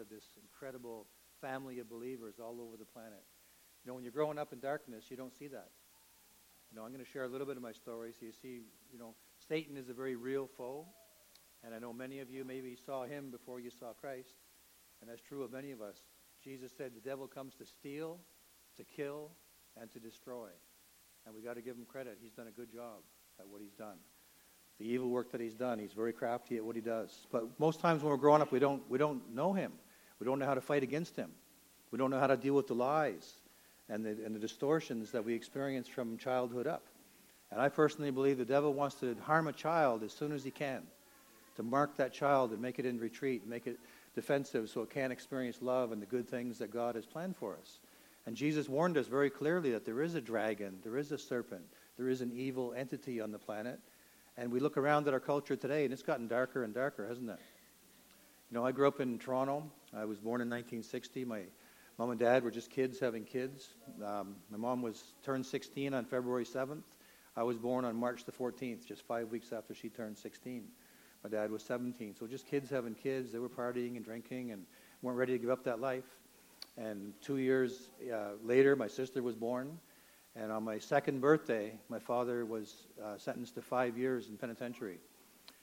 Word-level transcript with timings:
of 0.00 0.08
this 0.08 0.24
incredible 0.42 1.06
family 1.40 1.78
of 1.78 1.88
believers 1.88 2.34
all 2.40 2.60
over 2.60 2.76
the 2.76 2.84
planet. 2.84 3.22
You 3.84 3.90
know, 3.90 3.94
when 3.94 4.02
you're 4.02 4.12
growing 4.12 4.38
up 4.38 4.52
in 4.52 4.60
darkness, 4.60 5.04
you 5.08 5.16
don't 5.16 5.36
see 5.36 5.48
that. 5.48 5.70
You 6.70 6.76
know, 6.76 6.84
I'm 6.84 6.92
going 6.92 7.04
to 7.04 7.10
share 7.10 7.24
a 7.24 7.28
little 7.28 7.46
bit 7.46 7.56
of 7.56 7.62
my 7.62 7.72
story 7.72 8.12
so 8.18 8.26
you 8.26 8.32
see, 8.32 8.62
you 8.92 8.98
know, 8.98 9.14
Satan 9.48 9.76
is 9.76 9.88
a 9.88 9.94
very 9.94 10.16
real 10.16 10.48
foe. 10.56 10.86
And 11.64 11.74
I 11.74 11.78
know 11.78 11.92
many 11.92 12.20
of 12.20 12.30
you 12.30 12.44
maybe 12.44 12.76
saw 12.86 13.04
him 13.04 13.30
before 13.30 13.60
you 13.60 13.70
saw 13.70 13.92
Christ. 13.92 14.34
And 15.00 15.10
that's 15.10 15.20
true 15.20 15.42
of 15.42 15.52
many 15.52 15.72
of 15.72 15.80
us. 15.80 15.96
Jesus 16.42 16.72
said 16.76 16.92
the 16.94 17.00
devil 17.00 17.26
comes 17.26 17.54
to 17.56 17.66
steal, 17.66 18.18
to 18.76 18.84
kill, 18.84 19.30
and 19.80 19.90
to 19.92 19.98
destroy. 19.98 20.48
And 21.26 21.34
we 21.34 21.42
got 21.42 21.54
to 21.54 21.62
give 21.62 21.76
him 21.76 21.84
credit. 21.84 22.18
He's 22.20 22.32
done 22.32 22.46
a 22.46 22.52
good 22.52 22.72
job 22.72 23.02
at 23.38 23.48
what 23.48 23.60
he's 23.60 23.74
done. 23.74 23.96
The 24.78 24.86
evil 24.86 25.10
work 25.10 25.32
that 25.32 25.40
he's 25.40 25.54
done, 25.54 25.78
he's 25.78 25.92
very 25.92 26.12
crafty 26.12 26.56
at 26.56 26.64
what 26.64 26.76
he 26.76 26.80
does. 26.80 27.26
But 27.30 27.44
most 27.58 27.80
times 27.80 28.02
when 28.02 28.10
we're 28.10 28.16
growing 28.16 28.40
up, 28.40 28.50
we 28.52 28.58
don't, 28.58 28.88
we 28.88 28.96
don't 28.96 29.34
know 29.34 29.52
him. 29.52 29.72
We 30.20 30.26
don't 30.26 30.38
know 30.38 30.46
how 30.46 30.54
to 30.54 30.60
fight 30.60 30.82
against 30.82 31.16
him. 31.16 31.30
We 31.90 31.98
don't 31.98 32.10
know 32.10 32.20
how 32.20 32.28
to 32.28 32.36
deal 32.36 32.54
with 32.54 32.68
the 32.68 32.74
lies 32.74 33.34
and 33.88 34.04
the, 34.04 34.10
and 34.24 34.34
the 34.34 34.38
distortions 34.38 35.10
that 35.10 35.24
we 35.24 35.34
experience 35.34 35.88
from 35.88 36.18
childhood 36.18 36.66
up. 36.66 36.84
And 37.50 37.60
I 37.60 37.68
personally 37.68 38.12
believe 38.12 38.38
the 38.38 38.44
devil 38.44 38.72
wants 38.72 38.96
to 38.96 39.16
harm 39.22 39.48
a 39.48 39.52
child 39.52 40.04
as 40.04 40.12
soon 40.12 40.30
as 40.30 40.44
he 40.44 40.52
can, 40.52 40.82
to 41.56 41.64
mark 41.64 41.96
that 41.96 42.12
child 42.12 42.52
and 42.52 42.62
make 42.62 42.78
it 42.78 42.86
in 42.86 43.00
retreat, 43.00 43.46
make 43.46 43.66
it 43.66 43.78
defensive 44.14 44.70
so 44.70 44.82
it 44.82 44.90
can't 44.90 45.12
experience 45.12 45.58
love 45.60 45.90
and 45.90 46.00
the 46.00 46.06
good 46.06 46.28
things 46.28 46.58
that 46.58 46.72
God 46.72 46.94
has 46.94 47.06
planned 47.06 47.36
for 47.36 47.56
us. 47.60 47.80
And 48.26 48.36
Jesus 48.36 48.68
warned 48.68 48.96
us 48.98 49.06
very 49.06 49.30
clearly 49.30 49.72
that 49.72 49.84
there 49.84 50.02
is 50.02 50.14
a 50.14 50.20
dragon, 50.20 50.78
there 50.84 50.96
is 50.96 51.10
a 51.10 51.18
serpent, 51.18 51.64
there 51.96 52.08
is 52.08 52.20
an 52.20 52.30
evil 52.34 52.72
entity 52.76 53.20
on 53.20 53.32
the 53.32 53.38
planet. 53.38 53.80
And 54.36 54.52
we 54.52 54.60
look 54.60 54.76
around 54.76 55.08
at 55.08 55.14
our 55.14 55.20
culture 55.20 55.56
today, 55.56 55.84
and 55.84 55.92
it's 55.92 56.02
gotten 56.02 56.28
darker 56.28 56.62
and 56.62 56.72
darker, 56.72 57.08
hasn't 57.08 57.30
it? 57.30 57.38
You 58.50 58.56
know, 58.56 58.66
I 58.66 58.72
grew 58.72 58.88
up 58.88 58.98
in 58.98 59.16
Toronto. 59.16 59.62
I 59.96 60.04
was 60.04 60.18
born 60.18 60.40
in 60.40 60.50
1960. 60.50 61.24
My 61.24 61.42
mom 61.98 62.10
and 62.10 62.18
dad 62.18 62.42
were 62.42 62.50
just 62.50 62.68
kids 62.68 62.98
having 62.98 63.22
kids. 63.22 63.68
Um, 64.04 64.34
my 64.50 64.58
mom 64.58 64.82
was 64.82 65.14
turned 65.22 65.46
16 65.46 65.94
on 65.94 66.04
February 66.04 66.44
7th. 66.44 66.82
I 67.36 67.44
was 67.44 67.56
born 67.56 67.84
on 67.84 67.94
March 67.94 68.24
the 68.24 68.32
14th, 68.32 68.84
just 68.84 69.06
five 69.06 69.30
weeks 69.30 69.52
after 69.52 69.72
she 69.72 69.88
turned 69.88 70.18
16. 70.18 70.64
My 71.22 71.30
dad 71.30 71.52
was 71.52 71.62
17. 71.62 72.16
So 72.18 72.26
just 72.26 72.44
kids 72.44 72.68
having 72.68 72.96
kids. 72.96 73.30
They 73.30 73.38
were 73.38 73.48
partying 73.48 73.94
and 73.94 74.04
drinking 74.04 74.50
and 74.50 74.66
weren't 75.00 75.16
ready 75.16 75.34
to 75.34 75.38
give 75.38 75.50
up 75.50 75.62
that 75.62 75.80
life. 75.80 76.18
And 76.76 77.12
two 77.20 77.36
years 77.36 77.90
uh, 78.12 78.30
later, 78.42 78.74
my 78.74 78.88
sister 78.88 79.22
was 79.22 79.36
born. 79.36 79.78
And 80.34 80.50
on 80.50 80.64
my 80.64 80.80
second 80.80 81.20
birthday, 81.20 81.78
my 81.88 82.00
father 82.00 82.44
was 82.44 82.88
uh, 83.00 83.16
sentenced 83.16 83.54
to 83.54 83.62
five 83.62 83.96
years 83.96 84.28
in 84.28 84.36
penitentiary. 84.36 84.98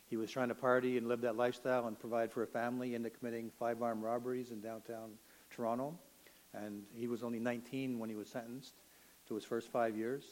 He 0.09 0.15
was 0.15 0.31
trying 0.31 0.47
to 0.47 0.55
party 0.55 0.97
and 0.97 1.07
live 1.07 1.21
that 1.21 1.35
lifestyle 1.35 1.87
and 1.87 1.99
provide 1.99 2.31
for 2.31 2.43
a 2.43 2.47
family, 2.47 2.95
into 2.95 3.09
committing 3.09 3.51
five 3.59 3.81
armed 3.81 4.03
robberies 4.03 4.51
in 4.51 4.61
downtown 4.61 5.11
Toronto. 5.49 5.97
And 6.53 6.83
he 6.95 7.07
was 7.07 7.23
only 7.23 7.39
19 7.39 7.99
when 7.99 8.09
he 8.09 8.15
was 8.15 8.29
sentenced 8.29 8.73
to 9.27 9.35
his 9.35 9.43
first 9.43 9.69
five 9.69 9.97
years. 9.97 10.23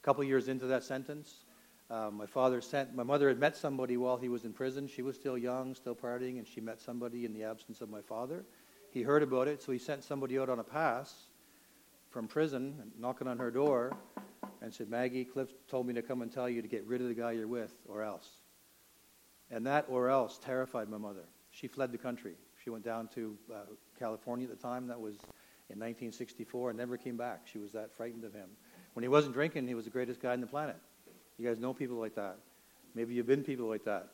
A 0.00 0.04
couple 0.04 0.22
years 0.22 0.46
into 0.46 0.66
that 0.66 0.84
sentence, 0.84 1.44
uh, 1.90 2.10
my 2.12 2.26
father 2.26 2.60
sent, 2.60 2.94
my 2.94 3.02
mother 3.02 3.28
had 3.28 3.38
met 3.38 3.56
somebody 3.56 3.96
while 3.96 4.16
he 4.16 4.28
was 4.28 4.44
in 4.44 4.52
prison. 4.52 4.86
She 4.86 5.02
was 5.02 5.16
still 5.16 5.36
young, 5.36 5.74
still 5.74 5.96
partying, 5.96 6.38
and 6.38 6.46
she 6.46 6.60
met 6.60 6.80
somebody 6.80 7.24
in 7.24 7.32
the 7.32 7.42
absence 7.42 7.80
of 7.80 7.90
my 7.90 8.00
father. 8.00 8.44
He 8.90 9.02
heard 9.02 9.24
about 9.24 9.48
it, 9.48 9.60
so 9.60 9.72
he 9.72 9.78
sent 9.78 10.04
somebody 10.04 10.38
out 10.38 10.48
on 10.48 10.60
a 10.60 10.64
pass 10.64 11.12
from 12.10 12.28
prison, 12.28 12.92
knocking 12.98 13.26
on 13.26 13.38
her 13.38 13.50
door, 13.50 13.96
and 14.62 14.72
said, 14.72 14.88
Maggie, 14.88 15.24
Cliff 15.24 15.48
told 15.68 15.86
me 15.86 15.94
to 15.94 16.02
come 16.02 16.22
and 16.22 16.32
tell 16.32 16.48
you 16.48 16.62
to 16.62 16.68
get 16.68 16.86
rid 16.86 17.00
of 17.00 17.08
the 17.08 17.14
guy 17.14 17.32
you're 17.32 17.48
with, 17.48 17.74
or 17.88 18.02
else. 18.02 18.28
And 19.50 19.66
that 19.66 19.86
or 19.88 20.08
else 20.08 20.38
terrified 20.38 20.88
my 20.88 20.98
mother. 20.98 21.24
She 21.50 21.68
fled 21.68 21.92
the 21.92 21.98
country. 21.98 22.34
She 22.62 22.70
went 22.70 22.84
down 22.84 23.08
to 23.14 23.36
uh, 23.52 23.58
California 23.98 24.48
at 24.48 24.50
the 24.50 24.62
time. 24.62 24.88
That 24.88 25.00
was 25.00 25.14
in 25.70 25.78
1964 25.78 26.70
and 26.70 26.78
never 26.78 26.96
came 26.96 27.16
back. 27.16 27.42
She 27.44 27.58
was 27.58 27.72
that 27.72 27.92
frightened 27.92 28.24
of 28.24 28.32
him. 28.32 28.48
When 28.94 29.02
he 29.02 29.08
wasn't 29.08 29.34
drinking, 29.34 29.68
he 29.68 29.74
was 29.74 29.84
the 29.84 29.90
greatest 29.90 30.20
guy 30.20 30.32
on 30.32 30.40
the 30.40 30.46
planet. 30.46 30.76
You 31.38 31.46
guys 31.46 31.58
know 31.60 31.72
people 31.72 31.96
like 31.96 32.14
that. 32.16 32.38
Maybe 32.94 33.14
you've 33.14 33.26
been 33.26 33.44
people 33.44 33.68
like 33.68 33.84
that 33.84 34.08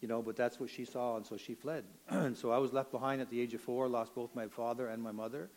you 0.00 0.08
know, 0.08 0.22
but 0.22 0.36
that's 0.36 0.58
what 0.58 0.70
she 0.70 0.84
saw, 0.84 1.16
and 1.16 1.26
so 1.26 1.36
she 1.36 1.54
fled. 1.54 1.84
and 2.08 2.36
so 2.36 2.50
I 2.50 2.58
was 2.58 2.72
left 2.72 2.90
behind 2.90 3.20
at 3.20 3.30
the 3.30 3.40
age 3.40 3.54
of 3.54 3.60
four, 3.60 3.88
lost 3.88 4.14
both 4.14 4.34
my 4.34 4.46
father 4.46 4.88
and 4.88 5.02
my 5.02 5.12
mother. 5.12 5.50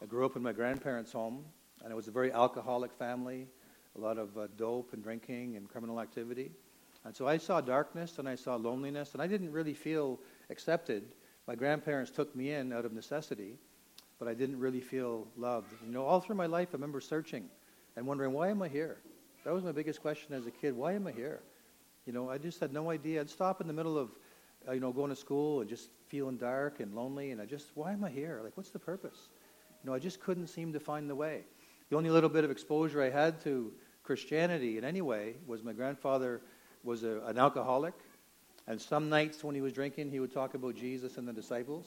I 0.00 0.06
grew 0.06 0.24
up 0.24 0.36
in 0.36 0.42
my 0.42 0.52
grandparents' 0.52 1.12
home, 1.12 1.44
and 1.82 1.92
it 1.92 1.96
was 1.96 2.08
a 2.08 2.12
very 2.12 2.32
alcoholic 2.32 2.92
family, 2.92 3.48
a 3.96 4.00
lot 4.00 4.18
of 4.18 4.36
uh, 4.38 4.46
dope 4.56 4.92
and 4.92 5.02
drinking 5.02 5.56
and 5.56 5.68
criminal 5.68 6.00
activity. 6.00 6.52
And 7.04 7.16
so 7.16 7.26
I 7.26 7.38
saw 7.38 7.60
darkness 7.60 8.18
and 8.18 8.28
I 8.28 8.34
saw 8.34 8.56
loneliness, 8.56 9.12
and 9.14 9.22
I 9.22 9.26
didn't 9.26 9.52
really 9.52 9.74
feel 9.74 10.18
accepted. 10.50 11.02
My 11.46 11.54
grandparents 11.54 12.10
took 12.10 12.34
me 12.36 12.52
in 12.52 12.72
out 12.72 12.84
of 12.84 12.92
necessity, 12.92 13.58
but 14.18 14.28
I 14.28 14.34
didn't 14.34 14.58
really 14.58 14.80
feel 14.80 15.26
loved. 15.36 15.72
You 15.84 15.92
know, 15.92 16.04
all 16.04 16.20
through 16.20 16.36
my 16.36 16.46
life, 16.46 16.68
I 16.70 16.74
remember 16.74 17.00
searching 17.00 17.48
and 17.96 18.06
wondering, 18.06 18.32
why 18.32 18.48
am 18.48 18.60
I 18.62 18.68
here? 18.68 18.98
That 19.44 19.54
was 19.54 19.64
my 19.64 19.72
biggest 19.72 20.02
question 20.02 20.34
as 20.34 20.46
a 20.46 20.50
kid. 20.50 20.76
Why 20.76 20.92
am 20.92 21.06
I 21.06 21.12
here? 21.12 21.40
You 22.06 22.12
know, 22.12 22.28
I 22.28 22.38
just 22.38 22.60
had 22.60 22.72
no 22.72 22.90
idea. 22.90 23.20
I'd 23.20 23.30
stop 23.30 23.60
in 23.60 23.66
the 23.66 23.72
middle 23.72 23.96
of, 23.96 24.10
uh, 24.68 24.72
you 24.72 24.80
know, 24.80 24.92
going 24.92 25.10
to 25.10 25.16
school 25.16 25.60
and 25.60 25.68
just 25.70 25.88
feeling 26.08 26.36
dark 26.36 26.80
and 26.80 26.94
lonely, 26.94 27.30
and 27.30 27.40
I 27.40 27.46
just, 27.46 27.68
why 27.74 27.92
am 27.92 28.04
I 28.04 28.10
here? 28.10 28.40
Like, 28.44 28.56
what's 28.56 28.70
the 28.70 28.78
purpose? 28.78 29.28
You 29.82 29.88
know, 29.88 29.94
I 29.94 29.98
just 29.98 30.20
couldn't 30.20 30.48
seem 30.48 30.72
to 30.74 30.80
find 30.80 31.08
the 31.08 31.14
way. 31.14 31.44
The 31.88 31.96
only 31.96 32.10
little 32.10 32.28
bit 32.28 32.44
of 32.44 32.50
exposure 32.50 33.02
I 33.02 33.08
had 33.08 33.40
to 33.44 33.72
Christianity 34.02 34.76
in 34.76 34.84
any 34.84 35.00
way 35.00 35.36
was 35.46 35.62
my 35.62 35.72
grandfather 35.72 36.42
was 36.82 37.04
a, 37.04 37.20
an 37.26 37.38
alcoholic, 37.38 37.94
and 38.66 38.80
some 38.80 39.08
nights 39.08 39.42
when 39.42 39.54
he 39.54 39.60
was 39.60 39.72
drinking, 39.72 40.10
he 40.10 40.20
would 40.20 40.32
talk 40.32 40.54
about 40.54 40.76
Jesus 40.76 41.16
and 41.16 41.26
the 41.26 41.32
disciples. 41.32 41.86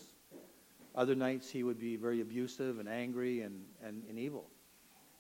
Other 0.96 1.16
nights, 1.16 1.50
he 1.50 1.64
would 1.64 1.80
be 1.80 1.96
very 1.96 2.22
abusive 2.22 2.80
and 2.80 2.88
angry 2.88 3.42
and, 3.42 3.64
and, 3.84 4.04
and 4.10 4.20
evil. 4.20 4.46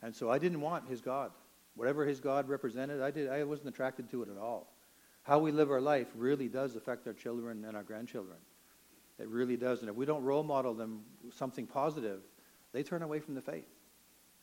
And 0.02 0.16
so 0.16 0.30
I 0.30 0.38
didn't 0.38 0.62
want 0.62 0.88
his 0.88 1.02
God. 1.02 1.32
Whatever 1.76 2.06
his 2.06 2.20
God 2.20 2.48
represented, 2.48 3.02
I, 3.02 3.10
did, 3.10 3.30
I 3.30 3.44
wasn't 3.44 3.70
attracted 3.70 4.10
to 4.12 4.22
it 4.24 4.30
at 4.30 4.38
all 4.38 4.74
how 5.24 5.40
we 5.40 5.52
live 5.52 5.72
our 5.72 5.82
life 5.82 6.08
really 6.16 6.50
does 6.50 6.76
affect 6.76 7.08
our 7.08 7.14
children 7.14 7.66
and 7.66 7.76
our 7.76 7.84
grandchildren. 7.84 8.38
It 9.20 9.28
really 9.30 9.58
does. 9.58 9.82
And 9.82 9.90
if 9.90 9.96
we 9.96 10.06
don't 10.06 10.24
role 10.24 10.44
model 10.44 10.74
them 10.74 11.02
something 11.34 11.66
positive, 11.66 12.22
they 12.74 12.84
turn 12.84 13.02
away 13.02 13.20
from 13.20 13.36
the 13.36 13.42
faith. 13.42 13.68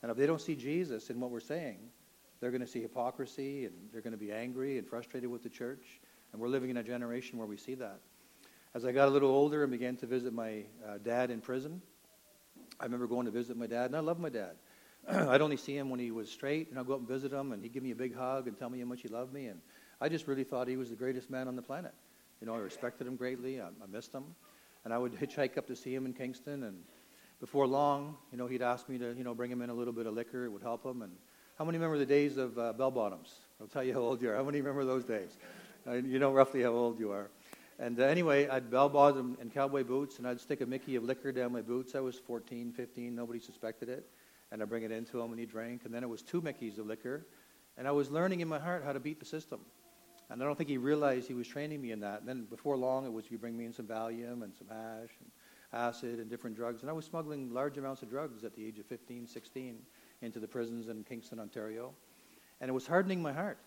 And 0.01 0.11
if 0.11 0.17
they 0.17 0.25
don't 0.25 0.41
see 0.41 0.55
Jesus 0.55 1.09
in 1.11 1.19
what 1.19 1.29
we're 1.29 1.39
saying, 1.39 1.77
they're 2.41 2.51
going 2.51 2.61
to 2.61 2.67
see 2.67 2.81
hypocrisy 2.81 3.65
and 3.65 3.73
they're 3.93 4.01
going 4.01 4.11
to 4.11 4.17
be 4.17 4.31
angry 4.31 4.77
and 4.77 4.87
frustrated 4.87 5.29
with 5.29 5.43
the 5.43 5.49
church. 5.49 6.01
And 6.33 6.41
we're 6.41 6.49
living 6.49 6.69
in 6.69 6.77
a 6.77 6.83
generation 6.83 7.37
where 7.37 7.47
we 7.47 7.55
see 7.55 7.75
that. 7.75 7.99
As 8.73 8.83
I 8.83 8.91
got 8.91 9.07
a 9.07 9.11
little 9.11 9.29
older 9.29 9.63
and 9.63 9.71
began 9.71 9.95
to 9.97 10.07
visit 10.07 10.33
my 10.33 10.63
uh, 10.85 10.97
dad 11.03 11.29
in 11.29 11.41
prison, 11.41 11.81
I 12.79 12.85
remember 12.85 13.05
going 13.05 13.25
to 13.25 13.31
visit 13.31 13.57
my 13.57 13.67
dad, 13.67 13.87
and 13.87 13.95
I 13.95 13.99
love 13.99 14.17
my 14.17 14.29
dad. 14.29 14.55
I'd 15.07 15.41
only 15.41 15.57
see 15.57 15.77
him 15.77 15.89
when 15.89 15.99
he 15.99 16.09
was 16.09 16.31
straight, 16.31 16.69
and 16.69 16.79
I'd 16.79 16.87
go 16.87 16.93
up 16.93 16.99
and 16.99 17.07
visit 17.07 17.31
him, 17.31 17.51
and 17.51 17.61
he'd 17.61 17.73
give 17.73 17.83
me 17.83 17.91
a 17.91 17.95
big 17.95 18.15
hug 18.15 18.47
and 18.47 18.57
tell 18.57 18.69
me 18.69 18.79
how 18.79 18.85
much 18.85 19.01
he 19.01 19.07
loved 19.07 19.33
me. 19.33 19.47
And 19.47 19.59
I 19.99 20.09
just 20.09 20.27
really 20.27 20.43
thought 20.43 20.67
he 20.67 20.77
was 20.77 20.89
the 20.89 20.95
greatest 20.95 21.29
man 21.29 21.47
on 21.47 21.55
the 21.55 21.61
planet. 21.61 21.93
You 22.39 22.47
know, 22.47 22.55
I 22.55 22.59
respected 22.59 23.05
him 23.05 23.17
greatly. 23.17 23.61
I, 23.61 23.65
I 23.65 23.87
missed 23.91 24.13
him. 24.13 24.23
And 24.83 24.93
I 24.93 24.97
would 24.97 25.13
hitchhike 25.19 25.57
up 25.57 25.67
to 25.67 25.75
see 25.75 25.93
him 25.93 26.05
in 26.05 26.13
Kingston. 26.13 26.63
And 26.63 26.77
before 27.39 27.67
long, 27.67 28.15
you 28.31 28.37
know, 28.37 28.47
he'd 28.47 28.61
ask 28.61 28.87
me 28.89 28.97
to, 28.97 29.13
you 29.15 29.23
know, 29.23 29.35
bring 29.35 29.51
him 29.51 29.61
in 29.61 29.69
a 29.69 29.73
little 29.73 29.93
bit 29.93 30.07
of 30.07 30.13
liquor. 30.13 30.45
It 30.45 30.49
would 30.49 30.63
help 30.63 30.85
him. 30.85 31.01
And 31.01 31.11
how 31.61 31.65
many 31.65 31.77
remember 31.77 31.99
the 31.99 32.07
days 32.07 32.37
of 32.37 32.57
uh, 32.57 32.73
bell 32.73 32.89
bottoms? 32.89 33.35
I'll 33.61 33.67
tell 33.67 33.83
you 33.83 33.93
how 33.93 33.99
old 33.99 34.19
you 34.19 34.31
are. 34.31 34.35
How 34.35 34.41
many 34.43 34.61
remember 34.61 34.83
those 34.83 35.03
days? 35.03 35.29
Uh, 35.85 35.93
you 35.93 36.17
know 36.17 36.31
roughly 36.31 36.63
how 36.63 36.71
old 36.71 36.99
you 36.99 37.11
are. 37.11 37.29
And 37.77 37.99
uh, 37.99 38.05
anyway, 38.05 38.47
I'd 38.47 38.71
bell 38.71 38.89
bottom 38.89 39.37
and 39.39 39.53
cowboy 39.53 39.83
boots, 39.83 40.17
and 40.17 40.27
I'd 40.27 40.41
stick 40.41 40.61
a 40.61 40.65
Mickey 40.65 40.95
of 40.95 41.03
liquor 41.03 41.31
down 41.31 41.53
my 41.53 41.61
boots. 41.61 41.93
I 41.93 41.99
was 41.99 42.17
14, 42.17 42.71
15. 42.71 43.13
Nobody 43.13 43.39
suspected 43.39 43.89
it. 43.89 44.09
And 44.51 44.59
I'd 44.59 44.69
bring 44.69 44.81
it 44.81 44.91
into 44.91 45.21
him, 45.21 45.29
and 45.29 45.39
he 45.39 45.45
drank. 45.45 45.85
And 45.85 45.93
then 45.93 46.01
it 46.01 46.09
was 46.09 46.23
two 46.23 46.41
Mickeys 46.41 46.79
of 46.79 46.87
liquor. 46.87 47.27
And 47.77 47.87
I 47.87 47.91
was 47.91 48.09
learning 48.09 48.39
in 48.39 48.47
my 48.47 48.57
heart 48.57 48.81
how 48.83 48.93
to 48.93 48.99
beat 48.99 49.19
the 49.19 49.27
system. 49.27 49.59
And 50.31 50.41
I 50.41 50.47
don't 50.47 50.57
think 50.57 50.67
he 50.67 50.79
realized 50.79 51.27
he 51.27 51.35
was 51.35 51.47
training 51.47 51.79
me 51.79 51.91
in 51.91 51.99
that. 51.99 52.21
And 52.21 52.27
then 52.27 52.45
before 52.45 52.75
long, 52.75 53.05
it 53.05 53.13
was 53.13 53.29
you 53.29 53.37
bring 53.37 53.55
me 53.55 53.65
in 53.65 53.73
some 53.73 53.85
Valium 53.85 54.41
and 54.41 54.51
some 54.57 54.67
hash 54.67 55.11
and 55.19 55.29
acid 55.73 56.17
and 56.17 56.27
different 56.27 56.55
drugs. 56.55 56.81
And 56.81 56.89
I 56.89 56.93
was 56.93 57.05
smuggling 57.05 57.53
large 57.53 57.77
amounts 57.77 58.01
of 58.01 58.09
drugs 58.09 58.43
at 58.43 58.55
the 58.55 58.65
age 58.65 58.79
of 58.79 58.87
15, 58.87 59.27
16 59.27 59.77
into 60.21 60.39
the 60.39 60.47
prisons 60.47 60.87
in 60.87 61.03
Kingston, 61.03 61.39
Ontario. 61.39 61.93
And 62.59 62.69
it 62.69 62.73
was 62.73 62.87
hardening 62.87 63.21
my 63.21 63.33
heart. 63.33 63.57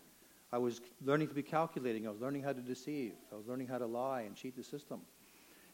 I 0.53 0.59
was 0.59 0.81
learning 1.05 1.29
to 1.29 1.35
be 1.35 1.43
calculating. 1.43 2.07
I 2.07 2.11
was 2.11 2.21
learning 2.21 2.43
how 2.43 2.53
to 2.53 2.61
deceive. 2.61 3.15
I 3.33 3.37
was 3.37 3.47
learning 3.47 3.67
how 3.67 3.79
to 3.79 3.87
lie 3.87 4.23
and 4.23 4.37
cheat 4.37 4.57
the 4.57 4.63
system. 4.63 5.01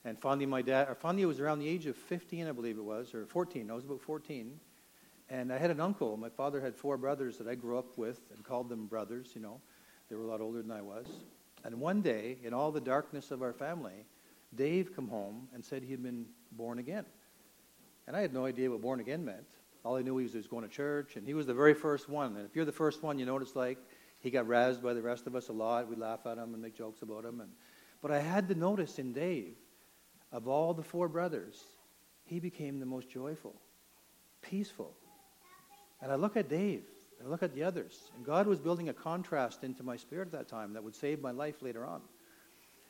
And 0.05 0.19
finally, 0.19 0.47
my 0.47 0.63
dad, 0.63 0.89
or 0.89 0.95
finally, 0.95 1.27
was 1.27 1.41
around 1.41 1.59
the 1.59 1.69
age 1.69 1.87
of 1.87 1.97
15, 1.97 2.47
I 2.47 2.53
believe 2.53 2.79
it 2.79 2.85
was, 2.85 3.13
or 3.13 3.27
14. 3.27 3.71
I 3.71 3.75
was 3.75 3.85
about 3.85 4.01
14. 4.01 4.59
And 5.29 5.53
I 5.53 5.59
had 5.59 5.71
an 5.71 5.81
uncle. 5.81 6.17
My 6.17 6.31
father 6.31 6.61
had 6.61 6.75
four 6.75 6.97
brothers 6.97 7.37
that 7.39 7.47
I 7.47 7.55
grew 7.55 7.79
up 7.79 7.99
with 7.99 8.21
and 8.35 8.43
called 8.43 8.69
them 8.69 8.87
brothers, 8.87 9.33
you 9.35 9.43
know. 9.43 9.61
They 10.09 10.17
were 10.17 10.25
a 10.25 10.27
lot 10.27 10.41
older 10.41 10.63
than 10.63 10.73
I 10.73 10.81
was. 10.81 11.07
And 11.65 11.79
one 11.79 12.01
day, 12.01 12.39
in 12.43 12.55
all 12.55 12.73
the 12.73 12.81
darkness 12.81 13.31
of 13.31 13.43
our 13.43 13.53
family, 13.53 14.07
Dave 14.55 14.97
come 14.97 15.09
home 15.09 15.49
and 15.55 15.65
said 15.65 15.83
he 15.83 15.91
had 15.91 16.03
been 16.03 16.27
born 16.53 16.79
again. 16.79 17.05
And 18.07 18.17
I 18.17 18.23
had 18.23 18.33
no 18.33 18.47
idea 18.47 18.71
what 18.71 18.81
born 18.81 18.99
again 18.99 19.25
meant. 19.25 19.47
All 19.85 19.97
I 19.97 20.03
knew 20.03 20.15
was 20.15 20.33
he 20.33 20.39
was 20.39 20.47
going 20.47 20.63
to 20.63 20.69
church, 20.69 21.17
and 21.17 21.27
he 21.27 21.35
was 21.35 21.47
the 21.47 21.55
very 21.55 21.75
first 21.75 22.09
one. 22.09 22.37
And 22.37 22.45
if 22.45 22.55
you're 22.55 22.65
the 22.65 22.73
first 22.73 23.03
one, 23.03 23.19
you 23.19 23.27
know 23.27 23.33
what 23.33 23.43
it's 23.43 23.57
like. 23.57 23.79
He 24.21 24.31
got 24.31 24.47
razzed 24.47 24.83
by 24.83 24.93
the 24.93 25.03
rest 25.03 25.27
of 25.27 25.35
us 25.35 25.49
a 25.49 25.53
lot. 25.53 25.89
We 25.89 25.97
laugh 25.97 26.21
at 26.27 26.37
him 26.37 26.53
and 26.53 26.61
make 26.61 26.77
jokes 26.77 27.01
about 27.03 27.25
him. 27.25 27.41
And, 27.41 27.51
but 28.03 28.11
I 28.11 28.21
had 28.21 28.49
to 28.49 28.55
notice 28.55 28.99
in 28.99 29.13
Dave, 29.13 29.55
of 30.33 30.47
all 30.47 30.75
the 30.75 30.83
four 30.83 31.09
brothers, 31.09 31.63
he 32.25 32.39
became 32.39 32.79
the 32.79 32.87
most 32.87 33.09
joyful, 33.09 33.55
peaceful. 34.43 34.95
And 36.03 36.13
I 36.13 36.17
look 36.17 36.37
at 36.37 36.49
Dave, 36.49 36.85
and 37.19 37.27
I 37.27 37.31
look 37.31 37.43
at 37.43 37.55
the 37.55 37.63
others, 37.63 38.11
and 38.17 38.25
God 38.25 38.47
was 38.47 38.59
building 38.59 38.91
a 38.91 38.95
contrast 38.95 39.65
into 39.65 39.83
my 39.83 39.97
spirit 39.97 40.29
at 40.29 40.33
that 40.33 40.49
time 40.49 40.75
that 40.75 40.85
would 40.85 40.95
save 40.95 41.21
my 41.21 41.31
life 41.31 41.63
later 41.63 41.85
on. 41.85 42.03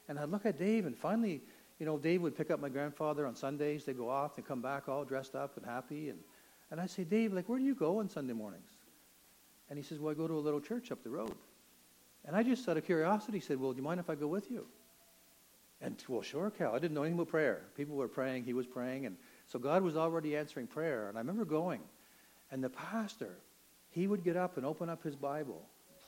And 0.08 0.18
I 0.18 0.24
look 0.24 0.44
at 0.44 0.58
Dave, 0.58 0.86
and 0.86 0.96
finally, 0.96 1.40
you 1.78 1.86
know, 1.86 1.96
Dave 1.96 2.20
would 2.22 2.36
pick 2.36 2.50
up 2.50 2.60
my 2.60 2.68
grandfather 2.68 3.26
on 3.26 3.34
Sundays. 3.34 3.84
They'd 3.84 3.96
go 3.96 4.10
off 4.10 4.36
and 4.36 4.46
come 4.46 4.60
back 4.60 4.88
all 4.88 5.04
dressed 5.04 5.34
up 5.34 5.56
and 5.56 5.64
happy. 5.64 6.10
And, 6.10 6.18
and 6.70 6.80
I'd 6.80 6.90
say, 6.90 7.04
Dave, 7.04 7.32
like, 7.32 7.48
where 7.48 7.58
do 7.58 7.64
you 7.64 7.74
go 7.74 8.00
on 8.00 8.08
Sunday 8.08 8.32
mornings? 8.32 8.70
And 9.68 9.78
he 9.78 9.84
says, 9.84 9.98
well, 9.98 10.10
I 10.10 10.14
go 10.14 10.26
to 10.26 10.34
a 10.34 10.40
little 10.40 10.60
church 10.60 10.90
up 10.92 11.02
the 11.02 11.10
road. 11.10 11.34
And 12.24 12.36
I 12.36 12.42
just, 12.42 12.68
out 12.68 12.76
of 12.76 12.84
curiosity, 12.84 13.40
said, 13.40 13.60
well, 13.60 13.72
do 13.72 13.78
you 13.78 13.82
mind 13.82 14.00
if 14.00 14.10
I 14.10 14.14
go 14.14 14.26
with 14.26 14.50
you? 14.50 14.66
And, 15.80 15.96
well, 16.08 16.22
sure, 16.22 16.50
Cal. 16.50 16.74
I 16.74 16.78
didn't 16.78 16.94
know 16.94 17.02
anything 17.02 17.18
about 17.18 17.30
prayer. 17.30 17.62
People 17.76 17.96
were 17.96 18.08
praying. 18.08 18.44
He 18.44 18.52
was 18.52 18.66
praying. 18.66 19.06
And 19.06 19.16
so 19.46 19.58
God 19.58 19.82
was 19.82 19.96
already 19.96 20.36
answering 20.36 20.66
prayer. 20.66 21.08
And 21.08 21.16
I 21.16 21.20
remember 21.20 21.44
going. 21.44 21.80
And 22.50 22.62
the 22.62 22.68
pastor, 22.68 23.38
he 23.90 24.06
would 24.06 24.22
get 24.22 24.36
up 24.36 24.56
and 24.56 24.66
open 24.66 24.90
up 24.90 25.02
his 25.02 25.16
Bible. 25.16 25.62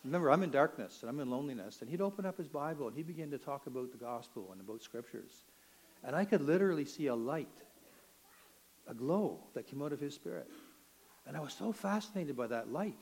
Remember, 0.05 0.31
I'm 0.31 0.43
in 0.43 0.51
darkness 0.51 0.99
and 1.01 1.09
I'm 1.09 1.21
in 1.21 1.31
loneliness. 1.31 1.81
And 1.81 1.89
he'd 1.89 2.01
open 2.01 2.27
up 2.27 2.37
his 2.37 2.49
Bible 2.49 2.89
and 2.89 2.97
he 2.97 3.03
began 3.03 3.31
to 3.31 3.39
talk 3.39 3.67
about 3.67 3.93
the 3.93 3.99
gospel 3.99 4.49
and 4.53 4.61
about 4.61 4.83
scriptures. 4.83 5.45
And 6.05 6.15
I 6.15 6.25
could 6.25 6.43
literally 6.43 6.85
see 6.85 7.07
a 7.07 7.15
light, 7.15 7.49
a 8.89 8.95
glow 8.95 9.41
that 9.55 9.67
came 9.67 9.83
out 9.83 9.93
of 9.93 10.01
his 10.01 10.15
spirit. 10.15 10.49
And 11.27 11.37
I 11.37 11.41
was 11.41 11.53
so 11.53 11.73
fascinated 11.73 12.37
by 12.37 12.49
that 12.49 12.73
light. 12.73 13.01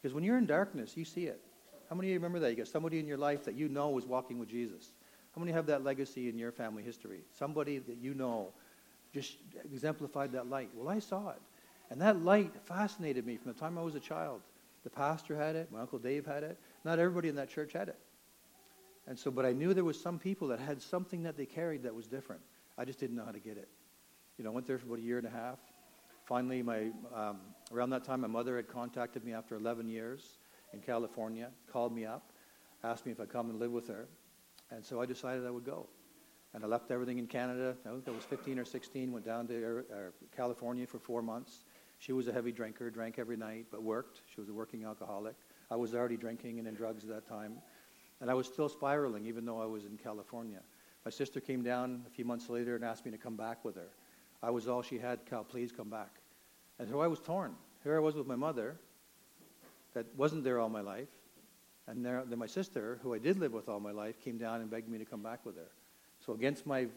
Because 0.00 0.14
when 0.14 0.24
you're 0.24 0.38
in 0.38 0.46
darkness, 0.46 0.96
you 0.96 1.04
see 1.04 1.26
it. 1.26 1.40
How 1.88 1.96
many 1.96 2.08
of 2.08 2.12
you 2.12 2.18
remember 2.18 2.40
that? 2.40 2.50
You 2.50 2.56
got 2.56 2.68
somebody 2.68 2.98
in 2.98 3.06
your 3.06 3.18
life 3.18 3.44
that 3.44 3.54
you 3.54 3.68
know 3.68 3.96
is 3.98 4.06
walking 4.06 4.38
with 4.38 4.48
Jesus. 4.48 4.92
How 5.34 5.40
many 5.40 5.52
have 5.52 5.66
that 5.66 5.84
legacy 5.84 6.28
in 6.28 6.38
your 6.38 6.50
family 6.50 6.82
history? 6.82 7.20
Somebody 7.38 7.78
that 7.78 7.98
you 7.98 8.14
know 8.14 8.52
just 9.12 9.36
exemplified 9.72 10.32
that 10.32 10.48
light. 10.50 10.70
Well, 10.74 10.88
I 10.88 10.98
saw 10.98 11.30
it. 11.30 11.40
And 11.90 12.00
that 12.00 12.24
light 12.24 12.52
fascinated 12.64 13.26
me 13.26 13.36
from 13.36 13.52
the 13.52 13.58
time 13.58 13.78
I 13.78 13.82
was 13.82 13.94
a 13.94 14.00
child. 14.00 14.40
The 14.82 14.90
pastor 14.90 15.36
had 15.36 15.56
it, 15.56 15.70
my 15.70 15.80
Uncle 15.80 15.98
Dave 15.98 16.26
had 16.26 16.42
it. 16.42 16.58
Not 16.84 16.98
everybody 16.98 17.28
in 17.28 17.36
that 17.36 17.48
church 17.48 17.72
had 17.72 17.88
it. 17.88 17.98
And 19.06 19.18
so, 19.18 19.30
but 19.30 19.46
I 19.46 19.52
knew 19.52 19.72
there 19.72 19.84
was 19.84 20.00
some 20.00 20.18
people 20.18 20.48
that 20.48 20.58
had 20.58 20.82
something 20.82 21.22
that 21.22 21.36
they 21.36 21.46
carried 21.46 21.84
that 21.84 21.94
was 21.94 22.06
different. 22.06 22.42
I 22.76 22.84
just 22.84 22.98
didn't 22.98 23.16
know 23.16 23.24
how 23.24 23.32
to 23.32 23.38
get 23.38 23.56
it. 23.56 23.68
You 24.38 24.44
know, 24.44 24.50
I 24.50 24.54
went 24.54 24.66
there 24.66 24.78
for 24.78 24.86
about 24.86 24.98
a 24.98 25.02
year 25.02 25.16
and 25.16 25.26
a 25.26 25.30
half. 25.30 25.58
Finally, 26.26 26.62
my, 26.62 26.90
um, 27.14 27.38
around 27.72 27.90
that 27.90 28.04
time, 28.04 28.20
my 28.20 28.26
mother 28.26 28.56
had 28.56 28.68
contacted 28.68 29.24
me 29.24 29.32
after 29.32 29.56
11 29.56 29.88
years 29.88 30.38
in 30.74 30.80
California, 30.80 31.48
called 31.72 31.94
me 31.94 32.04
up, 32.04 32.32
asked 32.84 33.06
me 33.06 33.12
if 33.12 33.20
I'd 33.20 33.30
come 33.30 33.48
and 33.48 33.58
live 33.58 33.70
with 33.70 33.88
her. 33.88 34.08
And 34.70 34.84
so 34.84 35.00
I 35.00 35.06
decided 35.06 35.46
I 35.46 35.50
would 35.50 35.64
go. 35.64 35.86
And 36.52 36.62
I 36.64 36.66
left 36.66 36.90
everything 36.90 37.18
in 37.18 37.26
Canada. 37.26 37.76
I 37.86 37.90
think 37.90 38.08
I 38.08 38.10
was 38.10 38.24
15 38.24 38.58
or 38.58 38.64
16, 38.64 39.10
went 39.10 39.24
down 39.24 39.46
to 39.48 39.84
uh, 39.90 39.96
California 40.36 40.86
for 40.86 40.98
four 40.98 41.22
months. 41.22 41.64
She 41.98 42.12
was 42.12 42.28
a 42.28 42.32
heavy 42.32 42.52
drinker, 42.52 42.90
drank 42.90 43.18
every 43.18 43.36
night, 43.38 43.66
but 43.70 43.82
worked. 43.82 44.20
She 44.34 44.40
was 44.40 44.50
a 44.50 44.52
working 44.52 44.84
alcoholic. 44.84 45.36
I 45.70 45.76
was 45.76 45.94
already 45.94 46.16
drinking 46.18 46.58
and 46.58 46.68
in 46.68 46.74
drugs 46.74 47.04
at 47.04 47.08
that 47.10 47.26
time. 47.26 47.54
And 48.20 48.30
I 48.30 48.34
was 48.34 48.46
still 48.46 48.68
spiraling, 48.68 49.26
even 49.26 49.46
though 49.46 49.62
I 49.62 49.66
was 49.66 49.86
in 49.86 49.96
California. 49.96 50.60
My 51.06 51.10
sister 51.10 51.40
came 51.40 51.62
down 51.62 52.04
a 52.06 52.10
few 52.10 52.24
months 52.24 52.50
later 52.50 52.74
and 52.74 52.84
asked 52.84 53.04
me 53.06 53.12
to 53.12 53.18
come 53.18 53.36
back 53.36 53.64
with 53.64 53.76
her. 53.76 53.88
I 54.42 54.50
was 54.50 54.68
all 54.68 54.82
she 54.82 54.98
had. 54.98 55.24
Cal, 55.26 55.44
please 55.44 55.72
come 55.72 55.90
back. 55.90 56.10
And 56.78 56.88
so 56.88 57.00
I 57.00 57.06
was 57.06 57.20
torn. 57.20 57.54
Here 57.82 57.96
I 57.96 58.00
was 58.00 58.14
with 58.14 58.26
my 58.26 58.36
mother, 58.36 58.76
that 59.94 60.06
wasn't 60.16 60.44
there 60.44 60.58
all 60.58 60.68
my 60.68 60.80
life. 60.80 61.08
And 61.86 62.04
there, 62.04 62.24
then 62.26 62.38
my 62.38 62.46
sister, 62.46 62.98
who 63.02 63.14
I 63.14 63.18
did 63.18 63.38
live 63.38 63.52
with 63.52 63.68
all 63.68 63.80
my 63.80 63.92
life, 63.92 64.20
came 64.20 64.38
down 64.38 64.60
and 64.60 64.70
begged 64.70 64.88
me 64.88 64.98
to 64.98 65.04
come 65.04 65.22
back 65.22 65.46
with 65.46 65.56
her. 65.56 65.70
So 66.24 66.32
against 66.32 66.66
my 66.66 66.88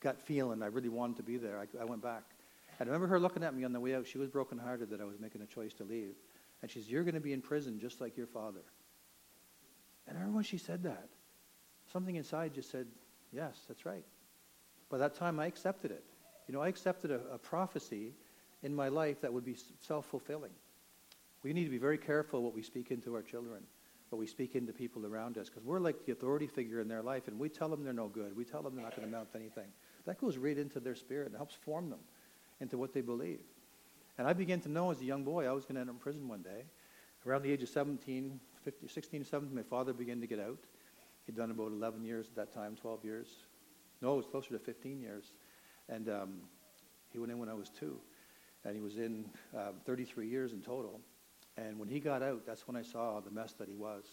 gut 0.00 0.20
feeling, 0.20 0.62
I 0.62 0.66
really 0.66 0.88
wanted 0.88 1.16
to 1.16 1.22
be 1.22 1.36
there. 1.36 1.58
I, 1.58 1.82
I 1.82 1.84
went 1.84 2.02
back. 2.02 2.22
And 2.78 2.88
I 2.88 2.92
remember 2.92 3.08
her 3.08 3.20
looking 3.20 3.42
at 3.42 3.54
me 3.54 3.64
on 3.64 3.72
the 3.72 3.80
way 3.80 3.94
out. 3.94 4.06
She 4.06 4.18
was 4.18 4.28
brokenhearted 4.28 4.90
that 4.90 5.00
I 5.00 5.04
was 5.04 5.18
making 5.20 5.42
a 5.42 5.46
choice 5.46 5.72
to 5.74 5.84
leave. 5.84 6.14
And 6.62 6.70
she 6.70 6.78
says, 6.78 6.90
you're 6.90 7.02
going 7.02 7.14
to 7.14 7.20
be 7.20 7.32
in 7.32 7.42
prison 7.42 7.78
just 7.78 8.00
like 8.00 8.16
your 8.16 8.26
father. 8.26 8.62
And 10.06 10.16
I 10.16 10.20
remember 10.20 10.36
when 10.36 10.44
she 10.44 10.58
said 10.58 10.84
that, 10.84 11.08
something 11.92 12.16
inside 12.16 12.54
just 12.54 12.70
said, 12.70 12.86
yes, 13.32 13.56
that's 13.68 13.84
right. 13.84 14.04
By 14.88 14.98
that 14.98 15.14
time, 15.14 15.40
I 15.40 15.46
accepted 15.46 15.90
it. 15.90 16.04
You 16.52 16.58
know, 16.58 16.64
I 16.64 16.68
accepted 16.68 17.10
a, 17.10 17.20
a 17.32 17.38
prophecy 17.38 18.12
in 18.62 18.74
my 18.74 18.88
life 18.88 19.22
that 19.22 19.32
would 19.32 19.42
be 19.42 19.56
self-fulfilling. 19.80 20.50
We 21.42 21.54
need 21.54 21.64
to 21.64 21.70
be 21.70 21.78
very 21.78 21.96
careful 21.96 22.42
what 22.42 22.52
we 22.52 22.60
speak 22.60 22.90
into 22.90 23.14
our 23.14 23.22
children, 23.22 23.62
what 24.10 24.18
we 24.18 24.26
speak 24.26 24.54
into 24.54 24.70
people 24.70 25.06
around 25.06 25.38
us, 25.38 25.48
because 25.48 25.64
we're 25.64 25.80
like 25.80 26.04
the 26.04 26.12
authority 26.12 26.46
figure 26.46 26.80
in 26.80 26.88
their 26.88 27.00
life, 27.00 27.26
and 27.26 27.38
we 27.38 27.48
tell 27.48 27.70
them 27.70 27.84
they're 27.84 27.94
no 27.94 28.08
good. 28.08 28.36
We 28.36 28.44
tell 28.44 28.60
them 28.60 28.74
they're 28.74 28.84
not 28.84 28.94
going 28.94 29.08
to 29.08 29.14
amount 29.14 29.32
to 29.32 29.38
anything. 29.38 29.68
That 30.04 30.20
goes 30.20 30.36
right 30.36 30.58
into 30.58 30.78
their 30.78 30.94
spirit 30.94 31.28
and 31.28 31.36
helps 31.36 31.54
form 31.54 31.88
them 31.88 32.00
into 32.60 32.76
what 32.76 32.92
they 32.92 33.00
believe. 33.00 33.40
And 34.18 34.28
I 34.28 34.34
began 34.34 34.60
to 34.60 34.68
know 34.68 34.90
as 34.90 35.00
a 35.00 35.06
young 35.06 35.24
boy 35.24 35.46
I 35.46 35.52
was 35.52 35.64
going 35.64 35.76
to 35.76 35.80
end 35.80 35.88
up 35.88 35.96
in 35.96 36.00
prison 36.00 36.28
one 36.28 36.42
day. 36.42 36.64
Around 37.26 37.44
the 37.44 37.50
age 37.52 37.62
of 37.62 37.70
17, 37.70 38.38
15, 38.62 38.88
16, 38.90 39.24
17, 39.24 39.56
my 39.56 39.62
father 39.62 39.94
began 39.94 40.20
to 40.20 40.26
get 40.26 40.38
out. 40.38 40.58
He'd 41.24 41.34
done 41.34 41.50
about 41.50 41.68
11 41.68 42.04
years 42.04 42.26
at 42.28 42.36
that 42.36 42.52
time, 42.52 42.76
12 42.76 43.06
years. 43.06 43.28
No, 44.02 44.12
it 44.12 44.16
was 44.18 44.26
closer 44.26 44.50
to 44.50 44.58
15 44.58 45.00
years. 45.00 45.32
And 45.92 46.08
um, 46.08 46.32
he 47.10 47.18
went 47.18 47.30
in 47.30 47.38
when 47.38 47.48
I 47.48 47.54
was 47.54 47.68
two. 47.68 47.98
And 48.64 48.74
he 48.74 48.80
was 48.80 48.96
in 48.96 49.26
uh, 49.56 49.72
33 49.84 50.26
years 50.26 50.52
in 50.52 50.62
total. 50.62 51.00
And 51.56 51.78
when 51.78 51.88
he 51.88 52.00
got 52.00 52.22
out, 52.22 52.46
that's 52.46 52.66
when 52.66 52.76
I 52.76 52.82
saw 52.82 53.20
the 53.20 53.30
mess 53.30 53.52
that 53.54 53.68
he 53.68 53.74
was. 53.74 54.04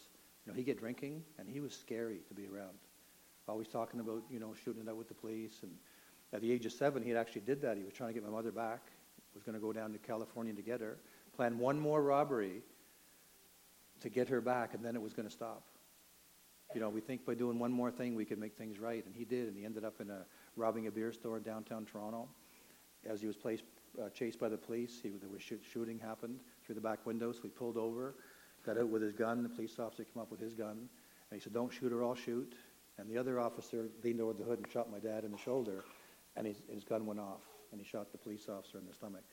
You 0.46 0.52
know, 0.52 0.58
he'd 0.58 0.66
get 0.66 0.80
drinking, 0.80 1.24
and 1.38 1.48
he 1.48 1.60
was 1.60 1.74
scary 1.74 2.20
to 2.28 2.34
be 2.34 2.48
around. 2.48 2.78
Always 3.48 3.68
talking 3.68 4.00
about, 4.00 4.24
you 4.30 4.40
know, 4.40 4.54
shooting 4.64 4.84
it 4.84 4.90
out 4.90 4.98
with 4.98 5.08
the 5.08 5.14
police. 5.14 5.60
And 5.64 5.72
at 6.34 6.42
the 6.42 6.52
age 6.52 6.66
of 6.66 6.72
seven, 6.72 7.02
he 7.02 7.16
actually 7.16 7.42
did 7.42 7.62
that. 7.62 7.78
He 7.78 7.84
was 7.84 7.94
trying 7.94 8.10
to 8.10 8.14
get 8.14 8.24
my 8.24 8.30
mother 8.30 8.52
back. 8.52 8.82
Was 9.34 9.44
going 9.44 9.56
to 9.56 9.62
go 9.62 9.72
down 9.72 9.94
to 9.94 10.00
California 10.00 10.54
to 10.54 10.62
get 10.62 10.82
her. 10.82 10.98
Planned 11.36 11.58
one 11.58 11.80
more 11.80 12.02
robbery 12.02 12.62
to 14.02 14.10
get 14.10 14.28
her 14.30 14.42
back, 14.42 14.74
and 14.74 14.84
then 14.84 14.96
it 14.96 15.02
was 15.02 15.14
going 15.14 15.28
to 15.28 15.34
stop. 15.34 15.64
You 16.74 16.82
know, 16.82 16.90
we 16.90 17.02
think 17.02 17.26
by 17.26 17.34
doing 17.34 17.58
one 17.58 17.72
more 17.72 17.90
thing 17.90 18.14
we 18.14 18.26
could 18.26 18.38
make 18.38 18.56
things 18.56 18.78
right, 18.78 19.04
and 19.04 19.16
he 19.16 19.26
did, 19.26 19.48
and 19.48 19.58
he 19.58 19.66
ended 19.66 19.84
up 19.84 20.00
in 20.00 20.12
a 20.12 20.20
robbing 20.56 20.86
a 20.86 20.92
beer 20.92 21.12
store 21.12 21.40
downtown 21.40 21.86
Toronto. 21.86 22.28
As 23.10 23.22
he 23.22 23.28
was 23.28 23.36
placed, 23.36 23.64
uh, 24.00 24.10
chased 24.10 24.40
by 24.40 24.50
the 24.50 24.58
police, 24.58 25.00
he, 25.02 25.10
there 25.10 25.30
was 25.30 25.42
shoot, 25.42 25.62
shooting 25.74 25.98
happened 25.98 26.40
through 26.64 26.76
the 26.76 26.82
back 26.82 27.04
window, 27.08 27.32
so 27.32 27.40
he 27.42 27.50
pulled 27.50 27.78
over, 27.78 28.14
got 28.64 28.78
out 28.78 28.90
with 28.90 29.02
his 29.02 29.14
gun. 29.14 29.42
The 29.42 29.50
police 29.50 29.80
officer 29.80 30.04
came 30.04 30.22
up 30.22 30.30
with 30.30 30.40
his 30.40 30.54
gun, 30.54 30.78
and 30.78 30.88
he 31.32 31.40
said, 31.40 31.54
"Don't 31.54 31.74
shoot 31.74 31.92
or 31.92 32.04
I'll 32.04 32.14
shoot." 32.14 32.54
And 33.00 33.10
the 33.10 33.18
other 33.18 33.40
officer 33.40 33.88
leaned 34.04 34.22
over 34.22 34.34
the 34.34 34.44
hood 34.44 34.60
and 34.60 34.72
shot 34.72 34.92
my 34.92 35.00
dad 35.00 35.24
in 35.24 35.32
the 35.32 35.38
shoulder, 35.38 35.86
and 36.36 36.46
his, 36.46 36.58
his 36.72 36.84
gun 36.84 37.06
went 37.06 37.20
off, 37.20 37.42
and 37.72 37.82
he 37.82 37.88
shot 37.88 38.12
the 38.12 38.18
police 38.18 38.48
officer 38.48 38.78
in 38.78 38.86
the 38.86 38.94
stomach. 38.94 39.24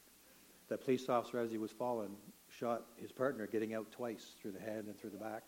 That 0.68 0.82
police 0.84 1.08
officer, 1.08 1.38
as 1.40 1.50
he 1.50 1.58
was 1.58 1.70
falling, 1.70 2.16
shot 2.48 2.84
his 2.96 3.12
partner 3.12 3.46
getting 3.46 3.74
out 3.74 3.90
twice 3.92 4.36
through 4.40 4.52
the 4.52 4.60
head 4.60 4.84
and 4.86 4.98
through 4.98 5.10
the 5.10 5.18
back. 5.18 5.42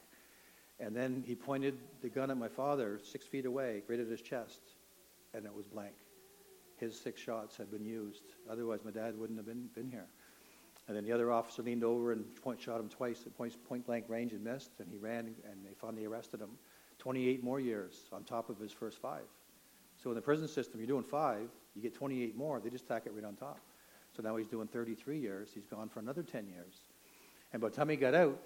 And 0.80 0.94
then 0.94 1.25
he 1.26 1.35
pointed 1.35 1.76
the 2.02 2.08
gun 2.08 2.30
at 2.30 2.37
my 2.37 2.49
father 2.49 3.00
six 3.02 3.26
feet 3.26 3.47
away, 3.47 3.82
right 3.88 3.99
at 3.99 4.06
his 4.06 4.23
chest, 4.23 4.61
and 5.35 5.44
it 5.44 5.54
was 5.54 5.66
blank. 5.66 5.94
His 6.78 6.99
six 6.99 7.20
shots 7.20 7.56
had 7.56 7.70
been 7.70 7.85
used. 7.85 8.23
Otherwise, 8.49 8.80
my 8.85 8.92
dad 8.92 9.18
wouldn't 9.18 9.38
have 9.38 9.47
been, 9.47 9.68
been 9.75 9.90
here. 9.90 10.06
And 10.87 10.97
then 10.97 11.04
the 11.04 11.12
other 11.12 11.32
officer 11.32 11.62
leaned 11.62 11.85
over 11.85 12.12
and 12.12 12.25
point, 12.37 12.61
shot 12.61 12.80
him 12.80 12.88
twice 12.88 13.25
at 13.26 13.37
point, 13.37 13.52
point 13.68 13.85
blank 13.87 14.04
range 14.08 14.32
and 14.32 14.42
missed, 14.42 14.70
and 14.78 14.88
he 14.90 14.97
ran, 14.97 15.35
and 15.44 15.64
they 15.64 15.75
finally 15.75 16.06
arrested 16.06 16.40
him. 16.40 16.50
28 16.99 17.42
more 17.44 17.61
years 17.61 18.04
on 18.12 18.25
top 18.25 18.49
of 18.49 18.58
his 18.58 18.73
first 18.73 18.99
five. 18.99 19.25
So 20.02 20.11
in 20.11 20.16
the 20.16 20.23
prison 20.23 20.49
system, 20.49 20.80
you're 20.80 20.87
doing 20.87 21.02
five, 21.02 21.49
you 21.75 21.82
get 21.82 21.94
28 21.94 22.37
more, 22.37 22.61
they 22.61 22.70
just 22.70 22.87
tack 22.87 23.02
it 23.06 23.12
right 23.14 23.25
on 23.25 23.35
top. 23.35 23.61
So 24.16 24.23
now 24.23 24.37
he's 24.37 24.47
doing 24.47 24.66
33 24.66 25.18
years. 25.18 25.50
He's 25.54 25.66
gone 25.66 25.88
for 25.88 26.00
another 26.00 26.23
10 26.23 26.47
years. 26.49 26.75
And 27.52 27.61
by 27.62 27.68
the 27.68 27.76
time 27.76 27.88
he 27.88 27.97
got 27.97 28.14
out, 28.14 28.40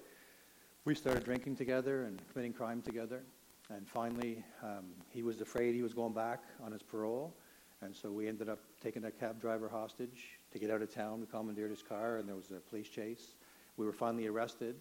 we 0.85 0.93
started 0.93 1.23
drinking 1.23 1.55
together 1.55 2.03
and 2.03 2.21
committing 2.31 2.51
crime 2.51 2.81
together. 2.81 3.23
And 3.69 3.87
finally, 3.87 4.43
um, 4.61 4.85
he 5.09 5.23
was 5.23 5.39
afraid 5.39 5.73
he 5.73 5.81
was 5.81 5.93
going 5.93 6.13
back 6.13 6.43
on 6.63 6.73
his 6.73 6.83
parole. 6.83 7.33
And 7.81 7.95
so 7.95 8.11
we 8.11 8.27
ended 8.27 8.49
up 8.49 8.59
taking 8.81 9.05
a 9.05 9.11
cab 9.11 9.39
driver 9.39 9.69
hostage 9.69 10.39
to 10.51 10.59
get 10.59 10.69
out 10.69 10.81
of 10.81 10.93
town. 10.93 11.21
We 11.21 11.27
commandeered 11.27 11.71
his 11.71 11.81
car, 11.81 12.17
and 12.17 12.27
there 12.27 12.35
was 12.35 12.51
a 12.51 12.59
police 12.69 12.89
chase. 12.89 13.35
We 13.77 13.85
were 13.85 13.93
finally 13.93 14.27
arrested, 14.27 14.75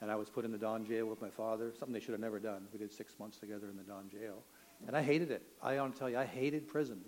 and 0.00 0.10
I 0.10 0.16
was 0.16 0.28
put 0.28 0.44
in 0.44 0.52
the 0.52 0.58
Don 0.58 0.84
jail 0.84 1.06
with 1.06 1.22
my 1.22 1.30
father, 1.30 1.72
something 1.78 1.92
they 1.92 2.00
should 2.00 2.12
have 2.12 2.20
never 2.20 2.40
done. 2.40 2.66
We 2.72 2.78
did 2.78 2.92
six 2.92 3.18
months 3.18 3.38
together 3.38 3.68
in 3.70 3.76
the 3.76 3.82
Don 3.82 4.08
jail. 4.10 4.42
And 4.86 4.96
I 4.96 5.02
hated 5.02 5.30
it. 5.30 5.42
I 5.62 5.76
want 5.76 5.94
to 5.94 5.98
tell 5.98 6.10
you, 6.10 6.18
I 6.18 6.26
hated 6.26 6.68
prison. 6.68 7.00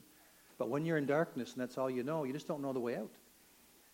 But 0.56 0.68
when 0.68 0.86
you're 0.86 0.98
in 0.98 1.06
darkness 1.06 1.52
and 1.52 1.60
that's 1.60 1.78
all 1.78 1.90
you 1.90 2.02
know, 2.02 2.24
you 2.24 2.32
just 2.32 2.48
don't 2.48 2.62
know 2.62 2.72
the 2.72 2.80
way 2.80 2.96
out 2.96 3.10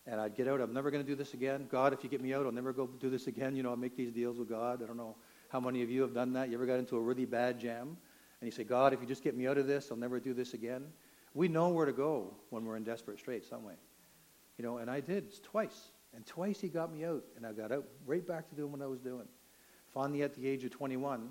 and 0.05 0.19
I'd 0.19 0.35
get 0.35 0.47
out. 0.47 0.61
I'm 0.61 0.73
never 0.73 0.91
going 0.91 1.03
to 1.03 1.09
do 1.09 1.15
this 1.15 1.33
again. 1.33 1.67
God, 1.71 1.93
if 1.93 2.03
you 2.03 2.09
get 2.09 2.21
me 2.21 2.33
out, 2.33 2.45
I'll 2.45 2.51
never 2.51 2.73
go 2.73 2.87
do 2.87 3.09
this 3.09 3.27
again. 3.27 3.55
You 3.55 3.63
know, 3.63 3.69
I'll 3.69 3.77
make 3.77 3.95
these 3.95 4.11
deals 4.11 4.37
with 4.37 4.49
God. 4.49 4.81
I 4.83 4.85
don't 4.85 4.97
know 4.97 5.15
how 5.49 5.59
many 5.59 5.81
of 5.81 5.89
you 5.89 6.01
have 6.01 6.13
done 6.13 6.33
that. 6.33 6.49
You 6.49 6.55
ever 6.55 6.65
got 6.65 6.79
into 6.79 6.97
a 6.97 7.01
really 7.01 7.25
bad 7.25 7.59
jam? 7.59 7.97
And 8.41 8.47
you 8.47 8.51
say, 8.51 8.63
God, 8.63 8.93
if 8.93 8.99
you 8.99 9.07
just 9.07 9.23
get 9.23 9.37
me 9.37 9.47
out 9.47 9.57
of 9.57 9.67
this, 9.67 9.89
I'll 9.91 9.97
never 9.97 10.19
do 10.19 10.33
this 10.33 10.53
again. 10.53 10.85
We 11.33 11.47
know 11.47 11.69
where 11.69 11.85
to 11.85 11.93
go 11.93 12.33
when 12.49 12.65
we're 12.65 12.75
in 12.75 12.83
desperate 12.83 13.19
straits, 13.19 13.49
don't 13.49 13.65
we? 13.65 13.73
You 14.57 14.65
know, 14.65 14.77
and 14.77 14.89
I 14.89 14.99
did 14.99 15.41
twice. 15.43 15.91
And 16.15 16.25
twice 16.25 16.59
he 16.59 16.67
got 16.67 16.93
me 16.93 17.05
out, 17.05 17.23
and 17.35 17.45
I 17.45 17.53
got 17.53 17.71
out 17.71 17.85
right 18.05 18.25
back 18.25 18.49
to 18.49 18.55
doing 18.55 18.71
what 18.71 18.81
I 18.81 18.87
was 18.87 18.99
doing. 18.99 19.27
Finally, 19.93 20.23
at 20.23 20.35
the 20.35 20.47
age 20.47 20.63
of 20.63 20.71
21, 20.71 21.29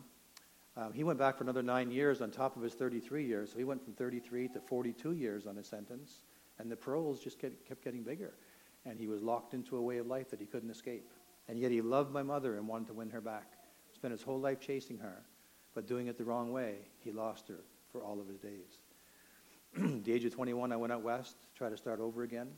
um, 0.77 0.93
he 0.93 1.05
went 1.05 1.19
back 1.19 1.37
for 1.37 1.45
another 1.45 1.63
nine 1.63 1.91
years 1.91 2.21
on 2.21 2.31
top 2.31 2.57
of 2.57 2.63
his 2.63 2.75
33 2.75 3.27
years. 3.27 3.53
So 3.53 3.59
he 3.59 3.65
went 3.65 3.85
from 3.85 3.93
33 3.93 4.49
to 4.49 4.61
42 4.61 5.13
years 5.13 5.47
on 5.47 5.57
his 5.57 5.67
sentence 5.67 6.23
And 6.59 6.71
the 6.71 6.77
paroles 6.77 7.21
just 7.21 7.39
kept 7.39 7.85
getting 7.85 8.03
bigger. 8.03 8.35
And 8.85 8.99
he 8.99 9.07
was 9.07 9.23
locked 9.23 9.55
into 9.55 9.77
a 9.77 9.83
way 9.83 9.99
of 9.99 10.07
life 10.07 10.31
that 10.31 10.41
he 10.41 10.47
couldn't 10.47 10.71
escape. 10.71 11.09
And 11.49 11.59
yet 11.59 11.71
he 11.71 11.81
loved 11.81 12.13
my 12.13 12.23
mother 12.23 12.57
and 12.57 12.67
wanted 12.67 12.89
to 12.89 12.95
win 12.95 13.11
her 13.11 13.21
back. 13.21 13.53
Spent 13.95 14.13
his 14.13 14.23
whole 14.23 14.41
life 14.41 14.61
chasing 14.61 14.99
her, 14.99 15.23
but 15.75 15.87
doing 15.87 16.07
it 16.07 16.19
the 16.19 16.25
wrong 16.25 16.53
way, 16.53 16.77
he 16.99 17.13
lost 17.13 17.49
her 17.49 17.61
for 17.91 18.03
all 18.03 18.21
of 18.21 18.27
his 18.27 18.39
days. 18.39 18.79
the 20.05 20.13
age 20.13 20.25
of 20.25 20.35
21, 20.35 20.73
I 20.73 20.77
went 20.77 20.93
out 20.93 21.03
west 21.03 21.41
to 21.41 21.47
try 21.57 21.69
to 21.69 21.77
start 21.77 22.01
over 22.01 22.23
again. 22.23 22.49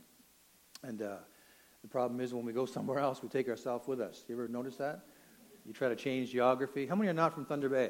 And 0.83 1.01
uh, 1.01 1.17
the 1.81 1.87
problem 1.87 2.19
is 2.19 2.33
when 2.33 2.45
we 2.45 2.53
go 2.53 2.65
somewhere 2.65 2.99
else, 2.99 3.21
we 3.21 3.29
take 3.29 3.49
ourselves 3.49 3.87
with 3.87 4.01
us. 4.01 4.23
You 4.27 4.35
ever 4.35 4.47
notice 4.47 4.77
that? 4.77 5.01
You 5.65 5.73
try 5.73 5.89
to 5.89 5.95
change 5.95 6.31
geography. 6.31 6.85
How 6.85 6.95
many 6.95 7.09
are 7.09 7.13
not 7.13 7.33
from 7.33 7.45
Thunder 7.45 7.69
Bay? 7.69 7.89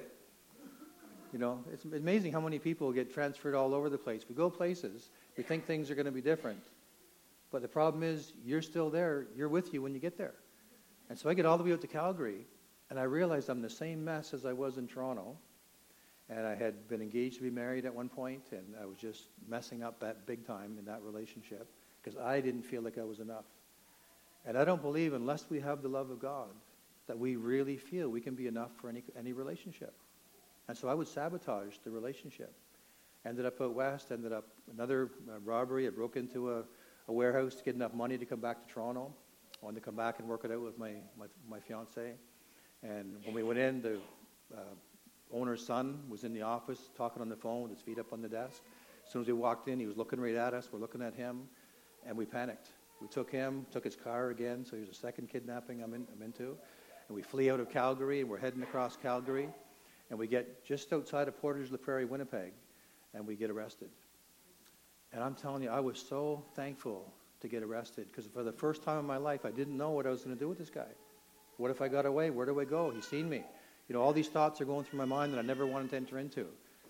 You 1.34 1.40
know, 1.40 1.64
it's 1.74 1.84
amazing 1.84 2.32
how 2.32 2.40
many 2.40 2.60
people 2.60 2.94
get 2.94 3.14
transferred 3.14 3.56
all 3.56 3.74
over 3.74 3.90
the 3.90 3.98
place. 3.98 4.24
We 4.30 4.36
go 4.36 4.50
places, 4.50 5.10
we 5.36 5.44
think 5.44 5.66
things 5.66 5.92
are 5.92 5.96
going 5.96 6.06
to 6.06 6.12
be 6.12 6.22
different. 6.22 6.64
But 7.56 7.62
the 7.62 7.70
problem 7.70 8.04
is, 8.04 8.34
you're 8.44 8.62
still 8.62 8.90
there. 8.90 9.28
You're 9.34 9.48
with 9.48 9.74
you 9.74 9.82
when 9.82 9.94
you 9.94 10.00
get 10.02 10.18
there. 10.18 10.34
And 11.08 11.18
so 11.18 11.30
I 11.30 11.34
get 11.34 11.46
all 11.46 11.58
the 11.58 11.64
way 11.64 11.72
out 11.72 11.80
to 11.80 11.88
Calgary, 11.88 12.46
and 12.90 13.00
I 13.00 13.04
realize 13.04 13.48
I'm 13.48 13.62
the 13.62 13.70
same 13.70 14.04
mess 14.04 14.34
as 14.34 14.46
I 14.46 14.52
was 14.52 14.78
in 14.78 14.90
Toronto. 14.90 15.38
And 16.28 16.46
I 16.46 16.54
had 16.54 16.90
been 16.90 17.02
engaged 17.02 17.38
to 17.38 17.44
be 17.44 17.50
married 17.50 17.86
at 17.86 17.96
one 17.96 18.10
point, 18.10 18.42
and 18.52 18.76
I 18.78 18.86
was 18.86 18.98
just 18.98 19.30
messing 19.48 19.84
up 19.84 20.02
that 20.02 20.26
big 20.26 20.46
time 20.46 20.76
in 20.78 20.84
that 20.84 21.02
relationship 21.02 21.66
because 22.04 22.20
I 22.20 22.42
didn't 22.42 22.64
feel 22.64 22.82
like 22.82 22.98
I 22.98 23.06
was 23.06 23.22
enough. 23.22 23.46
And 24.46 24.58
I 24.58 24.66
don't 24.66 24.82
believe, 24.82 25.14
unless 25.14 25.50
we 25.50 25.62
have 25.62 25.82
the 25.82 25.88
love 25.88 26.10
of 26.10 26.20
God, 26.20 26.50
that 27.08 27.18
we 27.18 27.38
really 27.38 27.78
feel 27.78 28.10
we 28.10 28.20
can 28.20 28.36
be 28.36 28.48
enough 28.48 28.72
for 28.82 28.90
any, 28.90 29.02
any 29.18 29.32
relationship. 29.32 29.94
And 30.68 30.78
so 30.78 30.90
I 30.90 30.94
would 30.94 31.08
sabotage 31.08 31.78
the 31.86 31.92
relationship. 31.92 32.54
Ended 33.26 33.46
up 33.46 33.62
out 33.62 33.74
west, 33.74 34.12
ended 34.12 34.34
up 34.34 34.46
another 34.74 35.10
uh, 35.30 35.40
robbery. 35.40 35.88
I 35.88 35.90
broke 35.90 36.18
into 36.18 36.52
a, 36.52 36.64
a 37.08 37.14
warehouse 37.14 37.56
to 37.56 37.64
get 37.64 37.76
enough 37.76 37.94
money 37.94 38.18
to 38.18 38.26
come 38.26 38.40
back 38.40 38.68
to 38.68 38.74
Toronto. 38.74 39.14
I 39.62 39.66
wanted 39.66 39.80
to 39.80 39.86
come 39.86 39.96
back 39.96 40.20
and 40.20 40.28
work 40.28 40.44
it 40.44 40.52
out 40.52 40.62
with 40.62 40.78
my, 40.78 40.92
my, 41.18 41.26
my 41.50 41.60
fiance. 41.60 42.14
And 42.84 43.16
when 43.24 43.34
we 43.34 43.44
went 43.44 43.60
in, 43.60 43.82
the 43.82 44.00
uh, 44.56 44.62
owner's 45.32 45.66
son 45.66 46.04
was 46.10 46.24
in 46.24 46.34
the 46.34 46.42
office 46.42 46.90
talking 46.98 47.22
on 47.22 47.30
the 47.30 47.36
phone 47.36 47.64
with 47.64 47.72
his 47.72 47.82
feet 47.82 48.00
up 48.00 48.12
on 48.14 48.22
the 48.22 48.30
desk. 48.30 48.62
As 49.06 49.12
soon 49.12 49.22
as 49.22 49.28
we 49.28 49.34
walked 49.34 49.68
in, 49.68 49.80
he 49.80 49.86
was 49.86 49.98
looking 49.98 50.20
right 50.20 50.36
at 50.36 50.54
us. 50.54 50.70
We're 50.72 50.80
looking 50.80 51.02
at 51.02 51.14
him, 51.14 51.44
and 52.06 52.18
we 52.18 52.26
panicked. 52.26 52.70
We 53.02 53.08
took 53.08 53.32
him, 53.32 53.66
took 53.72 53.84
his 53.84 53.96
car 53.96 54.30
again, 54.30 54.66
so 54.66 54.76
here's 54.76 54.90
a 54.90 54.94
second 54.94 55.30
kidnapping 55.30 55.84
I'm, 55.84 55.94
in, 55.94 56.08
I'm 56.14 56.22
into. 56.22 56.58
And 57.08 57.16
we 57.16 57.22
flee 57.22 57.52
out 57.52 57.60
of 57.60 57.70
Calgary, 57.70 58.22
and 58.22 58.30
we're 58.30 58.40
heading 58.40 58.64
across 58.64 58.98
Calgary. 58.98 59.50
And 60.10 60.18
we 60.18 60.28
get 60.28 60.66
just 60.66 60.92
outside 60.94 61.28
of 61.28 61.40
Portage 61.40 61.72
la 61.72 61.78
Prairie, 61.78 62.06
Winnipeg, 62.06 62.54
and 63.14 63.26
we 63.28 63.36
get 63.36 63.50
arrested. 63.50 63.90
And 65.16 65.24
I'm 65.24 65.34
telling 65.34 65.64
you, 65.64 65.70
I 65.70 65.80
was 65.80 65.98
so 65.98 66.44
thankful 66.56 67.10
to 67.40 67.48
get 67.48 67.64
arrested 67.64 68.08
because 68.12 68.26
for 68.26 68.44
the 68.44 68.52
first 68.52 68.84
time 68.84 69.00
in 69.00 69.06
my 69.06 69.16
life, 69.16 69.46
I 69.46 69.52
didn't 69.52 69.78
know 69.78 69.92
what 69.92 70.06
I 70.06 70.10
was 70.10 70.24
going 70.24 70.36
to 70.36 70.40
do 70.40 70.50
with 70.50 70.58
this 70.58 70.70
guy. 70.70 70.92
What 71.56 71.72
if 71.72 71.82
I 71.82 71.88
got 71.88 72.06
away? 72.06 72.32
Where 72.32 72.46
do 72.46 72.60
I 72.60 72.66
go? 72.66 72.92
He's 72.92 73.08
seen 73.08 73.30
me. 73.30 73.42
You 73.88 73.96
know, 73.96 74.02
all 74.02 74.12
these 74.12 74.28
thoughts 74.28 74.60
are 74.60 74.66
going 74.66 74.84
through 74.84 75.00
my 75.00 75.06
mind 75.06 75.34
that 75.34 75.40
I 75.40 75.42
never 75.42 75.66
wanted 75.66 75.92
to 75.92 75.96
enter 75.96 76.20
into. 76.20 76.48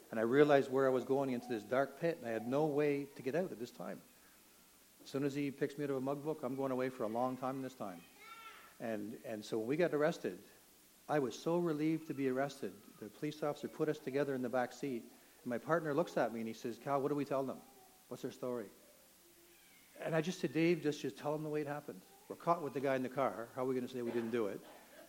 And 0.09 0.19
I 0.19 0.23
realized 0.23 0.71
where 0.71 0.87
I 0.87 0.89
was 0.89 1.03
going 1.03 1.31
into 1.31 1.47
this 1.47 1.61
dark 1.61 2.01
pit, 2.01 2.17
and 2.19 2.27
I 2.27 2.33
had 2.33 2.47
no 2.47 2.65
way 2.65 3.05
to 3.15 3.21
get 3.21 3.35
out 3.35 3.51
at 3.51 3.59
this 3.59 3.69
time. 3.69 3.99
As 5.03 5.11
soon 5.11 5.23
as 5.23 5.35
he 5.35 5.51
picks 5.51 5.77
me 5.77 5.83
out 5.83 5.91
of 5.91 5.97
a 5.97 6.01
mug 6.01 6.23
book, 6.23 6.39
I'm 6.41 6.55
going 6.55 6.71
away 6.71 6.89
for 6.89 7.03
a 7.03 7.07
long 7.07 7.37
time 7.37 7.61
this 7.61 7.75
time. 7.75 8.01
And, 8.79 9.17
and 9.23 9.45
so 9.45 9.59
when 9.59 9.67
we 9.67 9.77
got 9.77 9.93
arrested, 9.93 10.39
I 11.07 11.19
was 11.19 11.37
so 11.37 11.59
relieved 11.59 12.07
to 12.07 12.15
be 12.15 12.27
arrested. 12.29 12.71
The 12.99 13.09
police 13.09 13.43
officer 13.43 13.67
put 13.67 13.87
us 13.87 13.99
together 13.99 14.33
in 14.33 14.41
the 14.41 14.49
back 14.49 14.73
seat, 14.73 15.03
and 15.43 15.45
my 15.45 15.59
partner 15.59 15.93
looks 15.93 16.17
at 16.17 16.33
me 16.33 16.39
and 16.39 16.47
he 16.47 16.55
says, 16.55 16.79
Cal, 16.83 17.01
what 17.01 17.09
do 17.09 17.15
we 17.15 17.25
tell 17.25 17.43
them? 17.43 17.57
What's 18.07 18.21
their 18.21 18.31
story? 18.31 18.65
And 20.03 20.15
I 20.15 20.21
just 20.21 20.39
said, 20.39 20.53
Dave, 20.53 20.83
just, 20.83 21.01
just 21.01 21.17
tell 21.17 21.33
them 21.33 21.43
the 21.43 21.49
way 21.49 21.61
it 21.61 21.67
happened. 21.67 22.01
We're 22.27 22.35
caught 22.35 22.61
with 22.61 22.73
the 22.73 22.79
guy 22.79 22.95
in 22.95 23.03
the 23.03 23.09
car. 23.09 23.47
How 23.55 23.63
are 23.63 23.65
we 23.65 23.75
going 23.75 23.87
to 23.87 23.93
say 23.93 24.01
we 24.01 24.11
didn't 24.11 24.31
do 24.31 24.47
it? 24.47 24.59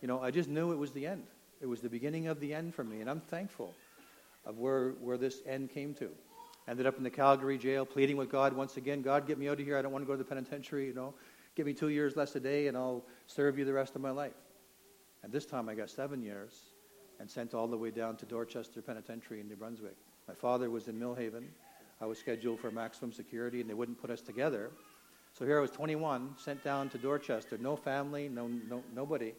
You 0.01 0.07
know, 0.07 0.21
I 0.21 0.31
just 0.31 0.49
knew 0.49 0.71
it 0.71 0.77
was 0.77 0.91
the 0.91 1.05
end. 1.05 1.23
It 1.59 1.65
was 1.65 1.81
the 1.81 1.89
beginning 1.89 2.27
of 2.27 2.39
the 2.39 2.53
end 2.53 2.75
for 2.75 2.83
me, 2.83 3.01
and 3.01 3.09
I'm 3.09 3.19
thankful 3.19 3.73
of 4.45 4.59
where, 4.59 4.91
where 5.01 5.17
this 5.17 5.41
end 5.47 5.71
came 5.71 5.93
to. 5.95 6.09
Ended 6.67 6.85
up 6.85 6.97
in 6.97 7.03
the 7.03 7.09
Calgary 7.09 7.57
jail, 7.57 7.85
pleading 7.85 8.17
with 8.17 8.29
God 8.29 8.53
once 8.53 8.77
again 8.77 9.01
God, 9.01 9.25
get 9.25 9.37
me 9.37 9.47
out 9.47 9.59
of 9.59 9.65
here. 9.65 9.77
I 9.77 9.81
don't 9.81 9.91
want 9.91 10.03
to 10.03 10.07
go 10.07 10.13
to 10.13 10.17
the 10.17 10.29
penitentiary, 10.29 10.85
you 10.85 10.93
know. 10.93 11.13
Give 11.55 11.65
me 11.65 11.73
two 11.73 11.89
years 11.89 12.15
less 12.15 12.35
a 12.35 12.39
day, 12.39 12.67
and 12.67 12.77
I'll 12.77 13.03
serve 13.25 13.57
you 13.57 13.65
the 13.65 13.73
rest 13.73 13.95
of 13.95 14.01
my 14.01 14.11
life. 14.11 14.33
And 15.23 15.31
this 15.31 15.45
time 15.45 15.69
I 15.69 15.73
got 15.73 15.89
seven 15.89 16.21
years 16.21 16.53
and 17.19 17.29
sent 17.29 17.53
all 17.53 17.67
the 17.67 17.77
way 17.77 17.89
down 17.89 18.15
to 18.17 18.25
Dorchester 18.25 18.81
Penitentiary 18.81 19.39
in 19.39 19.47
New 19.47 19.55
Brunswick. 19.55 19.95
My 20.27 20.35
father 20.35 20.69
was 20.69 20.87
in 20.87 20.99
Millhaven. 20.99 21.45
I 21.99 22.05
was 22.05 22.19
scheduled 22.19 22.59
for 22.59 22.71
maximum 22.71 23.11
security, 23.11 23.61
and 23.61 23.69
they 23.69 23.73
wouldn't 23.73 23.99
put 23.99 24.09
us 24.09 24.21
together. 24.21 24.71
So 25.33 25.45
here 25.45 25.57
I 25.57 25.61
was 25.61 25.71
21, 25.71 26.35
sent 26.37 26.63
down 26.63 26.89
to 26.89 26.97
Dorchester, 26.97 27.57
no 27.59 27.75
family, 27.75 28.29
no, 28.29 28.47
no, 28.47 28.83
nobody. 28.95 29.33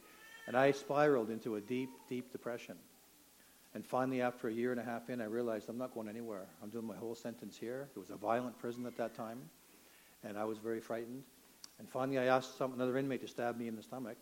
And 0.46 0.56
I 0.56 0.72
spiraled 0.72 1.30
into 1.30 1.56
a 1.56 1.60
deep, 1.60 1.90
deep 2.08 2.32
depression. 2.32 2.76
And 3.74 3.86
finally, 3.86 4.22
after 4.22 4.48
a 4.48 4.52
year 4.52 4.70
and 4.72 4.80
a 4.80 4.84
half 4.84 5.10
in, 5.10 5.20
I 5.20 5.24
realized 5.24 5.68
I'm 5.68 5.78
not 5.78 5.94
going 5.94 6.08
anywhere. 6.08 6.46
I'm 6.62 6.70
doing 6.70 6.86
my 6.86 6.96
whole 6.96 7.14
sentence 7.14 7.56
here. 7.56 7.88
It 7.94 7.98
was 7.98 8.10
a 8.10 8.16
violent 8.16 8.58
prison 8.58 8.86
at 8.86 8.96
that 8.96 9.14
time, 9.14 9.38
and 10.24 10.38
I 10.38 10.44
was 10.44 10.58
very 10.58 10.80
frightened. 10.80 11.22
And 11.78 11.88
finally, 11.88 12.18
I 12.18 12.24
asked 12.24 12.56
some, 12.56 12.72
another 12.72 12.96
inmate 12.96 13.20
to 13.20 13.28
stab 13.28 13.56
me 13.56 13.68
in 13.68 13.76
the 13.76 13.82
stomach. 13.82 14.18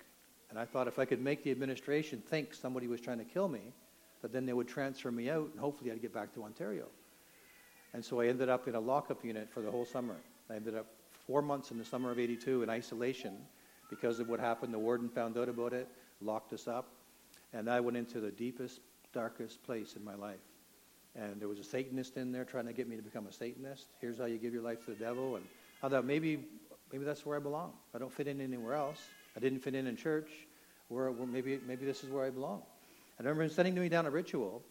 And 0.51 0.59
I 0.59 0.65
thought 0.65 0.89
if 0.89 0.99
I 0.99 1.05
could 1.05 1.23
make 1.23 1.43
the 1.43 1.51
administration 1.51 2.23
think 2.27 2.55
somebody 2.55 2.87
was 2.87 3.01
trying 3.01 3.19
to 3.19 3.25
kill 3.25 3.49
me, 3.49 3.73
that 4.23 4.33
then 4.33 4.47
they 4.47 4.53
would 4.53 4.69
transfer 4.69 5.11
me 5.11 5.31
out, 5.31 5.49
and 5.53 5.61
hopefully 5.61 5.91
I'd 5.91 6.03
get 6.03 6.13
back 6.13 6.35
to 6.35 6.45
Ontario. 6.45 6.87
And 7.95 8.05
so 8.05 8.21
I 8.21 8.27
ended 8.27 8.49
up 8.49 8.69
in 8.69 8.75
a 8.75 8.81
lockup 8.81 9.25
unit 9.25 9.49
for 9.51 9.61
the 9.61 9.71
whole 9.71 9.85
summer. 9.85 10.17
I 10.51 10.57
ended 10.57 10.75
up 10.75 10.87
four 11.27 11.43
months 11.43 11.71
in 11.71 11.79
the 11.79 11.85
summer 11.85 12.11
of 12.11 12.19
82 12.19 12.63
in 12.63 12.71
isolation 12.71 13.37
because 13.91 14.21
of 14.21 14.29
what 14.29 14.41
happened. 14.41 14.73
The 14.73 14.79
warden 14.79 15.09
found 15.09 15.37
out 15.39 15.49
about 15.49 15.73
it 15.73 15.89
locked 16.21 16.53
us 16.53 16.69
up. 16.69 16.89
And 17.53 17.71
I 17.71 17.81
went 17.81 17.97
into 17.97 18.21
the 18.21 18.31
deepest, 18.31 18.81
darkest 19.13 19.63
place 19.63 19.95
in 19.97 20.05
my 20.05 20.15
life. 20.15 20.37
And 21.15 21.41
there 21.41 21.49
was 21.49 21.59
a 21.59 21.65
Satanist 21.65 22.17
in 22.17 22.33
there 22.33 22.45
trying 22.45 22.67
to 22.67 22.73
get 22.73 22.89
me 22.89 22.97
to 22.97 23.03
become 23.03 23.27
a 23.27 23.33
Satanist. 23.33 23.87
Here's 24.01 24.19
how 24.19 24.27
you 24.27 24.37
give 24.37 24.53
your 24.53 24.63
life 24.63 24.85
to 24.85 24.91
the 24.91 24.97
devil. 24.97 25.37
And 25.37 25.45
I 25.83 25.89
thought 25.89 26.05
maybe, 26.05 26.45
maybe 26.93 27.05
that's 27.05 27.25
where 27.25 27.37
I 27.37 27.41
belong. 27.41 27.73
I 27.95 27.99
don't 27.99 28.13
fit 28.13 28.27
in 28.27 28.41
anywhere 28.41 28.75
else. 28.75 29.01
I 29.37 29.41
didn't 29.41 29.61
fit 29.61 29.75
in 29.75 29.87
in 29.87 29.97
church. 29.97 30.29
Where, 30.89 31.11
where 31.11 31.27
maybe, 31.27 31.59
maybe 31.67 31.87
this 31.87 32.05
is 32.05 32.11
where 32.11 32.25
I 32.25 32.31
belong. 32.31 32.63
I 33.19 33.23
remember 33.23 33.49
sending 33.49 33.75
me 33.75 33.89
down 33.89 34.05
a 34.07 34.11
ritual. 34.11 34.63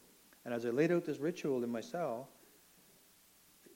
And 0.45 0.53
as 0.53 0.65
I 0.65 0.69
laid 0.69 0.91
out 0.91 1.05
this 1.05 1.17
ritual 1.17 1.63
in 1.63 1.71
my 1.71 1.81
cell, 1.81 2.29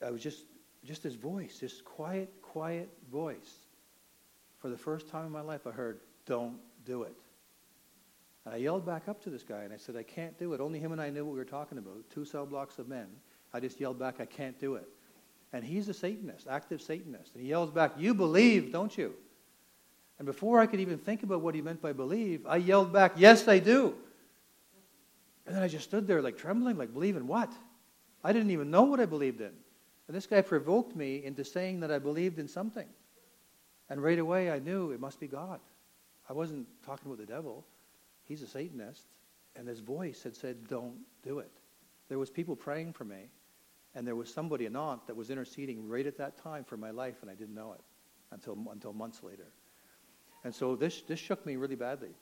I 0.06 0.12
was 0.12 0.22
just, 0.22 0.46
just 0.84 1.04
this 1.04 1.16
voice, 1.16 1.60
this 1.60 1.82
quiet, 1.82 2.30
quiet 2.42 2.90
voice. 3.12 3.66
For 4.58 4.70
the 4.70 4.78
first 4.78 5.08
time 5.08 5.26
in 5.26 5.32
my 5.32 5.42
life, 5.42 5.66
I 5.68 5.72
heard, 5.72 6.00
don't 6.26 6.58
do 6.86 7.04
it. 7.04 7.16
And 8.46 8.54
I 8.54 8.58
yelled 8.58 8.86
back 8.86 9.08
up 9.08 9.22
to 9.24 9.30
this 9.30 9.44
guy 9.44 9.62
and 9.62 9.74
I 9.74 9.78
said, 9.78 9.96
I 9.96 10.04
can't 10.04 10.38
do 10.38 10.54
it. 10.54 10.62
Only 10.62 10.80
him 10.80 10.92
and 10.92 11.02
I 11.02 11.10
knew 11.10 11.26
what 11.26 11.34
we 11.34 11.40
were 11.40 11.46
talking 11.46 11.78
about. 11.78 12.10
Two 12.14 12.26
cell 12.26 12.46
blocks 12.46 12.80
of 12.80 12.88
men. 12.88 13.08
I 13.54 13.60
just 13.60 13.80
yelled 13.80 14.00
back, 14.00 14.16
I 14.20 14.26
can't 14.26 14.60
do 14.60 14.76
it. 14.76 14.88
And 15.52 15.64
he's 15.64 15.90
a 15.90 15.94
Satanist, 15.94 16.48
active 16.48 16.82
Satanist. 16.82 17.34
And 17.34 17.44
he 17.44 17.50
yells 17.50 17.72
back, 17.72 17.94
You 17.98 18.14
believe, 18.14 18.72
don't 18.72 18.96
you? 18.98 19.14
And 20.20 20.26
before 20.26 20.60
I 20.60 20.68
could 20.68 20.80
even 20.80 20.98
think 20.98 21.24
about 21.24 21.42
what 21.42 21.56
he 21.56 21.62
meant 21.62 21.82
by 21.82 21.94
believe, 21.94 22.46
I 22.46 22.58
yelled 22.58 22.94
back, 22.94 23.14
Yes, 23.16 23.48
I 23.48 23.60
do. 23.60 23.96
And 25.46 25.56
then 25.56 25.64
I 25.64 25.68
just 25.68 25.86
stood 25.86 26.08
there 26.08 26.22
like 26.22 26.38
trembling, 26.38 26.78
like, 26.78 26.94
Believe 26.94 27.18
in 27.18 27.26
what? 27.26 27.52
I 28.24 28.34
didn't 28.34 28.52
even 28.52 28.70
know 28.70 28.84
what 28.84 29.00
I 29.00 29.06
believed 29.06 29.42
in. 29.42 29.54
And 30.10 30.16
this 30.16 30.26
guy 30.26 30.42
provoked 30.42 30.96
me 30.96 31.24
into 31.24 31.46
saying 31.46 31.82
that 31.82 31.92
I 31.92 32.00
believed 32.00 32.40
in 32.40 32.48
something. 32.48 32.88
And 33.92 34.02
right 34.02 34.18
away 34.18 34.50
I 34.50 34.58
knew 34.58 34.90
it 34.90 35.00
must 35.00 35.20
be 35.20 35.28
God. 35.28 35.60
I 36.28 36.34
wasn't 36.34 36.66
talking 36.84 37.06
about 37.06 37.20
the 37.20 37.32
devil. 37.32 37.64
He's 38.26 38.42
a 38.42 38.48
Satanist. 38.48 39.06
And 39.56 39.68
his 39.68 39.82
voice 39.82 40.24
had 40.24 40.36
said, 40.36 40.68
don't 40.68 40.98
do 41.22 41.38
it. 41.38 41.52
There 42.08 42.18
was 42.18 42.32
people 42.32 42.56
praying 42.56 42.94
for 42.94 43.06
me. 43.06 43.30
And 43.94 44.08
there 44.08 44.16
was 44.16 44.34
somebody, 44.34 44.66
an 44.66 44.76
aunt, 44.76 45.06
that 45.06 45.16
was 45.16 45.30
interceding 45.30 45.88
right 45.88 46.08
at 46.08 46.18
that 46.18 46.42
time 46.42 46.64
for 46.64 46.76
my 46.76 46.90
life, 46.90 47.18
and 47.22 47.30
I 47.30 47.36
didn't 47.36 47.54
know 47.54 47.74
it 47.74 47.82
until, 48.32 48.58
until 48.72 48.94
months 48.94 49.22
later. 49.22 49.52
And 50.44 50.56
so 50.56 50.76
this, 50.76 51.02
this 51.02 51.20
shook 51.20 51.46
me 51.46 51.56
really 51.56 51.76
badly. 51.76 52.16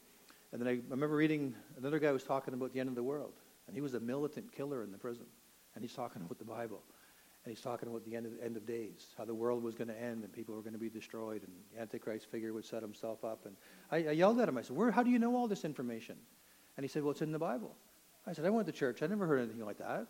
And 0.51 0.62
then 0.62 0.67
I 0.67 0.82
remember 0.89 1.15
reading, 1.15 1.56
another 1.77 2.00
guy 2.00 2.12
was 2.12 2.24
talking 2.24 2.53
about 2.53 2.74
the 2.74 2.82
end 2.82 2.89
of 2.89 2.96
the 2.96 3.03
world. 3.03 3.34
And 3.67 3.77
he 3.77 3.82
was 3.82 3.94
a 3.94 4.00
militant 4.01 4.51
killer 4.51 4.84
in 4.84 4.91
the 4.91 4.98
prison. 4.98 5.25
And 5.74 5.86
he's 5.86 5.94
talking 5.94 6.22
about 6.22 6.38
the 6.38 6.44
Bible. 6.44 6.84
And 7.47 7.55
he's 7.55 7.63
talking 7.63 7.87
about 7.87 8.03
the 8.03 8.13
end 8.13 8.25
of, 8.25 8.33
end 8.43 8.57
of 8.57 8.65
days, 8.65 9.05
how 9.17 9.23
the 9.23 9.33
world 9.33 9.63
was 9.63 9.73
going 9.73 9.87
to 9.87 9.97
end 9.97 10.25
and 10.25 10.33
people 10.33 10.53
were 10.53 10.59
going 10.59 10.73
to 10.73 10.79
be 10.79 10.89
destroyed 10.89 11.43
and 11.43 11.51
the 11.73 11.79
Antichrist 11.79 12.29
figure 12.29 12.51
would 12.51 12.65
set 12.65 12.81
himself 12.81 13.23
up. 13.23 13.45
And 13.45 13.55
I, 13.89 14.09
I 14.09 14.11
yelled 14.11 14.41
at 14.41 14.49
him. 14.49 14.57
I 14.57 14.63
said, 14.63 14.75
Where, 14.75 14.91
how 14.91 15.01
do 15.01 15.09
you 15.09 15.17
know 15.17 15.33
all 15.33 15.47
this 15.47 15.63
information? 15.63 16.17
And 16.75 16.83
he 16.83 16.89
said, 16.89 17.03
Well, 17.03 17.11
it's 17.11 17.21
in 17.21 17.31
the 17.31 17.39
Bible. 17.39 17.73
I 18.27 18.33
said, 18.33 18.43
I 18.43 18.49
went 18.49 18.67
to 18.67 18.73
church. 18.73 19.01
I 19.01 19.07
never 19.07 19.25
heard 19.25 19.39
anything 19.39 19.63
like 19.65 19.77
that. 19.77 20.07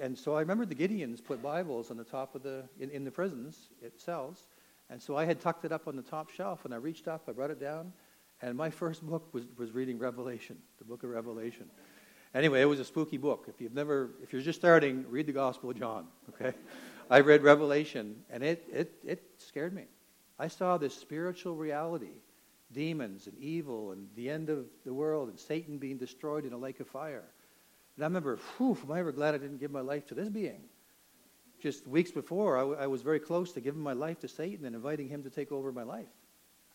And, 0.00 0.16
so 0.16 0.36
I 0.36 0.38
remember 0.38 0.64
the 0.64 0.76
Gideons 0.76 1.24
put 1.24 1.42
Bibles 1.42 1.90
on 1.90 1.96
the 1.96 2.04
top 2.04 2.36
of 2.36 2.44
the, 2.44 2.62
in, 2.78 2.88
in 2.90 3.02
the 3.02 3.10
prisons, 3.10 3.70
it 3.82 4.00
cells. 4.00 4.46
And 4.90 5.02
so 5.02 5.16
I 5.16 5.24
had 5.24 5.40
tucked 5.40 5.64
it 5.64 5.72
up 5.72 5.88
on 5.88 5.96
the 5.96 6.02
top 6.02 6.30
shelf 6.30 6.64
and 6.64 6.72
I 6.72 6.76
reached 6.76 7.08
up, 7.08 7.24
I 7.26 7.32
brought 7.32 7.50
it 7.50 7.58
down, 7.58 7.92
and 8.42 8.56
my 8.56 8.70
first 8.70 9.02
book 9.04 9.28
was, 9.34 9.42
was 9.56 9.72
reading 9.72 9.98
Revelation, 9.98 10.56
the 10.78 10.84
book 10.84 11.02
of 11.02 11.10
Revelation. 11.10 11.68
Anyway, 12.34 12.60
it 12.60 12.66
was 12.66 12.80
a 12.80 12.84
spooky 12.84 13.16
book. 13.16 13.46
If 13.48 13.60
you've 13.60 13.74
never, 13.74 14.10
if 14.22 14.32
you're 14.32 14.42
just 14.42 14.58
starting, 14.58 15.04
read 15.08 15.26
the 15.26 15.32
Gospel 15.32 15.70
of 15.70 15.78
John. 15.78 16.06
Okay, 16.30 16.56
I 17.10 17.20
read 17.20 17.42
Revelation, 17.42 18.16
and 18.30 18.42
it, 18.42 18.66
it, 18.72 18.92
it 19.04 19.22
scared 19.38 19.72
me. 19.72 19.84
I 20.38 20.48
saw 20.48 20.78
this 20.78 20.94
spiritual 20.94 21.56
reality 21.56 22.12
demons 22.72 23.26
and 23.26 23.38
evil 23.38 23.92
and 23.92 24.08
the 24.14 24.28
end 24.28 24.50
of 24.50 24.66
the 24.84 24.92
world 24.92 25.28
and 25.28 25.38
Satan 25.38 25.78
being 25.78 25.96
destroyed 25.96 26.44
in 26.44 26.52
a 26.52 26.58
lake 26.58 26.80
of 26.80 26.86
fire. 26.86 27.24
And 27.96 28.04
I 28.04 28.06
remember, 28.06 28.38
whew, 28.56 28.76
am 28.82 28.92
I 28.92 29.00
ever 29.00 29.12
glad 29.12 29.34
I 29.34 29.38
didn't 29.38 29.58
give 29.58 29.70
my 29.70 29.80
life 29.80 30.06
to 30.08 30.14
this 30.14 30.28
being? 30.28 30.60
Just 31.60 31.86
weeks 31.86 32.10
before, 32.10 32.56
I, 32.56 32.60
w- 32.60 32.78
I 32.78 32.86
was 32.86 33.02
very 33.02 33.18
close 33.18 33.52
to 33.52 33.60
giving 33.60 33.80
my 33.80 33.94
life 33.94 34.20
to 34.20 34.28
Satan 34.28 34.64
and 34.66 34.76
inviting 34.76 35.08
him 35.08 35.22
to 35.24 35.30
take 35.30 35.50
over 35.50 35.72
my 35.72 35.82
life. 35.82 36.06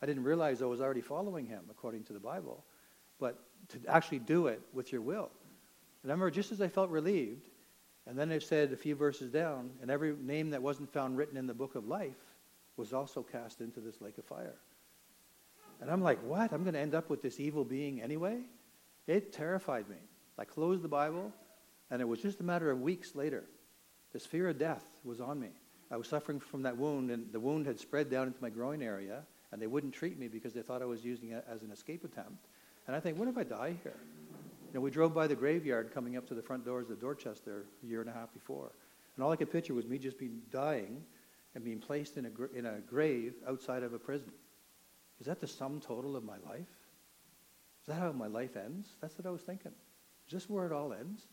I 0.01 0.05
didn't 0.05 0.23
realize 0.23 0.61
I 0.61 0.65
was 0.65 0.81
already 0.81 1.01
following 1.01 1.45
him 1.45 1.63
according 1.69 2.03
to 2.05 2.13
the 2.13 2.19
Bible, 2.19 2.65
but 3.19 3.39
to 3.69 3.79
actually 3.87 4.19
do 4.19 4.47
it 4.47 4.61
with 4.73 4.91
your 4.91 5.01
will. 5.01 5.31
And 6.03 6.11
I 6.11 6.13
remember 6.13 6.31
just 6.31 6.51
as 6.51 6.61
I 6.61 6.67
felt 6.67 6.89
relieved, 6.89 7.47
and 8.05 8.17
then 8.19 8.31
it 8.31 8.43
said 8.43 8.73
a 8.73 8.77
few 8.77 8.95
verses 8.95 9.31
down, 9.31 9.71
and 9.81 9.89
every 9.89 10.15
name 10.19 10.49
that 10.49 10.61
wasn't 10.61 10.91
found 10.91 11.17
written 11.17 11.37
in 11.37 11.47
the 11.47 11.53
book 11.53 11.75
of 11.75 11.87
life 11.87 12.35
was 12.75 12.91
also 12.91 13.23
cast 13.23 13.61
into 13.61 13.79
this 13.79 14.01
lake 14.01 14.17
of 14.17 14.25
fire. 14.25 14.55
And 15.81 15.89
I'm 15.89 16.01
like, 16.01 16.19
what? 16.23 16.51
I'm 16.51 16.63
going 16.63 16.73
to 16.73 16.79
end 16.79 16.95
up 16.95 17.09
with 17.09 17.21
this 17.21 17.39
evil 17.39 17.63
being 17.63 18.01
anyway? 18.01 18.39
It 19.07 19.33
terrified 19.33 19.89
me. 19.89 19.97
I 20.37 20.45
closed 20.45 20.81
the 20.81 20.89
Bible, 20.89 21.31
and 21.89 22.01
it 22.01 22.05
was 22.05 22.21
just 22.21 22.39
a 22.39 22.43
matter 22.43 22.69
of 22.71 22.81
weeks 22.81 23.15
later. 23.15 23.43
This 24.11 24.25
fear 24.25 24.49
of 24.49 24.57
death 24.57 24.83
was 25.03 25.21
on 25.21 25.39
me. 25.39 25.49
I 25.91 25.97
was 25.97 26.07
suffering 26.07 26.39
from 26.39 26.63
that 26.63 26.77
wound, 26.77 27.11
and 27.11 27.31
the 27.31 27.39
wound 27.39 27.65
had 27.65 27.79
spread 27.79 28.09
down 28.09 28.27
into 28.27 28.41
my 28.41 28.49
groin 28.49 28.81
area, 28.81 29.23
and 29.51 29.61
they 29.61 29.67
wouldn't 29.67 29.93
treat 29.93 30.17
me 30.17 30.27
because 30.27 30.53
they 30.53 30.61
thought 30.61 30.81
I 30.81 30.85
was 30.85 31.05
using 31.05 31.31
it 31.31 31.45
as 31.49 31.61
an 31.61 31.71
escape 31.71 32.03
attempt. 32.03 32.47
And 32.87 32.95
I 32.95 32.99
think, 32.99 33.17
what 33.17 33.27
if 33.27 33.37
I 33.37 33.43
die 33.43 33.75
here? 33.83 33.99
Know, 34.73 34.81
we 34.81 34.89
drove 34.89 35.13
by 35.13 35.27
the 35.27 35.35
graveyard 35.35 35.93
coming 35.93 36.17
up 36.17 36.27
to 36.27 36.33
the 36.33 36.41
front 36.41 36.65
doors 36.65 36.89
of 36.89 36.99
Dorchester 36.99 37.65
a 37.83 37.85
year 37.85 38.01
and 38.01 38.09
a 38.09 38.13
half 38.13 38.33
before. 38.33 38.71
And 39.15 39.23
all 39.23 39.31
I 39.31 39.35
could 39.35 39.51
picture 39.51 39.75
was 39.75 39.85
me 39.85 39.99
just 39.99 40.17
being 40.17 40.41
dying 40.51 41.03
and 41.53 41.63
being 41.63 41.79
placed 41.79 42.17
in 42.17 42.25
a, 42.25 42.57
in 42.57 42.65
a 42.65 42.79
grave 42.79 43.35
outside 43.47 43.83
of 43.83 43.93
a 43.93 43.99
prison. 43.99 44.31
Is 45.19 45.27
that 45.27 45.39
the 45.39 45.47
sum 45.47 45.79
total 45.79 46.15
of 46.15 46.23
my 46.23 46.37
life? 46.49 46.67
Is 47.81 47.87
that 47.87 47.95
how 47.95 48.11
my 48.13 48.27
life 48.27 48.55
ends? 48.55 48.89
That's 48.99 49.15
what 49.17 49.27
I 49.27 49.29
was 49.29 49.41
thinking. 49.41 49.73
Is 50.27 50.33
this 50.33 50.49
where 50.49 50.65
it 50.65 50.71
all 50.71 50.93
ends? 50.93 51.27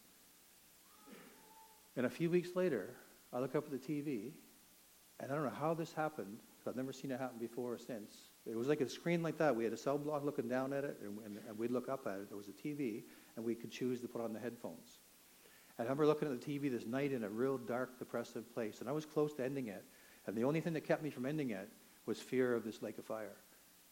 And 1.97 2.05
a 2.05 2.11
few 2.11 2.29
weeks 2.29 2.51
later, 2.55 2.91
I 3.33 3.39
look 3.39 3.55
up 3.55 3.65
at 3.65 3.71
the 3.71 3.79
TV, 3.79 4.33
and 5.19 5.31
I 5.31 5.35
don't 5.35 5.45
know 5.45 5.51
how 5.51 5.75
this 5.75 5.93
happened, 5.93 6.39
because 6.51 6.69
I've 6.69 6.77
never 6.77 6.93
seen 6.93 7.11
it 7.11 7.21
happen 7.21 7.39
before 7.39 7.73
or 7.73 7.79
since. 7.79 8.17
It 8.47 8.57
was 8.57 8.69
like 8.69 8.81
a 8.81 8.89
screen 8.89 9.23
like 9.23 9.39
that. 9.39 9.55
We 9.55 9.65
had 9.65 9.73
a 9.73 9.77
cell 9.77 9.97
block 9.97 10.25
looking 10.25 10.49
down 10.49 10.73
at 10.73 10.85
it, 10.85 10.99
and, 11.03 11.19
and, 11.25 11.39
and 11.49 11.59
we'd 11.59 11.71
look 11.71 11.89
up 11.89 12.07
at 12.07 12.15
it. 12.15 12.29
There 12.29 12.37
was 12.37 12.49
a 12.49 12.53
TV, 12.53 13.05
and 13.41 13.47
we 13.47 13.55
could 13.55 13.71
choose 13.71 14.03
to 14.03 14.09
put 14.09 14.21
on 14.21 14.35
the 14.35 14.39
headphones. 14.39 14.99
And 15.79 15.89
I 15.89 15.91
remember 15.91 16.07
looking 16.07 16.31
at 16.31 16.39
the 16.39 16.47
TV 16.47 16.71
this 16.71 16.85
night 16.85 17.11
in 17.11 17.25
a 17.25 17.29
real 17.29 17.57
dark, 17.57 17.99
depressive 17.99 18.53
place, 18.53 18.81
and 18.81 18.89
I 18.89 18.93
was 18.93 19.07
close 19.07 19.33
to 19.35 19.45
ending 19.45 19.69
it. 19.69 19.83
And 20.27 20.37
the 20.37 20.45
only 20.45 20.61
thing 20.61 20.75
that 20.75 20.83
kept 20.83 21.03
me 21.03 21.09
from 21.09 21.25
ending 21.25 21.51
it 21.51 21.71
was 22.05 22.21
fear 22.21 22.55
of 22.55 22.65
this 22.65 22.83
lake 22.83 22.99
of 22.99 23.07
fire. 23.07 23.39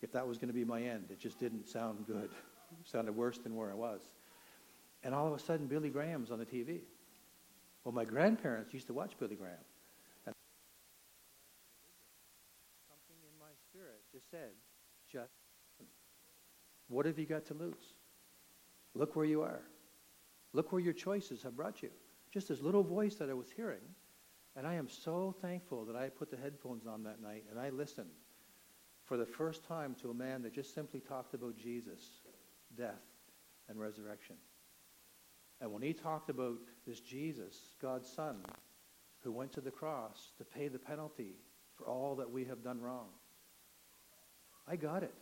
If 0.02 0.12
that 0.12 0.28
was 0.28 0.36
going 0.36 0.48
to 0.48 0.54
be 0.54 0.66
my 0.66 0.82
end, 0.82 1.06
it 1.10 1.18
just 1.18 1.40
didn't 1.40 1.66
sound 1.66 2.06
good. 2.06 2.30
It 2.70 2.86
sounded 2.86 3.16
worse 3.16 3.38
than 3.38 3.56
where 3.56 3.70
I 3.70 3.74
was. 3.74 4.02
And 5.02 5.14
all 5.14 5.26
of 5.26 5.32
a 5.32 5.38
sudden, 5.38 5.68
Billy 5.68 5.88
Graham's 5.88 6.30
on 6.30 6.38
the 6.38 6.44
TV. 6.44 6.80
Well, 7.82 7.94
my 7.94 8.04
grandparents 8.04 8.74
used 8.74 8.88
to 8.88 8.92
watch 8.92 9.12
Billy 9.18 9.36
Graham. 9.36 9.54
And 10.26 10.34
something 12.90 13.16
in 13.22 13.38
my 13.40 13.52
spirit 13.70 14.02
just 14.12 14.30
said, 14.30 14.50
just, 15.10 15.32
what 16.88 17.06
have 17.06 17.18
you 17.18 17.24
got 17.24 17.46
to 17.46 17.54
lose? 17.54 17.94
Look 18.98 19.14
where 19.14 19.24
you 19.24 19.42
are. 19.42 19.62
Look 20.52 20.72
where 20.72 20.80
your 20.80 20.92
choices 20.92 21.42
have 21.44 21.56
brought 21.56 21.82
you. 21.82 21.90
Just 22.32 22.48
this 22.48 22.60
little 22.60 22.82
voice 22.82 23.14
that 23.16 23.30
I 23.30 23.34
was 23.34 23.48
hearing. 23.48 23.80
And 24.56 24.66
I 24.66 24.74
am 24.74 24.88
so 24.88 25.36
thankful 25.40 25.84
that 25.84 25.94
I 25.94 26.08
put 26.08 26.32
the 26.32 26.36
headphones 26.36 26.84
on 26.84 27.04
that 27.04 27.22
night 27.22 27.44
and 27.48 27.60
I 27.60 27.70
listened 27.70 28.10
for 29.04 29.16
the 29.16 29.24
first 29.24 29.64
time 29.64 29.94
to 30.02 30.10
a 30.10 30.14
man 30.14 30.42
that 30.42 30.52
just 30.52 30.74
simply 30.74 30.98
talked 30.98 31.32
about 31.32 31.56
Jesus, 31.56 32.22
death, 32.76 33.04
and 33.68 33.78
resurrection. 33.78 34.34
And 35.60 35.72
when 35.72 35.82
he 35.82 35.92
talked 35.92 36.28
about 36.28 36.58
this 36.84 36.98
Jesus, 36.98 37.56
God's 37.80 38.10
Son, 38.10 38.38
who 39.22 39.30
went 39.30 39.52
to 39.52 39.60
the 39.60 39.70
cross 39.70 40.32
to 40.38 40.44
pay 40.44 40.66
the 40.66 40.78
penalty 40.78 41.36
for 41.76 41.86
all 41.86 42.16
that 42.16 42.30
we 42.30 42.44
have 42.46 42.64
done 42.64 42.80
wrong, 42.80 43.08
I 44.66 44.74
got 44.74 45.04
it. 45.04 45.14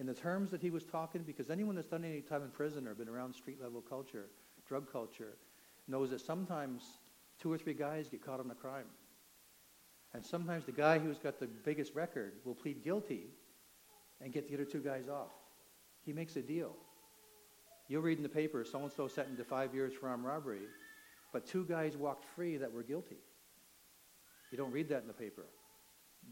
In 0.00 0.06
the 0.06 0.14
terms 0.14 0.50
that 0.50 0.62
he 0.62 0.70
was 0.70 0.84
talking, 0.86 1.22
because 1.22 1.50
anyone 1.50 1.74
that's 1.74 1.88
done 1.88 2.04
any 2.04 2.22
time 2.22 2.42
in 2.42 2.48
prison 2.48 2.88
or 2.88 2.94
been 2.94 3.08
around 3.08 3.34
street 3.34 3.62
level 3.62 3.82
culture, 3.82 4.30
drug 4.66 4.90
culture, 4.90 5.36
knows 5.86 6.08
that 6.08 6.22
sometimes 6.22 6.84
two 7.38 7.52
or 7.52 7.58
three 7.58 7.74
guys 7.74 8.08
get 8.08 8.24
caught 8.24 8.40
on 8.40 8.50
a 8.50 8.54
crime. 8.54 8.86
And 10.14 10.24
sometimes 10.24 10.64
the 10.64 10.72
guy 10.72 10.98
who's 10.98 11.18
got 11.18 11.38
the 11.38 11.46
biggest 11.46 11.94
record 11.94 12.32
will 12.46 12.54
plead 12.54 12.82
guilty 12.82 13.26
and 14.22 14.32
get 14.32 14.48
the 14.48 14.54
other 14.54 14.64
two 14.64 14.80
guys 14.80 15.06
off. 15.06 15.32
He 16.06 16.14
makes 16.14 16.34
a 16.36 16.42
deal. 16.42 16.74
You'll 17.88 18.02
read 18.02 18.16
in 18.16 18.22
the 18.22 18.28
paper, 18.30 18.64
so-and-so 18.64 19.06
sentenced 19.08 19.38
to 19.38 19.44
five 19.44 19.74
years 19.74 19.92
for 19.92 20.08
armed 20.08 20.24
robbery, 20.24 20.62
but 21.30 21.46
two 21.46 21.66
guys 21.66 21.98
walked 21.98 22.24
free 22.24 22.56
that 22.56 22.72
were 22.72 22.82
guilty. 22.82 23.18
You 24.50 24.56
don't 24.56 24.72
read 24.72 24.88
that 24.88 25.02
in 25.02 25.08
the 25.08 25.12
paper. 25.12 25.44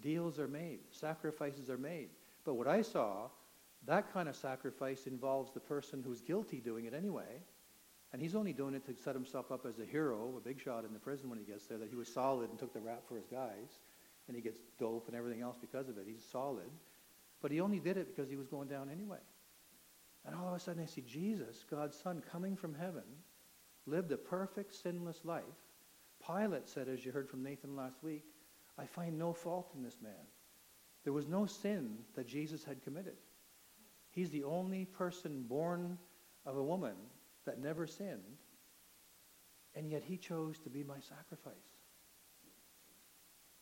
Deals 0.01 0.39
are 0.39 0.49
made. 0.49 0.81
Sacrifices 0.91 1.69
are 1.69 1.77
made. 1.77 2.09
But 2.47 2.55
what 2.55 2.67
I 2.67 2.81
saw, 2.81 3.29
that 3.89 4.13
kind 4.13 4.29
of 4.29 4.37
sacrifice 4.37 5.07
involves 5.07 5.53
the 5.53 5.61
person 5.61 6.03
who's 6.05 6.21
guilty 6.21 6.61
doing 6.61 6.85
it 6.85 6.95
anyway. 6.95 7.43
And 8.13 8.23
he's 8.23 8.35
only 8.35 8.53
doing 8.53 8.75
it 8.75 8.87
to 8.87 8.95
set 9.03 9.15
himself 9.15 9.51
up 9.51 9.67
as 9.67 9.79
a 9.79 9.85
hero, 9.85 10.35
a 10.37 10.41
big 10.41 10.61
shot 10.61 10.85
in 10.85 10.93
the 10.93 10.99
prison 10.99 11.29
when 11.29 11.39
he 11.39 11.45
gets 11.45 11.67
there, 11.67 11.79
that 11.79 11.91
he 11.91 11.97
was 11.97 12.09
solid 12.09 12.49
and 12.51 12.59
took 12.59 12.73
the 12.73 12.81
rap 12.81 13.03
for 13.09 13.17
his 13.17 13.27
guys. 13.27 13.81
And 14.27 14.37
he 14.37 14.43
gets 14.43 14.61
dope 14.79 15.09
and 15.09 15.17
everything 15.17 15.43
else 15.43 15.57
because 15.61 15.89
of 15.89 15.99
it. 15.99 16.07
He's 16.07 16.25
solid. 16.31 16.71
But 17.41 17.51
he 17.51 17.61
only 17.61 17.81
did 17.81 17.97
it 17.97 18.15
because 18.15 18.31
he 18.31 18.37
was 18.37 18.47
going 18.47 18.69
down 18.69 18.91
anyway. 18.91 19.19
And 20.27 20.35
all 20.35 20.49
of 20.49 20.55
a 20.55 20.61
sudden 20.61 20.83
I 20.83 20.87
see 20.87 21.03
Jesus, 21.03 21.65
God's 21.71 21.99
Son, 21.99 22.23
coming 22.31 22.57
from 22.57 22.75
heaven, 22.75 23.05
lived 23.87 24.13
a 24.13 24.17
perfect, 24.17 24.75
sinless 24.75 25.25
life. 25.25 25.43
Pilate 26.27 26.69
said, 26.69 26.89
as 26.89 27.05
you 27.05 27.13
heard 27.13 27.29
from 27.29 27.43
Nathan 27.43 27.77
last 27.77 28.03
week, 28.03 28.25
I 28.79 28.85
find 28.85 29.19
no 29.19 29.33
fault 29.33 29.71
in 29.75 29.83
this 29.83 29.97
man. 30.03 30.13
There 31.05 31.13
was 31.13 31.27
no 31.27 31.47
sin 31.47 31.99
that 32.15 32.27
Jesus 32.27 32.65
had 32.65 32.83
committed. 32.83 33.17
He's 34.19 34.31
the 34.31 34.43
only 34.43 34.85
person 34.85 35.45
born 35.49 35.97
of 36.45 36.57
a 36.57 36.63
woman 36.63 36.97
that 37.47 37.61
never 37.61 37.87
sinned, 37.87 38.19
and 39.77 39.89
yet 39.89 40.03
he 40.03 40.17
chose 40.17 40.59
to 40.65 40.71
be 40.71 40.83
my 40.83 40.99
sacrifice. 40.99 41.55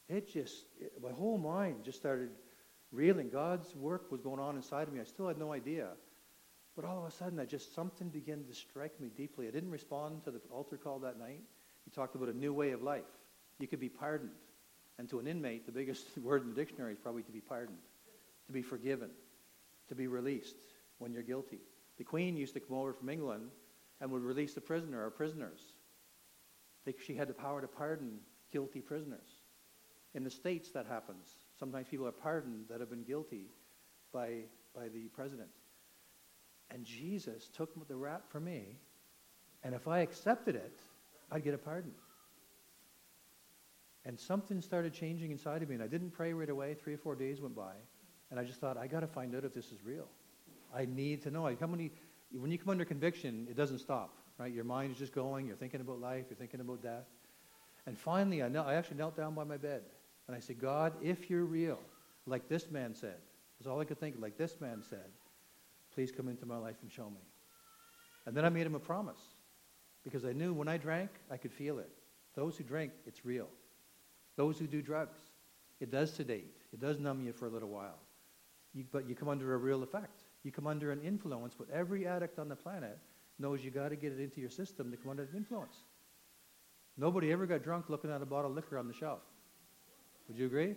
It 0.09 0.33
just, 0.33 0.65
it, 0.81 0.95
my 1.03 1.11
whole 1.11 1.37
mind 1.37 1.85
just 1.85 1.99
started 1.99 2.31
reeling. 2.91 3.29
God's 3.29 3.77
work 3.77 4.11
was 4.11 4.23
going 4.23 4.41
on 4.41 4.57
inside 4.57 4.89
of 4.89 4.95
me. 4.95 5.01
I 5.01 5.05
still 5.05 5.29
had 5.29 5.37
no 5.37 5.53
idea. 5.53 5.89
But 6.75 6.87
all 6.87 7.01
of 7.01 7.05
a 7.05 7.15
sudden, 7.15 7.39
I 7.39 7.45
just 7.45 7.75
something 7.75 8.09
began 8.09 8.43
to 8.45 8.55
strike 8.55 8.99
me 8.99 9.11
deeply. 9.15 9.49
I 9.49 9.51
didn't 9.51 9.73
respond 9.73 10.25
to 10.25 10.31
the 10.31 10.41
altar 10.51 10.79
call 10.79 11.01
that 11.01 11.19
night. 11.19 11.43
He 11.85 11.91
talked 11.91 12.15
about 12.15 12.31
a 12.31 12.33
new 12.33 12.55
way 12.55 12.71
of 12.71 12.81
life. 12.81 13.05
You 13.59 13.69
could 13.69 13.81
be 13.81 13.91
pardoned. 13.91 14.31
And 14.99 15.07
to 15.11 15.19
an 15.19 15.27
inmate, 15.27 15.67
the 15.67 15.73
biggest 15.73 16.17
word 16.23 16.45
in 16.45 16.49
the 16.49 16.55
dictionary 16.55 16.95
is 16.95 16.99
probably 16.99 17.25
to 17.25 17.33
be 17.33 17.43
pardoned, 17.43 17.77
to 18.47 18.55
be 18.55 18.63
forgiven, 18.63 19.11
to 19.89 19.95
be 19.95 20.07
released 20.07 20.57
when 20.99 21.13
you're 21.13 21.23
guilty. 21.23 21.61
The 21.99 22.05
Queen 22.05 22.37
used 22.37 22.55
to 22.55 22.61
come 22.61 22.77
over 22.77 22.93
from 22.93 23.09
England 23.09 23.51
and 24.01 24.11
would 24.11 24.23
release 24.23 24.57
a 24.57 24.61
prisoner 24.61 25.05
or 25.05 25.11
prisoners. 25.11 25.61
She 27.05 27.15
had 27.15 27.29
the 27.29 27.35
power 27.35 27.61
to 27.61 27.67
pardon 27.67 28.19
guilty 28.53 28.81
prisoners. 28.81 29.29
In 30.15 30.25
the 30.25 30.31
States, 30.31 30.71
that 30.71 30.87
happens. 30.87 31.29
Sometimes 31.59 31.89
people 31.89 32.07
are 32.07 32.13
pardoned 32.13 32.67
that 32.71 32.81
have 32.81 32.91
been 32.91 33.03
guilty 33.03 33.51
by, 34.13 34.45
by 34.75 34.89
the 34.89 35.09
president. 35.09 35.51
And 36.71 36.85
Jesus 36.85 37.49
took 37.49 37.89
the 37.89 37.97
rap 37.97 38.25
for 38.29 38.41
me, 38.41 38.79
and 39.63 39.75
if 39.75 39.89
I 39.89 40.01
accepted 40.01 40.57
it, 40.57 40.79
I'd 41.31 41.45
get 41.45 41.55
a 41.55 41.59
pardon. 41.59 41.93
And 44.05 44.19
something 44.19 44.61
started 44.61 44.93
changing 44.93 45.33
inside 45.33 45.63
of 45.63 45.69
me, 45.69 45.75
and 45.75 45.83
I 45.83 45.89
didn't 45.89 46.11
pray 46.11 46.33
right 46.33 46.49
away. 46.49 46.75
Three 46.75 46.95
or 46.95 46.99
four 46.99 47.17
days 47.17 47.41
went 47.41 47.57
by, 47.57 47.73
and 48.31 48.41
I 48.41 48.45
just 48.45 48.61
thought, 48.61 48.77
I 48.77 48.87
got 48.87 49.01
to 49.01 49.07
find 49.07 49.35
out 49.35 49.45
if 49.45 49.55
this 49.55 49.67
is 49.67 49.79
real. 49.85 50.09
I 50.75 50.85
need 50.85 51.23
to 51.23 51.31
know. 51.31 51.47
I 51.47 51.55
come 51.55 51.71
when, 51.71 51.81
you, 52.51 52.59
come 52.59 52.71
under 52.71 52.85
conviction, 52.85 53.47
it 53.49 53.57
doesn't 53.57 53.79
stop, 53.79 54.17
right? 54.39 54.53
Your 54.53 54.65
mind 54.65 54.93
is 54.93 54.99
just 54.99 55.15
going. 55.15 55.47
You're 55.47 55.57
thinking 55.57 55.81
about 55.81 56.01
life. 56.01 56.25
You're 56.29 56.37
thinking 56.37 56.61
about 56.61 56.83
death. 56.83 57.07
And 57.87 57.97
finally, 57.97 58.43
I, 58.43 58.49
knelt, 58.49 58.67
I 58.67 58.75
actually 58.75 58.97
knelt 58.97 59.17
down 59.17 59.35
by 59.35 59.45
my 59.45 59.57
bed, 59.57 59.83
and 60.27 60.37
I 60.37 60.41
said, 60.41 60.61
God, 60.61 60.93
if 61.01 61.31
you're 61.31 61.45
real, 61.45 61.79
like 62.27 62.49
this 62.49 62.69
man 62.69 62.95
said, 62.95 63.17
that's 63.59 63.69
all 63.69 63.81
I 63.81 63.85
could 63.85 64.01
think, 64.01 64.17
like 64.19 64.37
this 64.37 64.61
man 64.61 64.83
said, 64.83 65.07
Please 65.95 66.13
come 66.13 66.29
into 66.29 66.45
my 66.45 66.59
life 66.59 66.77
and 66.83 66.93
show 66.93 67.09
me. 67.09 67.23
And 68.27 68.37
then 68.37 68.45
I 68.45 68.51
made 68.51 68.67
him 68.67 68.75
a 68.75 68.81
promise 68.81 69.21
because 70.05 70.27
I 70.27 70.33
knew 70.33 70.53
when 70.53 70.69
I 70.69 70.77
drank, 70.77 71.09
I 71.31 71.39
could 71.39 71.53
feel 71.53 71.79
it. 71.79 71.89
Those 72.35 72.59
who 72.59 72.65
drink, 72.65 72.93
it's 73.07 73.25
real. 73.25 73.49
Those 74.37 74.59
who 74.59 74.67
do 74.67 74.83
drugs, 74.83 75.19
it 75.81 75.91
does 75.91 76.13
sedate. 76.13 76.55
It 76.71 76.81
does 76.81 76.99
numb 76.99 77.25
you 77.25 77.33
for 77.33 77.47
a 77.47 77.49
little 77.49 77.71
while. 77.71 77.99
You, 78.77 78.85
but 78.93 79.09
you 79.09 79.15
come 79.15 79.29
under 79.29 79.55
a 79.55 79.57
real 79.57 79.83
effect. 79.83 80.21
You 80.45 80.53
come 80.53 80.67
under 80.67 80.93
an 80.93 81.01
influence, 81.03 81.55
but 81.59 81.67
every 81.73 82.07
addict 82.07 82.39
on 82.39 82.49
the 82.49 82.55
planet 82.55 82.99
knows 83.39 83.65
you 83.65 83.71
got 83.71 83.89
to 83.89 83.97
get 83.97 84.13
it 84.13 84.21
into 84.21 84.41
your 84.41 84.51
system 84.51 84.91
to 84.91 84.97
come 84.99 85.11
under 85.11 85.23
an 85.23 85.31
influence. 85.35 85.77
Nobody 86.99 87.33
ever 87.33 87.47
got 87.47 87.65
drunk 87.65 87.89
looking 87.89 88.11
at 88.11 88.23
a 88.23 88.27
bottle 88.27 88.51
of 88.51 88.57
liquor 88.57 88.79
on 88.79 88.87
the 88.87 88.95
shelf. 88.95 89.21
Would 90.29 90.37
you 90.37 90.47
agree? 90.47 90.77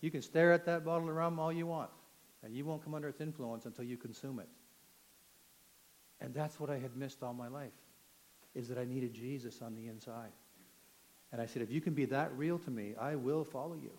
You 0.00 0.10
can 0.10 0.22
stare 0.22 0.52
at 0.52 0.64
that 0.66 0.84
bottle 0.84 1.08
of 1.08 1.14
rum 1.14 1.38
all 1.38 1.52
you 1.52 1.66
want, 1.66 1.90
and 2.44 2.54
you 2.54 2.64
won't 2.64 2.84
come 2.84 2.94
under 2.94 3.08
its 3.08 3.20
influence 3.20 3.66
until 3.66 3.84
you 3.84 3.96
consume 3.96 4.38
it. 4.38 4.48
And 6.20 6.32
that's 6.32 6.60
what 6.60 6.70
I 6.70 6.78
had 6.78 6.96
missed 6.96 7.22
all 7.22 7.34
my 7.34 7.48
life, 7.48 7.72
is 8.54 8.68
that 8.68 8.78
I 8.78 8.84
needed 8.84 9.12
Jesus 9.12 9.60
on 9.60 9.74
the 9.74 9.88
inside. 9.88 10.32
And 11.32 11.40
I 11.40 11.46
said, 11.46 11.62
if 11.62 11.70
you 11.70 11.80
can 11.80 11.94
be 11.94 12.04
that 12.06 12.36
real 12.36 12.58
to 12.60 12.70
me, 12.70 12.94
I 13.00 13.16
will 13.16 13.44
follow 13.44 13.74
you. 13.74 13.90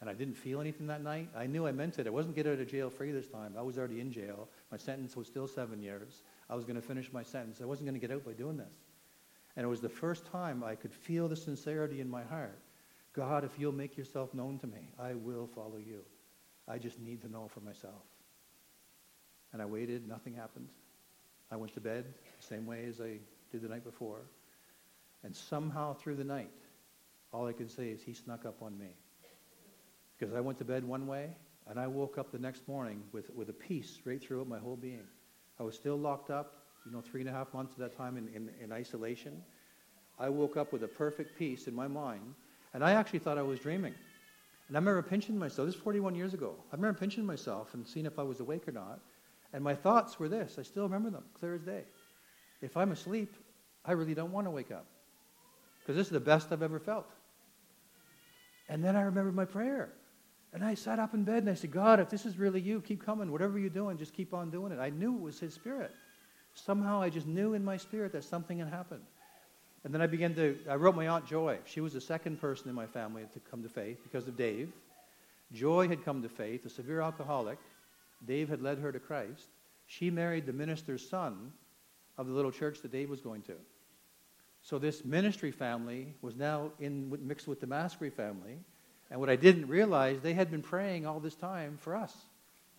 And 0.00 0.10
I 0.10 0.12
didn't 0.12 0.34
feel 0.34 0.60
anything 0.60 0.86
that 0.88 1.02
night. 1.02 1.30
I 1.34 1.46
knew 1.46 1.66
I 1.66 1.72
meant 1.72 1.98
it. 1.98 2.06
I 2.06 2.10
wasn't 2.10 2.36
get 2.36 2.46
out 2.46 2.58
of 2.58 2.68
jail 2.68 2.90
free 2.90 3.12
this 3.12 3.28
time. 3.28 3.54
I 3.58 3.62
was 3.62 3.78
already 3.78 4.00
in 4.00 4.12
jail. 4.12 4.48
My 4.70 4.76
sentence 4.76 5.16
was 5.16 5.26
still 5.26 5.48
seven 5.48 5.82
years. 5.82 6.22
I 6.50 6.54
was 6.54 6.64
going 6.64 6.76
to 6.76 6.82
finish 6.82 7.12
my 7.12 7.22
sentence. 7.22 7.60
I 7.62 7.64
wasn't 7.64 7.86
going 7.86 7.98
to 7.98 8.06
get 8.06 8.14
out 8.14 8.24
by 8.24 8.32
doing 8.32 8.58
this. 8.58 8.74
And 9.56 9.64
it 9.64 9.68
was 9.68 9.80
the 9.80 9.88
first 9.88 10.26
time 10.26 10.62
I 10.62 10.74
could 10.74 10.92
feel 10.92 11.28
the 11.28 11.36
sincerity 11.36 12.00
in 12.00 12.10
my 12.10 12.22
heart. 12.24 12.58
God, 13.14 13.42
if 13.42 13.58
you'll 13.58 13.72
make 13.72 13.96
yourself 13.96 14.34
known 14.34 14.58
to 14.58 14.66
me, 14.66 14.90
I 14.98 15.14
will 15.14 15.46
follow 15.46 15.78
you. 15.78 16.02
I 16.68 16.76
just 16.76 17.00
need 17.00 17.22
to 17.22 17.28
know 17.30 17.48
for 17.48 17.60
myself. 17.60 18.02
And 19.54 19.62
I 19.62 19.64
waited. 19.64 20.06
Nothing 20.06 20.34
happened. 20.34 20.68
I 21.50 21.56
went 21.56 21.72
to 21.74 21.80
bed 21.80 22.04
the 22.38 22.46
same 22.46 22.66
way 22.66 22.84
as 22.86 23.00
I 23.00 23.18
did 23.50 23.62
the 23.62 23.68
night 23.68 23.84
before. 23.84 24.20
And 25.24 25.34
somehow 25.34 25.94
through 25.94 26.16
the 26.16 26.24
night, 26.24 26.50
all 27.32 27.46
I 27.46 27.52
can 27.52 27.68
say 27.68 27.88
is 27.88 28.02
he 28.02 28.12
snuck 28.12 28.44
up 28.44 28.62
on 28.62 28.76
me. 28.76 28.90
Because 30.18 30.34
I 30.34 30.40
went 30.40 30.58
to 30.58 30.64
bed 30.64 30.84
one 30.84 31.06
way, 31.06 31.28
and 31.68 31.78
I 31.78 31.86
woke 31.86 32.18
up 32.18 32.32
the 32.32 32.38
next 32.38 32.66
morning 32.68 33.02
with, 33.12 33.30
with 33.34 33.48
a 33.50 33.52
peace 33.52 34.00
right 34.04 34.22
throughout 34.22 34.48
my 34.48 34.58
whole 34.58 34.76
being. 34.76 35.06
I 35.58 35.62
was 35.62 35.74
still 35.74 35.96
locked 35.96 36.30
up, 36.30 36.54
you 36.84 36.92
know, 36.92 37.00
three 37.00 37.20
and 37.20 37.28
a 37.28 37.32
half 37.32 37.52
months 37.52 37.72
at 37.72 37.78
that 37.78 37.96
time 37.96 38.16
in, 38.16 38.28
in, 38.28 38.50
in 38.62 38.72
isolation. 38.72 39.42
I 40.18 40.28
woke 40.28 40.56
up 40.56 40.72
with 40.72 40.82
a 40.84 40.88
perfect 40.88 41.38
peace 41.38 41.66
in 41.66 41.74
my 41.74 41.88
mind, 41.88 42.34
and 42.72 42.84
I 42.84 42.92
actually 42.92 43.18
thought 43.18 43.38
I 43.38 43.42
was 43.42 43.58
dreaming. 43.58 43.94
And 44.68 44.76
I 44.76 44.80
remember 44.80 45.02
pinching 45.02 45.38
myself. 45.38 45.66
This 45.66 45.76
is 45.76 45.80
41 45.80 46.14
years 46.14 46.34
ago. 46.34 46.54
I 46.72 46.76
remember 46.76 46.98
pinching 46.98 47.24
myself 47.24 47.74
and 47.74 47.86
seeing 47.86 48.06
if 48.06 48.18
I 48.18 48.22
was 48.22 48.40
awake 48.40 48.66
or 48.66 48.72
not. 48.72 49.00
And 49.52 49.62
my 49.62 49.74
thoughts 49.74 50.18
were 50.18 50.28
this. 50.28 50.56
I 50.58 50.62
still 50.62 50.82
remember 50.84 51.10
them, 51.10 51.24
clear 51.38 51.54
as 51.54 51.62
day. 51.62 51.84
If 52.60 52.76
I'm 52.76 52.90
asleep, 52.90 53.34
I 53.84 53.92
really 53.92 54.14
don't 54.14 54.32
want 54.32 54.46
to 54.46 54.50
wake 54.50 54.72
up. 54.72 54.86
Because 55.80 55.96
this 55.96 56.06
is 56.08 56.12
the 56.12 56.20
best 56.20 56.50
I've 56.50 56.62
ever 56.62 56.80
felt. 56.80 57.08
And 58.68 58.82
then 58.82 58.96
I 58.96 59.02
remembered 59.02 59.36
my 59.36 59.44
prayer. 59.44 59.92
And 60.56 60.64
I 60.64 60.72
sat 60.72 60.98
up 60.98 61.12
in 61.12 61.22
bed 61.22 61.42
and 61.42 61.50
I 61.50 61.54
said, 61.54 61.70
God, 61.70 62.00
if 62.00 62.08
this 62.08 62.24
is 62.24 62.38
really 62.38 62.62
you, 62.62 62.80
keep 62.80 63.04
coming. 63.04 63.30
Whatever 63.30 63.58
you're 63.58 63.68
doing, 63.68 63.98
just 63.98 64.14
keep 64.14 64.32
on 64.32 64.50
doing 64.50 64.72
it. 64.72 64.78
I 64.78 64.88
knew 64.88 65.14
it 65.14 65.20
was 65.20 65.38
His 65.38 65.52
Spirit. 65.52 65.94
Somehow 66.54 67.02
I 67.02 67.10
just 67.10 67.26
knew 67.26 67.52
in 67.52 67.62
my 67.62 67.76
spirit 67.76 68.12
that 68.12 68.24
something 68.24 68.58
had 68.58 68.68
happened. 68.68 69.02
And 69.84 69.92
then 69.92 70.00
I 70.00 70.06
began 70.06 70.34
to, 70.36 70.58
I 70.66 70.76
wrote 70.76 70.96
my 70.96 71.08
Aunt 71.08 71.26
Joy. 71.26 71.58
She 71.66 71.82
was 71.82 71.92
the 71.92 72.00
second 72.00 72.40
person 72.40 72.70
in 72.70 72.74
my 72.74 72.86
family 72.86 73.24
to 73.34 73.38
come 73.50 73.62
to 73.64 73.68
faith 73.68 73.98
because 74.02 74.26
of 74.28 74.38
Dave. 74.38 74.72
Joy 75.52 75.88
had 75.88 76.02
come 76.02 76.22
to 76.22 76.28
faith, 76.30 76.64
a 76.64 76.70
severe 76.70 77.02
alcoholic. 77.02 77.58
Dave 78.26 78.48
had 78.48 78.62
led 78.62 78.78
her 78.78 78.90
to 78.90 78.98
Christ. 78.98 79.48
She 79.86 80.10
married 80.10 80.46
the 80.46 80.54
minister's 80.54 81.06
son 81.06 81.52
of 82.16 82.28
the 82.28 82.32
little 82.32 82.50
church 82.50 82.80
that 82.80 82.92
Dave 82.92 83.10
was 83.10 83.20
going 83.20 83.42
to. 83.42 83.56
So 84.62 84.78
this 84.78 85.04
ministry 85.04 85.50
family 85.50 86.14
was 86.22 86.34
now 86.34 86.70
in, 86.80 87.14
mixed 87.20 87.46
with 87.46 87.60
the 87.60 87.66
Maskery 87.66 88.08
family. 88.08 88.56
And 89.10 89.20
what 89.20 89.30
I 89.30 89.36
didn't 89.36 89.68
realize, 89.68 90.20
they 90.20 90.34
had 90.34 90.50
been 90.50 90.62
praying 90.62 91.06
all 91.06 91.20
this 91.20 91.34
time 91.34 91.78
for 91.80 91.94
us. 91.94 92.14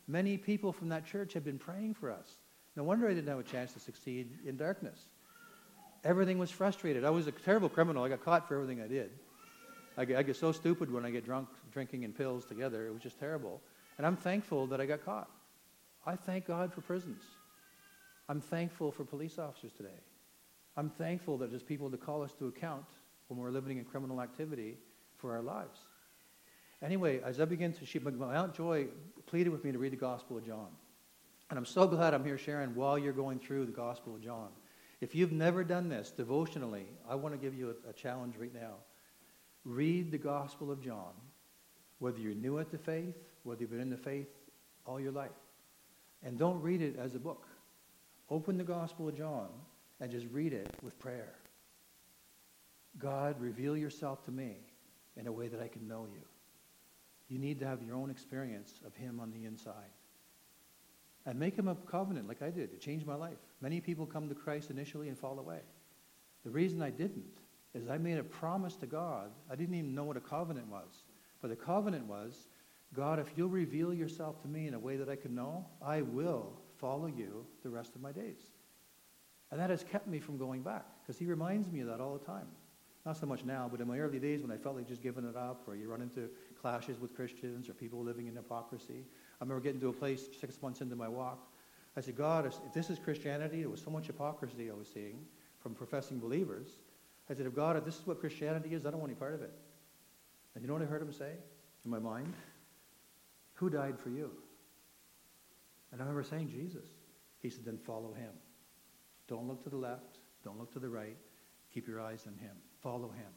Many 0.08 0.38
people 0.38 0.72
from 0.72 0.90
that 0.90 1.06
church 1.06 1.34
had 1.34 1.44
been 1.44 1.60
praying 1.60 1.94
for 1.94 2.12
us. 2.12 2.28
No 2.76 2.84
wonder 2.84 3.08
I 3.08 3.14
didn't 3.14 3.30
have 3.30 3.40
a 3.40 3.44
chance 3.44 3.74
to 3.74 3.80
succeed 3.80 4.30
in 4.46 4.58
darkness. 4.58 5.00
Everything 6.04 6.38
was 6.38 6.52
frustrated. 6.52 7.04
I 7.04 7.10
was 7.10 7.28
a 7.28 7.32
terrible 7.32 7.70
criminal. 7.70 8.04
I 8.04 8.10
got 8.10 8.24
caught 8.24 8.48
for 8.48 8.56
everything 8.56 8.82
I 8.82 8.88
did. 8.88 9.12
I 9.98 10.06
get, 10.06 10.18
I 10.18 10.24
get 10.24 10.36
so 10.36 10.52
stupid 10.52 10.92
when 10.92 11.06
I 11.06 11.10
get 11.10 11.26
drunk, 11.26 11.50
drinking 11.72 12.04
and 12.06 12.16
pills 12.16 12.46
together. 12.46 12.86
It 12.86 12.94
was 12.94 13.02
just 13.02 13.20
terrible. 13.20 13.62
And 13.98 14.06
I'm 14.06 14.16
thankful 14.16 14.68
that 14.68 14.80
I 14.80 14.86
got 14.86 15.04
caught. 15.04 15.30
I 16.06 16.16
thank 16.16 16.46
God 16.46 16.72
for 16.72 16.82
prisons. 16.82 17.24
I'm 18.30 18.42
thankful 18.42 18.92
for 18.92 19.04
police 19.04 19.40
officers 19.40 19.72
today. 19.74 20.00
I'm 20.76 20.90
thankful 20.92 21.40
that 21.40 21.50
there's 21.50 21.64
people 21.64 21.90
to 21.90 21.98
call 21.98 22.22
us 22.22 22.34
to 22.34 22.48
account 22.48 22.86
when 23.28 23.40
we're 23.40 23.50
living 23.50 23.80
in 23.80 23.86
criminal 23.86 24.22
activity 24.22 24.78
for 25.18 25.36
our 25.36 25.42
lives. 25.42 25.80
Anyway, 26.82 27.22
as 27.24 27.40
I 27.40 27.46
begin 27.46 27.74
to, 27.74 27.86
she, 27.86 28.00
my 28.00 28.36
Aunt 28.36 28.54
Joy 28.54 28.88
pleaded 29.26 29.50
with 29.50 29.64
me 29.64 29.72
to 29.72 29.80
read 29.80 29.94
the 29.94 29.98
Gospel 29.98 30.38
of 30.38 30.46
John. 30.46 30.68
And 31.50 31.58
I'm 31.58 31.66
so 31.66 31.88
glad 31.88 32.14
I'm 32.14 32.26
here 32.26 32.38
sharing 32.38 32.76
while 32.76 33.00
you're 33.00 33.14
going 33.14 33.40
through 33.40 33.66
the 33.66 33.72
Gospel 33.72 34.16
of 34.16 34.22
John. 34.22 34.50
If 35.00 35.16
you've 35.16 35.32
never 35.32 35.64
done 35.64 35.90
this 35.90 36.12
devotionally, 36.12 36.86
I 37.10 37.16
want 37.16 37.34
to 37.34 37.40
give 37.40 37.56
you 37.56 37.76
a, 37.86 37.90
a 37.90 37.94
challenge 37.94 38.36
right 38.38 38.54
now. 38.54 38.76
Read 39.64 40.12
the 40.12 40.18
Gospel 40.18 40.72
of 40.72 40.82
John, 40.82 41.14
whether 42.00 42.20
you're 42.20 42.34
new 42.34 42.60
at 42.60 42.72
the 42.72 42.78
faith, 42.78 43.16
whether 43.44 43.62
you've 43.62 43.72
been 43.72 43.80
in 43.80 43.90
the 43.90 43.98
faith 43.98 44.28
all 44.86 45.00
your 45.00 45.12
life. 45.12 45.32
And 46.24 46.38
don't 46.38 46.62
read 46.62 46.82
it 46.82 46.98
as 46.98 47.16
a 47.16 47.20
book. 47.20 47.48
Open 48.30 48.58
the 48.58 48.64
Gospel 48.64 49.08
of 49.08 49.18
John 49.18 49.48
and 50.00 50.12
just 50.12 50.28
read 50.32 50.54
it 50.54 50.76
with 50.82 50.98
prayer. 51.00 51.34
God, 52.98 53.40
reveal 53.40 53.78
yourself 53.78 54.24
to 54.26 54.32
me 54.32 54.58
in 55.16 55.28
a 55.28 55.32
way 55.32 55.48
that 55.48 55.62
I 55.62 55.68
can 55.68 55.88
know 55.88 56.08
you. 56.12 56.22
You 57.30 57.40
need 57.40 57.60
to 57.60 57.68
have 57.68 57.82
your 57.82 57.96
own 57.96 58.10
experience 58.10 58.82
of 58.86 58.96
him 58.96 59.20
on 59.20 59.32
the 59.32 59.46
inside. 59.46 59.92
And 61.26 61.38
make 61.38 61.56
him 61.56 61.68
a 61.68 61.76
covenant 61.76 62.28
like 62.28 62.42
I 62.42 62.50
did. 62.50 62.72
It 62.72 62.80
changed 62.80 63.06
my 63.06 63.16
life. 63.16 63.38
Many 63.62 63.82
people 63.82 64.06
come 64.06 64.30
to 64.30 64.36
Christ 64.36 64.70
initially 64.70 65.10
and 65.10 65.18
fall 65.18 65.40
away. 65.40 65.60
The 66.46 66.52
reason 66.52 66.82
I 66.82 66.90
didn't 66.90 67.40
is 67.74 67.90
I 67.90 67.98
made 67.98 68.18
a 68.18 68.24
promise 68.24 68.78
to 68.78 68.86
God. 68.86 69.32
I 69.52 69.56
didn't 69.56 69.76
even 69.76 69.94
know 69.94 70.06
what 70.06 70.16
a 70.16 70.22
covenant 70.22 70.68
was. 70.68 71.04
But 71.42 71.50
the 71.50 71.56
covenant 71.56 72.06
was, 72.06 72.48
God, 72.94 73.20
if 73.20 73.28
you'll 73.36 73.50
reveal 73.50 73.94
yourself 73.94 74.42
to 74.42 74.48
me 74.48 74.68
in 74.68 74.74
a 74.74 74.80
way 74.80 74.96
that 74.96 75.10
I 75.10 75.18
can 75.18 75.36
know, 75.36 75.66
I 75.82 76.02
will 76.02 76.54
follow 76.78 77.08
you 77.08 77.46
the 77.64 77.70
rest 77.70 77.96
of 77.96 78.02
my 78.02 78.14
days. 78.14 78.40
And 79.52 79.60
that 79.60 79.70
has 79.70 79.84
kept 79.84 80.08
me 80.08 80.20
from 80.20 80.38
going 80.38 80.62
back 80.62 80.86
because 81.02 81.18
he 81.18 81.26
reminds 81.26 81.70
me 81.70 81.82
of 81.82 81.88
that 81.88 82.00
all 82.00 82.18
the 82.18 82.26
time. 82.26 82.48
Not 83.06 83.18
so 83.18 83.26
much 83.26 83.46
now, 83.46 83.70
but 83.72 83.80
in 83.80 83.88
my 83.88 84.00
early 84.00 84.20
days 84.20 84.42
when 84.42 84.52
I 84.52 84.58
felt 84.58 84.76
like 84.76 84.88
just 84.88 85.02
giving 85.02 85.26
it 85.26 85.36
up 85.36 85.64
or 85.68 85.76
you 85.76 85.90
run 85.90 86.02
into 86.02 86.30
clashes 86.62 87.00
with 87.00 87.16
Christians 87.16 87.70
or 87.70 87.74
people 87.74 88.04
living 88.04 88.28
in 88.28 88.36
hypocrisy. 88.36 89.06
I 89.40 89.44
remember 89.44 89.62
getting 89.62 89.82
to 89.82 89.90
a 89.90 89.94
place 89.94 90.28
six 90.40 90.62
months 90.62 90.82
into 90.82 90.96
my 90.96 91.08
walk. 91.08 91.48
I 91.96 92.02
said, 92.02 92.16
God, 92.16 92.46
if 92.46 92.74
this 92.74 92.90
is 92.90 93.00
Christianity, 93.00 93.62
there 93.62 93.70
was 93.70 93.82
so 93.82 93.90
much 93.90 94.08
hypocrisy 94.08 94.70
I 94.70 94.74
was 94.74 94.88
seeing 94.88 95.26
from 95.60 95.74
professing 95.74 96.20
believers. 96.20 96.68
I 97.30 97.34
said, 97.34 97.46
if 97.46 97.56
God, 97.56 97.76
if 97.76 97.86
this 97.86 97.96
is 97.96 98.06
what 98.06 98.20
Christianity 98.20 98.74
is, 98.74 98.86
I 98.86 98.92
don't 98.92 99.00
want 99.00 99.12
any 99.12 99.20
part 99.20 99.34
of 99.34 99.42
it. 99.42 99.54
And 100.54 100.64
you 100.64 100.68
know 100.68 100.74
what 100.74 100.84
I 100.84 100.86
heard 100.86 101.02
him 101.02 101.12
say 101.12 101.32
in 101.84 101.92
my 101.92 102.00
mind? 102.00 102.34
Who 103.56 103.70
died 103.70 104.00
for 104.00 104.10
you? 104.10 104.32
And 105.92 106.02
I 106.02 106.04
remember 106.04 106.24
saying, 106.24 106.50
Jesus. 106.50 106.86
He 107.40 107.50
said, 107.50 107.66
then 107.66 107.78
follow 107.78 108.14
him. 108.14 108.32
Don't 109.28 109.48
look 109.48 109.64
to 109.64 109.70
the 109.70 109.78
left. 109.78 110.20
Don't 110.44 110.60
look 110.60 110.72
to 110.74 110.80
the 110.80 110.90
right. 110.90 111.18
Keep 111.74 111.88
your 111.88 112.02
eyes 112.02 112.26
on 112.28 112.34
him. 112.34 112.56
Follow 112.82 113.10
him. 113.10 113.32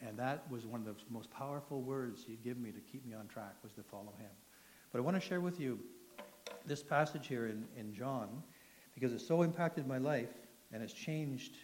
And 0.00 0.18
that 0.18 0.50
was 0.50 0.66
one 0.66 0.80
of 0.80 0.86
the 0.86 0.94
most 1.10 1.30
powerful 1.30 1.80
words 1.80 2.24
he'd 2.26 2.44
give 2.44 2.58
me 2.58 2.70
to 2.70 2.80
keep 2.80 3.06
me 3.06 3.14
on 3.14 3.28
track 3.28 3.54
was 3.62 3.72
to 3.74 3.82
follow 3.82 4.12
him. 4.18 4.30
But 4.92 4.98
I 4.98 5.02
want 5.02 5.16
to 5.16 5.26
share 5.26 5.40
with 5.40 5.58
you 5.58 5.78
this 6.66 6.82
passage 6.82 7.26
here 7.26 7.46
in, 7.46 7.64
in 7.76 7.94
John 7.94 8.42
because 8.94 9.12
it 9.12 9.20
so 9.20 9.42
impacted 9.42 9.86
my 9.86 9.98
life 9.98 10.32
and 10.72 10.82
it's 10.82 10.92
changed 10.92 11.56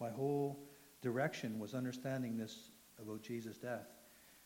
my 0.00 0.10
whole 0.10 0.58
direction 1.02 1.58
was 1.58 1.74
understanding 1.74 2.36
this 2.36 2.70
about 3.00 3.22
Jesus' 3.22 3.58
death. 3.58 3.86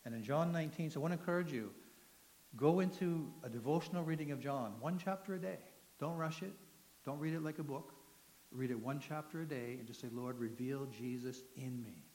And 0.04 0.14
in 0.14 0.22
John 0.22 0.52
19, 0.52 0.90
so 0.90 1.00
I 1.00 1.02
want 1.02 1.14
to 1.14 1.18
encourage 1.18 1.52
you, 1.52 1.70
go 2.56 2.80
into 2.80 3.30
a 3.44 3.48
devotional 3.48 4.04
reading 4.04 4.30
of 4.30 4.40
John, 4.40 4.74
one 4.80 4.98
chapter 5.02 5.34
a 5.34 5.38
day. 5.38 5.58
Don't 5.98 6.16
rush 6.16 6.42
it. 6.42 6.52
Don't 7.04 7.18
read 7.18 7.34
it 7.34 7.42
like 7.42 7.58
a 7.58 7.62
book. 7.62 7.92
Read 8.50 8.70
it 8.70 8.80
one 8.80 9.00
chapter 9.00 9.42
a 9.42 9.44
day 9.44 9.76
and 9.78 9.86
just 9.86 10.00
say, 10.00 10.08
Lord, 10.12 10.38
reveal 10.38 10.86
Jesus 10.86 11.42
in 11.56 11.82
me. 11.82 12.07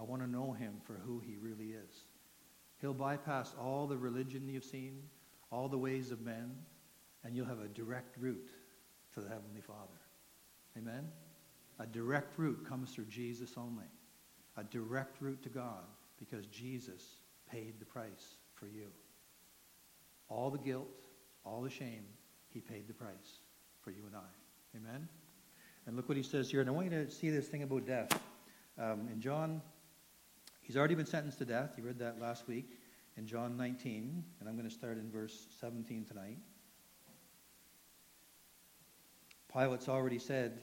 I 0.00 0.02
want 0.02 0.22
to 0.22 0.30
know 0.30 0.52
him 0.52 0.80
for 0.86 0.94
who 0.94 1.20
he 1.20 1.36
really 1.36 1.72
is. 1.72 2.04
He'll 2.80 2.94
bypass 2.94 3.54
all 3.60 3.86
the 3.86 3.98
religion 3.98 4.48
you've 4.48 4.64
seen, 4.64 5.02
all 5.52 5.68
the 5.68 5.76
ways 5.76 6.10
of 6.10 6.22
men, 6.22 6.52
and 7.22 7.36
you'll 7.36 7.46
have 7.46 7.60
a 7.60 7.68
direct 7.68 8.16
route 8.18 8.50
to 9.12 9.20
the 9.20 9.28
Heavenly 9.28 9.60
Father. 9.60 10.00
Amen? 10.78 11.06
A 11.78 11.86
direct 11.86 12.38
route 12.38 12.66
comes 12.66 12.92
through 12.92 13.06
Jesus 13.06 13.52
only. 13.58 13.84
A 14.56 14.64
direct 14.64 15.20
route 15.20 15.42
to 15.42 15.50
God 15.50 15.84
because 16.18 16.46
Jesus 16.46 17.16
paid 17.50 17.78
the 17.78 17.84
price 17.84 18.36
for 18.54 18.68
you. 18.68 18.86
All 20.30 20.50
the 20.50 20.58
guilt, 20.58 21.04
all 21.44 21.60
the 21.60 21.70
shame, 21.70 22.04
he 22.48 22.60
paid 22.60 22.88
the 22.88 22.94
price 22.94 23.40
for 23.82 23.90
you 23.90 24.04
and 24.06 24.16
I. 24.16 24.78
Amen? 24.78 25.08
And 25.86 25.96
look 25.96 26.08
what 26.08 26.16
he 26.16 26.22
says 26.22 26.50
here. 26.50 26.60
And 26.60 26.70
I 26.70 26.72
want 26.72 26.90
you 26.90 27.04
to 27.04 27.10
see 27.10 27.28
this 27.28 27.48
thing 27.48 27.62
about 27.62 27.86
death. 27.86 28.18
Um, 28.78 29.08
in 29.12 29.20
John, 29.20 29.60
he's 30.70 30.76
already 30.76 30.94
been 30.94 31.04
sentenced 31.04 31.38
to 31.38 31.44
death. 31.44 31.70
You 31.76 31.82
read 31.82 31.98
that 31.98 32.20
last 32.20 32.46
week 32.46 32.78
in 33.16 33.26
John 33.26 33.56
19. 33.56 34.22
And 34.38 34.48
I'm 34.48 34.54
going 34.54 34.68
to 34.68 34.72
start 34.72 34.98
in 34.98 35.10
verse 35.10 35.48
17 35.60 36.04
tonight. 36.04 36.38
Pilate's 39.52 39.88
already 39.88 40.20
said, 40.20 40.60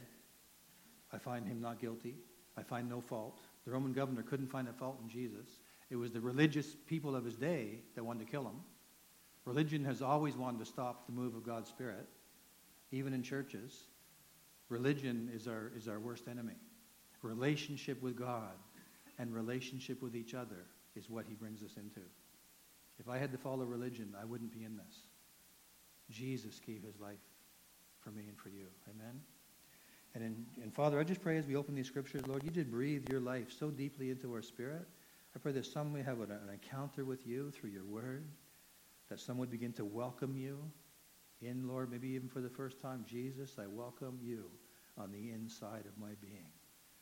I 1.11 1.17
find 1.17 1.45
him 1.45 1.59
not 1.59 1.81
guilty. 1.81 2.15
I 2.55 2.63
find 2.63 2.87
no 2.87 3.01
fault. 3.01 3.41
The 3.65 3.71
Roman 3.71 3.91
governor 3.91 4.21
couldn't 4.21 4.47
find 4.47 4.69
a 4.69 4.71
fault 4.71 4.97
in 5.03 5.09
Jesus. 5.09 5.59
It 5.89 5.97
was 5.97 6.13
the 6.13 6.21
religious 6.21 6.73
people 6.87 7.13
of 7.13 7.25
his 7.25 7.35
day 7.35 7.81
that 7.95 8.03
wanted 8.05 8.25
to 8.27 8.31
kill 8.31 8.43
him. 8.43 8.61
Religion 9.43 9.83
has 9.83 10.01
always 10.01 10.37
wanted 10.37 10.59
to 10.59 10.65
stop 10.65 11.05
the 11.05 11.11
move 11.11 11.35
of 11.35 11.45
God's 11.45 11.67
Spirit, 11.67 12.07
even 12.93 13.13
in 13.13 13.23
churches. 13.23 13.77
Religion 14.69 15.29
is 15.35 15.49
our, 15.49 15.73
is 15.75 15.89
our 15.89 15.99
worst 15.99 16.29
enemy. 16.29 16.55
Relationship 17.21 18.01
with 18.01 18.17
God 18.17 18.53
and 19.19 19.33
relationship 19.33 20.01
with 20.01 20.15
each 20.15 20.33
other 20.33 20.65
is 20.95 21.09
what 21.09 21.25
he 21.27 21.33
brings 21.33 21.63
us 21.63 21.75
into. 21.77 22.01
If 22.99 23.09
I 23.09 23.17
had 23.17 23.31
to 23.31 23.37
follow 23.37 23.65
religion, 23.65 24.15
I 24.19 24.25
wouldn't 24.25 24.51
be 24.51 24.63
in 24.63 24.75
this. 24.75 24.97
Jesus 26.09 26.59
gave 26.59 26.83
his 26.83 26.99
life 26.99 27.19
for 27.99 28.11
me 28.11 28.25
and 28.27 28.37
for 28.37 28.49
you. 28.49 28.67
Amen? 28.89 29.21
And, 30.15 30.23
in, 30.23 30.45
and 30.63 30.73
Father, 30.73 30.99
I 30.99 31.03
just 31.03 31.21
pray 31.21 31.37
as 31.37 31.45
we 31.45 31.55
open 31.55 31.75
these 31.75 31.87
scriptures, 31.87 32.25
Lord, 32.25 32.43
you 32.43 32.49
did 32.49 32.71
breathe 32.71 33.09
your 33.09 33.19
life 33.19 33.51
so 33.57 33.69
deeply 33.69 34.09
into 34.09 34.33
our 34.33 34.41
spirit. 34.41 34.87
I 35.35 35.39
pray 35.39 35.51
that 35.51 35.65
some 35.65 35.93
may 35.93 36.01
have 36.01 36.21
an, 36.21 36.31
an 36.31 36.49
encounter 36.51 37.05
with 37.05 37.27
you 37.27 37.51
through 37.51 37.69
your 37.71 37.85
word, 37.85 38.25
that 39.09 39.19
some 39.19 39.37
would 39.37 39.51
begin 39.51 39.73
to 39.73 39.85
welcome 39.85 40.35
you 40.35 40.59
in, 41.41 41.67
Lord, 41.67 41.91
maybe 41.91 42.09
even 42.09 42.29
for 42.29 42.41
the 42.41 42.49
first 42.49 42.81
time. 42.81 43.05
Jesus, 43.07 43.57
I 43.59 43.67
welcome 43.67 44.17
you 44.23 44.45
on 44.97 45.11
the 45.11 45.31
inside 45.31 45.83
of 45.85 45.97
my 45.99 46.13
being. 46.21 46.49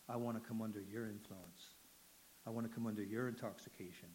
I 0.09 0.17
want 0.17 0.41
to 0.41 0.47
come 0.47 0.61
under 0.61 0.81
your 0.81 1.05
influence. 1.05 1.74
I 2.47 2.51
want 2.51 2.67
to 2.67 2.73
come 2.73 2.87
under 2.87 3.03
your 3.03 3.27
intoxication. 3.27 4.09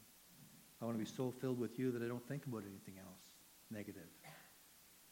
I 0.81 0.85
want 0.85 0.99
to 0.99 1.05
be 1.05 1.11
so 1.11 1.31
filled 1.31 1.59
with 1.59 1.79
you 1.79 1.91
that 1.93 2.03
I 2.03 2.09
don't 2.09 2.27
think 2.27 2.47
about 2.47 2.63
anything 2.63 2.95
else 2.99 3.21
negative. 3.71 4.09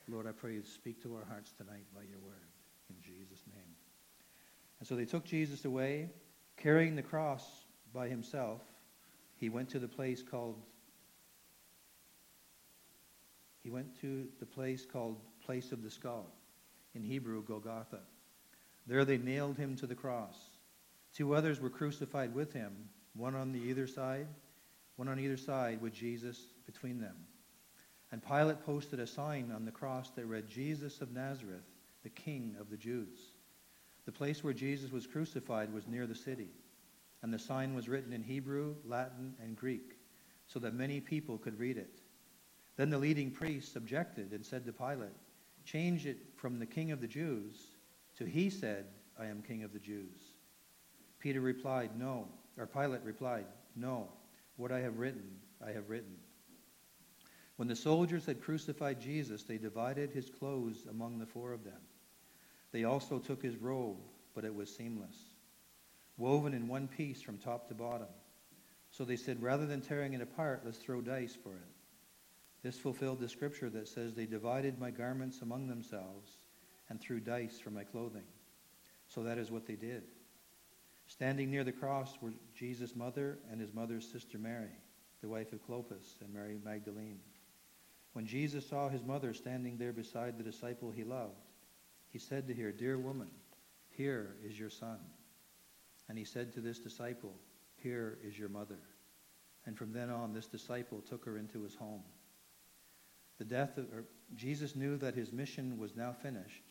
Lord, 0.08 0.26
I 0.26 0.32
pray 0.32 0.54
you 0.54 0.62
speak 0.62 1.02
to 1.02 1.14
our 1.16 1.24
hearts 1.24 1.52
tonight 1.52 1.84
by 1.94 2.02
your 2.02 2.18
word. 2.20 2.48
In 2.88 2.96
Jesus' 3.02 3.42
name. 3.46 3.74
And 4.78 4.88
so 4.88 4.96
they 4.96 5.04
took 5.04 5.24
Jesus 5.24 5.64
away, 5.64 6.10
carrying 6.56 6.96
the 6.96 7.02
cross 7.02 7.44
by 7.92 8.08
himself. 8.08 8.62
He 9.36 9.48
went 9.48 9.68
to 9.70 9.78
the 9.78 9.88
place 9.88 10.22
called 10.22 10.56
he 13.62 13.70
went 13.70 14.00
to 14.00 14.28
the 14.40 14.46
place 14.46 14.86
called 14.86 15.20
place 15.44 15.72
of 15.72 15.82
the 15.82 15.90
skull, 15.90 16.32
in 16.94 17.02
Hebrew 17.02 17.42
Golgotha. 17.44 18.00
There 18.86 19.04
they 19.04 19.18
nailed 19.18 19.58
him 19.58 19.76
to 19.76 19.86
the 19.86 19.94
cross. 19.94 20.36
Two 21.12 21.34
others 21.34 21.60
were 21.60 21.68
crucified 21.68 22.34
with 22.34 22.54
him, 22.54 22.72
one 23.18 23.34
on 23.34 23.52
the 23.52 23.58
either 23.58 23.86
side, 23.86 24.28
one 24.96 25.08
on 25.08 25.18
either 25.18 25.36
side 25.36 25.82
with 25.82 25.92
Jesus 25.92 26.38
between 26.64 27.00
them. 27.00 27.16
And 28.10 28.26
Pilate 28.26 28.64
posted 28.64 29.00
a 29.00 29.06
sign 29.06 29.52
on 29.54 29.64
the 29.64 29.70
cross 29.70 30.10
that 30.10 30.24
read, 30.24 30.48
Jesus 30.48 31.00
of 31.00 31.12
Nazareth, 31.12 31.66
the 32.02 32.08
King 32.08 32.56
of 32.58 32.70
the 32.70 32.76
Jews. 32.76 33.18
The 34.06 34.12
place 34.12 34.42
where 34.42 34.54
Jesus 34.54 34.90
was 34.90 35.06
crucified 35.06 35.72
was 35.72 35.86
near 35.86 36.06
the 36.06 36.14
city, 36.14 36.48
and 37.22 37.34
the 37.34 37.38
sign 37.38 37.74
was 37.74 37.88
written 37.88 38.12
in 38.12 38.22
Hebrew, 38.22 38.76
Latin, 38.86 39.34
and 39.42 39.56
Greek, 39.56 39.98
so 40.46 40.58
that 40.60 40.72
many 40.72 41.00
people 41.00 41.36
could 41.36 41.58
read 41.58 41.76
it. 41.76 42.00
Then 42.76 42.88
the 42.88 42.96
leading 42.96 43.30
priests 43.30 43.76
objected 43.76 44.32
and 44.32 44.46
said 44.46 44.64
to 44.64 44.72
Pilate, 44.72 45.10
Change 45.64 46.06
it 46.06 46.18
from 46.36 46.58
the 46.58 46.64
King 46.64 46.92
of 46.92 47.02
the 47.02 47.06
Jews 47.06 47.66
to 48.16 48.24
he 48.24 48.48
said, 48.48 48.86
I 49.18 49.26
am 49.26 49.42
King 49.42 49.62
of 49.64 49.72
the 49.72 49.78
Jews. 49.78 50.27
Peter 51.20 51.40
replied, 51.40 51.90
No. 51.98 52.28
Or 52.56 52.66
Pilate 52.66 53.02
replied, 53.04 53.46
No. 53.76 54.08
What 54.56 54.72
I 54.72 54.80
have 54.80 54.98
written, 54.98 55.38
I 55.64 55.72
have 55.72 55.88
written. 55.88 56.16
When 57.56 57.68
the 57.68 57.76
soldiers 57.76 58.26
had 58.26 58.40
crucified 58.40 59.00
Jesus, 59.00 59.42
they 59.42 59.58
divided 59.58 60.10
his 60.10 60.30
clothes 60.30 60.86
among 60.88 61.18
the 61.18 61.26
four 61.26 61.52
of 61.52 61.64
them. 61.64 61.80
They 62.72 62.84
also 62.84 63.18
took 63.18 63.42
his 63.42 63.56
robe, 63.56 63.98
but 64.34 64.44
it 64.44 64.54
was 64.54 64.74
seamless, 64.74 65.16
woven 66.16 66.54
in 66.54 66.68
one 66.68 66.86
piece 66.86 67.20
from 67.20 67.38
top 67.38 67.68
to 67.68 67.74
bottom. 67.74 68.08
So 68.90 69.04
they 69.04 69.16
said, 69.16 69.42
rather 69.42 69.66
than 69.66 69.80
tearing 69.80 70.14
it 70.14 70.20
apart, 70.20 70.62
let's 70.64 70.78
throw 70.78 71.00
dice 71.00 71.36
for 71.42 71.52
it. 71.52 71.68
This 72.62 72.78
fulfilled 72.78 73.20
the 73.20 73.28
scripture 73.28 73.70
that 73.70 73.88
says, 73.88 74.14
They 74.14 74.26
divided 74.26 74.78
my 74.78 74.90
garments 74.90 75.42
among 75.42 75.68
themselves 75.68 76.38
and 76.88 77.00
threw 77.00 77.20
dice 77.20 77.58
for 77.58 77.70
my 77.70 77.84
clothing. 77.84 78.24
So 79.08 79.22
that 79.24 79.38
is 79.38 79.50
what 79.50 79.66
they 79.66 79.76
did. 79.76 80.02
Standing 81.08 81.50
near 81.50 81.64
the 81.64 81.72
cross 81.72 82.18
were 82.20 82.34
Jesus' 82.54 82.94
mother 82.94 83.38
and 83.50 83.60
his 83.60 83.72
mother's 83.72 84.06
sister 84.06 84.38
Mary, 84.38 84.76
the 85.22 85.28
wife 85.28 85.52
of 85.54 85.66
Clopas, 85.66 86.20
and 86.20 86.32
Mary 86.32 86.58
Magdalene. 86.62 87.20
When 88.12 88.26
Jesus 88.26 88.66
saw 88.66 88.90
his 88.90 89.02
mother 89.02 89.32
standing 89.32 89.78
there 89.78 89.92
beside 89.92 90.36
the 90.36 90.44
disciple 90.44 90.90
he 90.90 91.04
loved, 91.04 91.40
he 92.10 92.18
said 92.18 92.46
to 92.46 92.54
her, 92.54 92.72
Dear 92.72 92.98
woman, 92.98 93.30
here 93.88 94.36
is 94.46 94.58
your 94.58 94.68
son. 94.68 94.98
And 96.10 96.18
he 96.18 96.24
said 96.24 96.52
to 96.52 96.60
this 96.60 96.78
disciple, 96.78 97.34
Here 97.76 98.18
is 98.22 98.38
your 98.38 98.50
mother. 98.50 98.78
And 99.64 99.78
from 99.78 99.92
then 99.92 100.10
on, 100.10 100.34
this 100.34 100.46
disciple 100.46 101.00
took 101.00 101.24
her 101.24 101.38
into 101.38 101.62
his 101.62 101.74
home. 101.74 102.02
The 103.38 103.44
death 103.44 103.78
of, 103.78 103.86
Jesus 104.34 104.76
knew 104.76 104.98
that 104.98 105.14
his 105.14 105.32
mission 105.32 105.78
was 105.78 105.96
now 105.96 106.12
finished, 106.12 106.64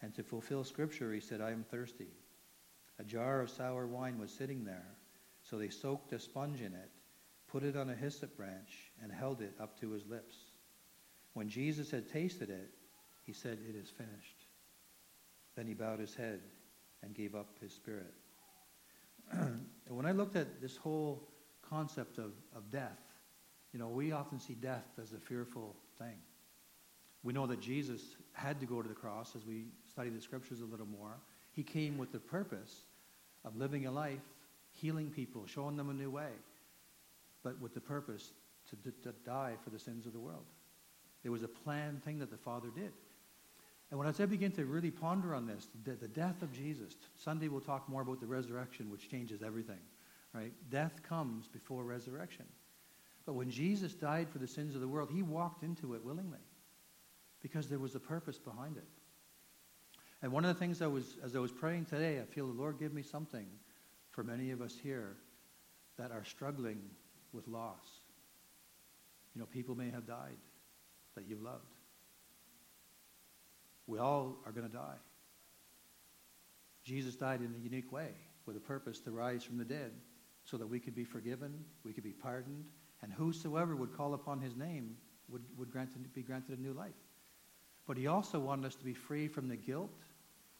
and 0.00 0.14
to 0.14 0.22
fulfill 0.22 0.64
Scripture, 0.64 1.12
he 1.12 1.20
said, 1.20 1.42
I 1.42 1.50
am 1.50 1.64
thirsty. 1.64 2.08
A 2.98 3.04
jar 3.04 3.40
of 3.40 3.50
sour 3.50 3.86
wine 3.86 4.18
was 4.18 4.30
sitting 4.30 4.64
there, 4.64 4.96
so 5.42 5.58
they 5.58 5.68
soaked 5.68 6.12
a 6.12 6.18
sponge 6.18 6.60
in 6.60 6.72
it, 6.72 6.90
put 7.48 7.62
it 7.62 7.76
on 7.76 7.90
a 7.90 7.94
hyssop 7.94 8.36
branch, 8.36 8.92
and 9.02 9.10
held 9.10 9.40
it 9.40 9.54
up 9.60 9.78
to 9.80 9.90
his 9.90 10.06
lips. 10.06 10.36
When 11.32 11.48
Jesus 11.48 11.90
had 11.90 12.08
tasted 12.08 12.50
it, 12.50 12.70
he 13.24 13.32
said, 13.32 13.58
It 13.68 13.74
is 13.74 13.90
finished. 13.90 14.46
Then 15.56 15.66
he 15.66 15.74
bowed 15.74 16.00
his 16.00 16.14
head 16.14 16.40
and 17.02 17.14
gave 17.14 17.34
up 17.34 17.48
his 17.60 17.72
spirit. 17.72 18.14
when 19.88 20.06
I 20.06 20.12
looked 20.12 20.36
at 20.36 20.60
this 20.60 20.76
whole 20.76 21.28
concept 21.68 22.18
of, 22.18 22.32
of 22.54 22.70
death, 22.70 23.00
you 23.72 23.78
know, 23.78 23.88
we 23.88 24.12
often 24.12 24.38
see 24.38 24.54
death 24.54 24.86
as 25.00 25.12
a 25.12 25.18
fearful 25.18 25.74
thing. 25.98 26.16
We 27.22 27.32
know 27.32 27.46
that 27.46 27.60
Jesus 27.60 28.02
had 28.32 28.60
to 28.60 28.66
go 28.66 28.82
to 28.82 28.88
the 28.88 28.94
cross 28.94 29.34
as 29.34 29.44
we 29.44 29.66
study 29.90 30.10
the 30.10 30.20
scriptures 30.20 30.60
a 30.60 30.64
little 30.64 30.86
more. 30.86 31.18
He 31.54 31.62
came 31.62 31.98
with 31.98 32.12
the 32.12 32.18
purpose 32.18 32.82
of 33.44 33.56
living 33.56 33.86
a 33.86 33.90
life, 33.90 34.20
healing 34.72 35.10
people, 35.10 35.46
showing 35.46 35.76
them 35.76 35.90
a 35.90 35.94
new 35.94 36.10
way, 36.10 36.30
but 37.42 37.60
with 37.60 37.74
the 37.74 37.80
purpose 37.80 38.32
to, 38.70 38.76
to, 39.02 39.12
die 39.24 39.54
for 39.62 39.70
the 39.70 39.78
sins 39.78 40.06
of 40.06 40.12
the 40.12 40.18
world. 40.18 40.44
It 41.22 41.30
was 41.30 41.42
a 41.42 41.48
planned 41.48 42.02
thing 42.04 42.18
that 42.18 42.30
the 42.30 42.36
Father 42.36 42.68
did. 42.74 42.92
And 43.90 43.98
when 43.98 44.08
I 44.08 44.26
begin 44.26 44.50
to 44.52 44.64
really 44.64 44.90
ponder 44.90 45.34
on 45.34 45.46
this, 45.46 45.68
the, 45.84 45.92
the 45.92 46.08
death 46.08 46.42
of 46.42 46.52
Jesus, 46.52 46.96
Sunday 47.16 47.48
we'll 47.48 47.60
talk 47.60 47.88
more 47.88 48.02
about 48.02 48.20
the 48.20 48.26
resurrection, 48.26 48.90
which 48.90 49.10
changes 49.10 49.42
everything, 49.42 49.78
right? 50.32 50.52
Death 50.70 51.02
comes 51.02 51.46
before 51.46 51.84
resurrection. 51.84 52.46
But 53.26 53.34
when 53.34 53.50
Jesus 53.50 53.94
died 53.94 54.28
for 54.28 54.38
the 54.38 54.48
sins 54.48 54.74
of 54.74 54.80
the 54.80 54.88
world, 54.88 55.10
he 55.12 55.22
walked 55.22 55.62
into 55.62 55.94
it 55.94 56.04
willingly 56.04 56.38
because 57.40 57.68
there 57.68 57.78
was 57.78 57.94
a 57.94 58.00
purpose 58.00 58.38
behind 58.38 58.76
it. 58.76 58.88
And 60.24 60.32
one 60.32 60.42
of 60.46 60.54
the 60.54 60.58
things 60.58 60.80
I 60.80 60.86
was, 60.86 61.18
as 61.22 61.36
I 61.36 61.38
was 61.38 61.52
praying 61.52 61.84
today, 61.84 62.18
I 62.18 62.24
feel 62.24 62.46
the 62.46 62.58
Lord 62.58 62.78
give 62.78 62.94
me 62.94 63.02
something 63.02 63.44
for 64.10 64.24
many 64.24 64.52
of 64.52 64.62
us 64.62 64.74
here 64.82 65.18
that 65.98 66.12
are 66.12 66.24
struggling 66.24 66.80
with 67.34 67.46
loss. 67.46 68.00
You 69.34 69.42
know, 69.42 69.46
people 69.46 69.74
may 69.74 69.90
have 69.90 70.06
died 70.06 70.38
that 71.14 71.28
you've 71.28 71.42
loved. 71.42 71.74
We 73.86 73.98
all 73.98 74.38
are 74.46 74.52
going 74.52 74.66
to 74.66 74.72
die. 74.72 74.96
Jesus 76.84 77.16
died 77.16 77.40
in 77.40 77.54
a 77.54 77.62
unique 77.62 77.92
way 77.92 78.08
with 78.46 78.56
a 78.56 78.60
purpose 78.60 79.00
to 79.00 79.10
rise 79.10 79.44
from 79.44 79.58
the 79.58 79.64
dead 79.66 79.92
so 80.46 80.56
that 80.56 80.66
we 80.66 80.80
could 80.80 80.94
be 80.94 81.04
forgiven, 81.04 81.52
we 81.84 81.92
could 81.92 82.02
be 82.02 82.12
pardoned, 82.12 82.64
and 83.02 83.12
whosoever 83.12 83.76
would 83.76 83.94
call 83.94 84.14
upon 84.14 84.40
his 84.40 84.56
name 84.56 84.96
would, 85.28 85.42
would 85.58 85.70
grant, 85.70 85.90
be 86.14 86.22
granted 86.22 86.58
a 86.58 86.62
new 86.62 86.72
life. 86.72 86.94
But 87.86 87.98
he 87.98 88.06
also 88.06 88.40
wanted 88.40 88.64
us 88.64 88.74
to 88.76 88.84
be 88.86 88.94
free 88.94 89.28
from 89.28 89.48
the 89.48 89.56
guilt 89.56 89.90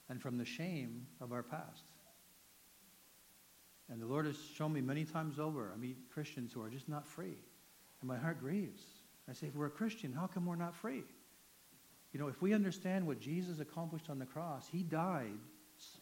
and 0.09 0.21
from 0.21 0.39
the 0.39 0.45
shame 0.45 1.07
of 1.21 1.33
our 1.33 1.43
past. 1.43 1.85
And 3.91 4.01
the 4.01 4.07
Lord 4.07 4.27
has 4.27 4.37
shown 4.57 4.73
me 4.73 4.81
many 4.81 5.05
times 5.05 5.39
over, 5.39 5.71
I 5.75 5.79
meet 5.79 5.97
Christians 6.13 6.53
who 6.53 6.63
are 6.63 6.71
just 6.71 6.89
not 6.89 7.07
free. 7.07 7.37
And 8.01 8.09
my 8.09 8.17
heart 8.17 8.41
grieves. 8.41 8.83
I 9.29 9.33
say, 9.33 9.47
if 9.47 9.55
we're 9.55 9.67
a 9.67 9.71
Christian, 9.71 10.13
how 10.13 10.27
come 10.27 10.47
we're 10.47 10.57
not 10.57 10.75
free? 10.75 11.05
You 12.13 12.21
know, 12.21 12.29
if 12.29 12.41
we 12.41 12.55
understand 12.55 13.07
what 13.07 13.21
Jesus 13.21 13.61
accomplished 13.61 14.09
on 14.09 14.19
the 14.19 14.27
cross, 14.27 14.69
he 14.71 14.83
died. 14.83 15.39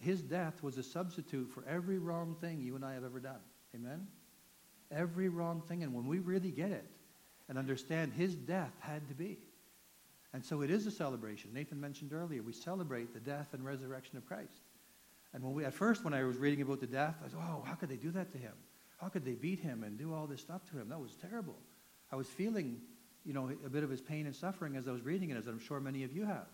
His 0.00 0.20
death 0.20 0.62
was 0.62 0.76
a 0.78 0.82
substitute 0.82 1.50
for 1.50 1.64
every 1.68 1.98
wrong 1.98 2.36
thing 2.40 2.60
you 2.60 2.76
and 2.76 2.84
I 2.84 2.94
have 2.94 3.04
ever 3.04 3.20
done. 3.20 3.40
Amen? 3.74 4.06
Every 4.90 5.28
wrong 5.28 5.62
thing. 5.62 5.82
And 5.82 5.94
when 5.94 6.06
we 6.06 6.18
really 6.18 6.50
get 6.50 6.70
it 6.70 6.84
and 7.48 7.56
understand 7.56 8.12
his 8.12 8.34
death 8.34 8.72
had 8.80 9.08
to 9.08 9.14
be, 9.14 9.38
and 10.32 10.44
so 10.44 10.62
it 10.62 10.70
is 10.70 10.86
a 10.86 10.90
celebration. 10.90 11.52
Nathan 11.52 11.80
mentioned 11.80 12.12
earlier, 12.12 12.42
we 12.42 12.52
celebrate 12.52 13.12
the 13.12 13.20
death 13.20 13.48
and 13.52 13.64
resurrection 13.64 14.16
of 14.16 14.26
Christ. 14.26 14.62
And 15.34 15.42
when 15.42 15.54
we, 15.54 15.64
at 15.64 15.74
first, 15.74 16.04
when 16.04 16.14
I 16.14 16.24
was 16.24 16.36
reading 16.36 16.62
about 16.62 16.80
the 16.80 16.86
death, 16.86 17.16
I 17.24 17.28
thought, 17.28 17.42
oh, 17.42 17.62
how 17.66 17.74
could 17.74 17.88
they 17.88 17.96
do 17.96 18.10
that 18.12 18.32
to 18.32 18.38
him? 18.38 18.52
How 18.98 19.08
could 19.08 19.24
they 19.24 19.34
beat 19.34 19.60
him 19.60 19.82
and 19.82 19.98
do 19.98 20.14
all 20.14 20.26
this 20.26 20.40
stuff 20.40 20.64
to 20.70 20.78
him? 20.78 20.88
That 20.88 21.00
was 21.00 21.16
terrible. 21.16 21.56
I 22.10 22.16
was 22.16 22.28
feeling, 22.28 22.80
you 23.24 23.32
know, 23.32 23.50
a 23.64 23.68
bit 23.68 23.82
of 23.82 23.90
his 23.90 24.00
pain 24.00 24.26
and 24.26 24.34
suffering 24.34 24.76
as 24.76 24.86
I 24.88 24.92
was 24.92 25.02
reading 25.02 25.30
it, 25.30 25.36
as 25.36 25.46
I'm 25.46 25.58
sure 25.58 25.80
many 25.80 26.04
of 26.04 26.12
you 26.12 26.24
have. 26.24 26.46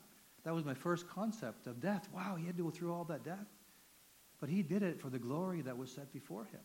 That 0.44 0.54
was 0.54 0.64
my 0.64 0.74
first 0.74 1.08
concept 1.08 1.66
of 1.66 1.80
death. 1.80 2.08
Wow, 2.14 2.36
he 2.36 2.46
had 2.46 2.56
to 2.56 2.62
go 2.62 2.70
through 2.70 2.94
all 2.94 3.04
that 3.04 3.24
death. 3.24 3.46
But 4.40 4.48
he 4.48 4.62
did 4.62 4.82
it 4.82 5.00
for 5.00 5.10
the 5.10 5.18
glory 5.18 5.60
that 5.62 5.76
was 5.76 5.90
set 5.90 6.12
before 6.12 6.44
him. 6.44 6.60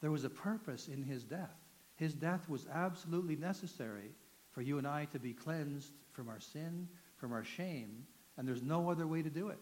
There 0.00 0.10
was 0.10 0.24
a 0.24 0.30
purpose 0.30 0.88
in 0.88 1.02
his 1.02 1.24
death. 1.24 1.54
His 1.96 2.14
death 2.14 2.48
was 2.48 2.66
absolutely 2.72 3.36
necessary 3.36 4.10
for 4.54 4.62
you 4.62 4.78
and 4.78 4.86
I 4.86 5.06
to 5.06 5.18
be 5.18 5.32
cleansed 5.32 5.92
from 6.12 6.28
our 6.28 6.40
sin, 6.40 6.88
from 7.16 7.32
our 7.32 7.44
shame, 7.44 8.06
and 8.38 8.46
there's 8.46 8.62
no 8.62 8.88
other 8.88 9.06
way 9.06 9.20
to 9.20 9.30
do 9.30 9.48
it. 9.48 9.58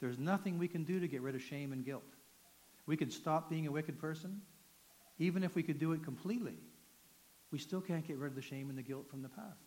There's 0.00 0.18
nothing 0.18 0.58
we 0.58 0.66
can 0.66 0.84
do 0.84 0.98
to 0.98 1.06
get 1.06 1.20
rid 1.20 1.34
of 1.34 1.42
shame 1.42 1.72
and 1.72 1.84
guilt. 1.84 2.02
We 2.86 2.96
can 2.96 3.10
stop 3.10 3.50
being 3.50 3.66
a 3.66 3.70
wicked 3.70 3.98
person, 3.98 4.40
even 5.18 5.44
if 5.44 5.54
we 5.54 5.62
could 5.62 5.78
do 5.78 5.92
it 5.92 6.02
completely. 6.02 6.56
We 7.50 7.58
still 7.58 7.82
can't 7.82 8.06
get 8.06 8.16
rid 8.16 8.30
of 8.30 8.34
the 8.34 8.42
shame 8.42 8.70
and 8.70 8.78
the 8.78 8.82
guilt 8.82 9.08
from 9.10 9.22
the 9.22 9.28
past, 9.28 9.60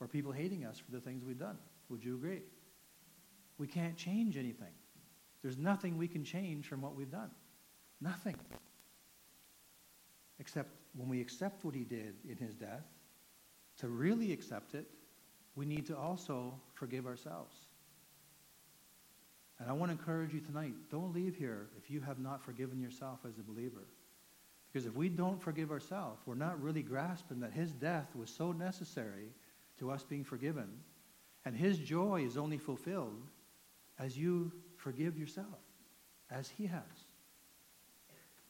or 0.00 0.08
people 0.08 0.32
hating 0.32 0.64
us 0.64 0.78
for 0.78 0.90
the 0.90 1.00
things 1.00 1.22
we've 1.24 1.38
done. 1.38 1.58
Would 1.90 2.02
you 2.02 2.14
agree? 2.14 2.40
We 3.58 3.66
can't 3.66 3.96
change 3.96 4.36
anything. 4.36 4.72
There's 5.42 5.58
nothing 5.58 5.98
we 5.98 6.08
can 6.08 6.24
change 6.24 6.66
from 6.66 6.80
what 6.80 6.96
we've 6.96 7.10
done. 7.10 7.30
Nothing. 8.00 8.36
Except 10.38 10.70
when 10.96 11.08
we 11.08 11.20
accept 11.20 11.64
what 11.64 11.74
he 11.74 11.84
did 11.84 12.14
in 12.26 12.38
his 12.38 12.54
death, 12.54 12.84
to 13.78 13.88
really 13.88 14.32
accept 14.32 14.74
it, 14.74 14.86
we 15.56 15.66
need 15.66 15.86
to 15.86 15.96
also 15.96 16.54
forgive 16.74 17.06
ourselves. 17.06 17.54
And 19.58 19.70
I 19.70 19.72
want 19.72 19.92
to 19.92 19.98
encourage 19.98 20.34
you 20.34 20.40
tonight 20.40 20.74
don't 20.90 21.14
leave 21.14 21.36
here 21.36 21.68
if 21.78 21.90
you 21.90 22.00
have 22.00 22.18
not 22.18 22.44
forgiven 22.44 22.80
yourself 22.80 23.20
as 23.28 23.38
a 23.38 23.42
believer. 23.42 23.86
Because 24.72 24.86
if 24.86 24.94
we 24.96 25.08
don't 25.08 25.40
forgive 25.40 25.70
ourselves, 25.70 26.20
we're 26.26 26.34
not 26.34 26.60
really 26.60 26.82
grasping 26.82 27.40
that 27.40 27.52
his 27.52 27.70
death 27.70 28.08
was 28.16 28.28
so 28.28 28.50
necessary 28.50 29.28
to 29.78 29.90
us 29.90 30.02
being 30.02 30.24
forgiven. 30.24 30.68
And 31.44 31.54
his 31.56 31.78
joy 31.78 32.24
is 32.24 32.36
only 32.36 32.58
fulfilled 32.58 33.22
as 33.98 34.18
you 34.18 34.50
forgive 34.76 35.16
yourself, 35.16 35.46
as 36.30 36.48
he 36.48 36.66
has. 36.66 37.03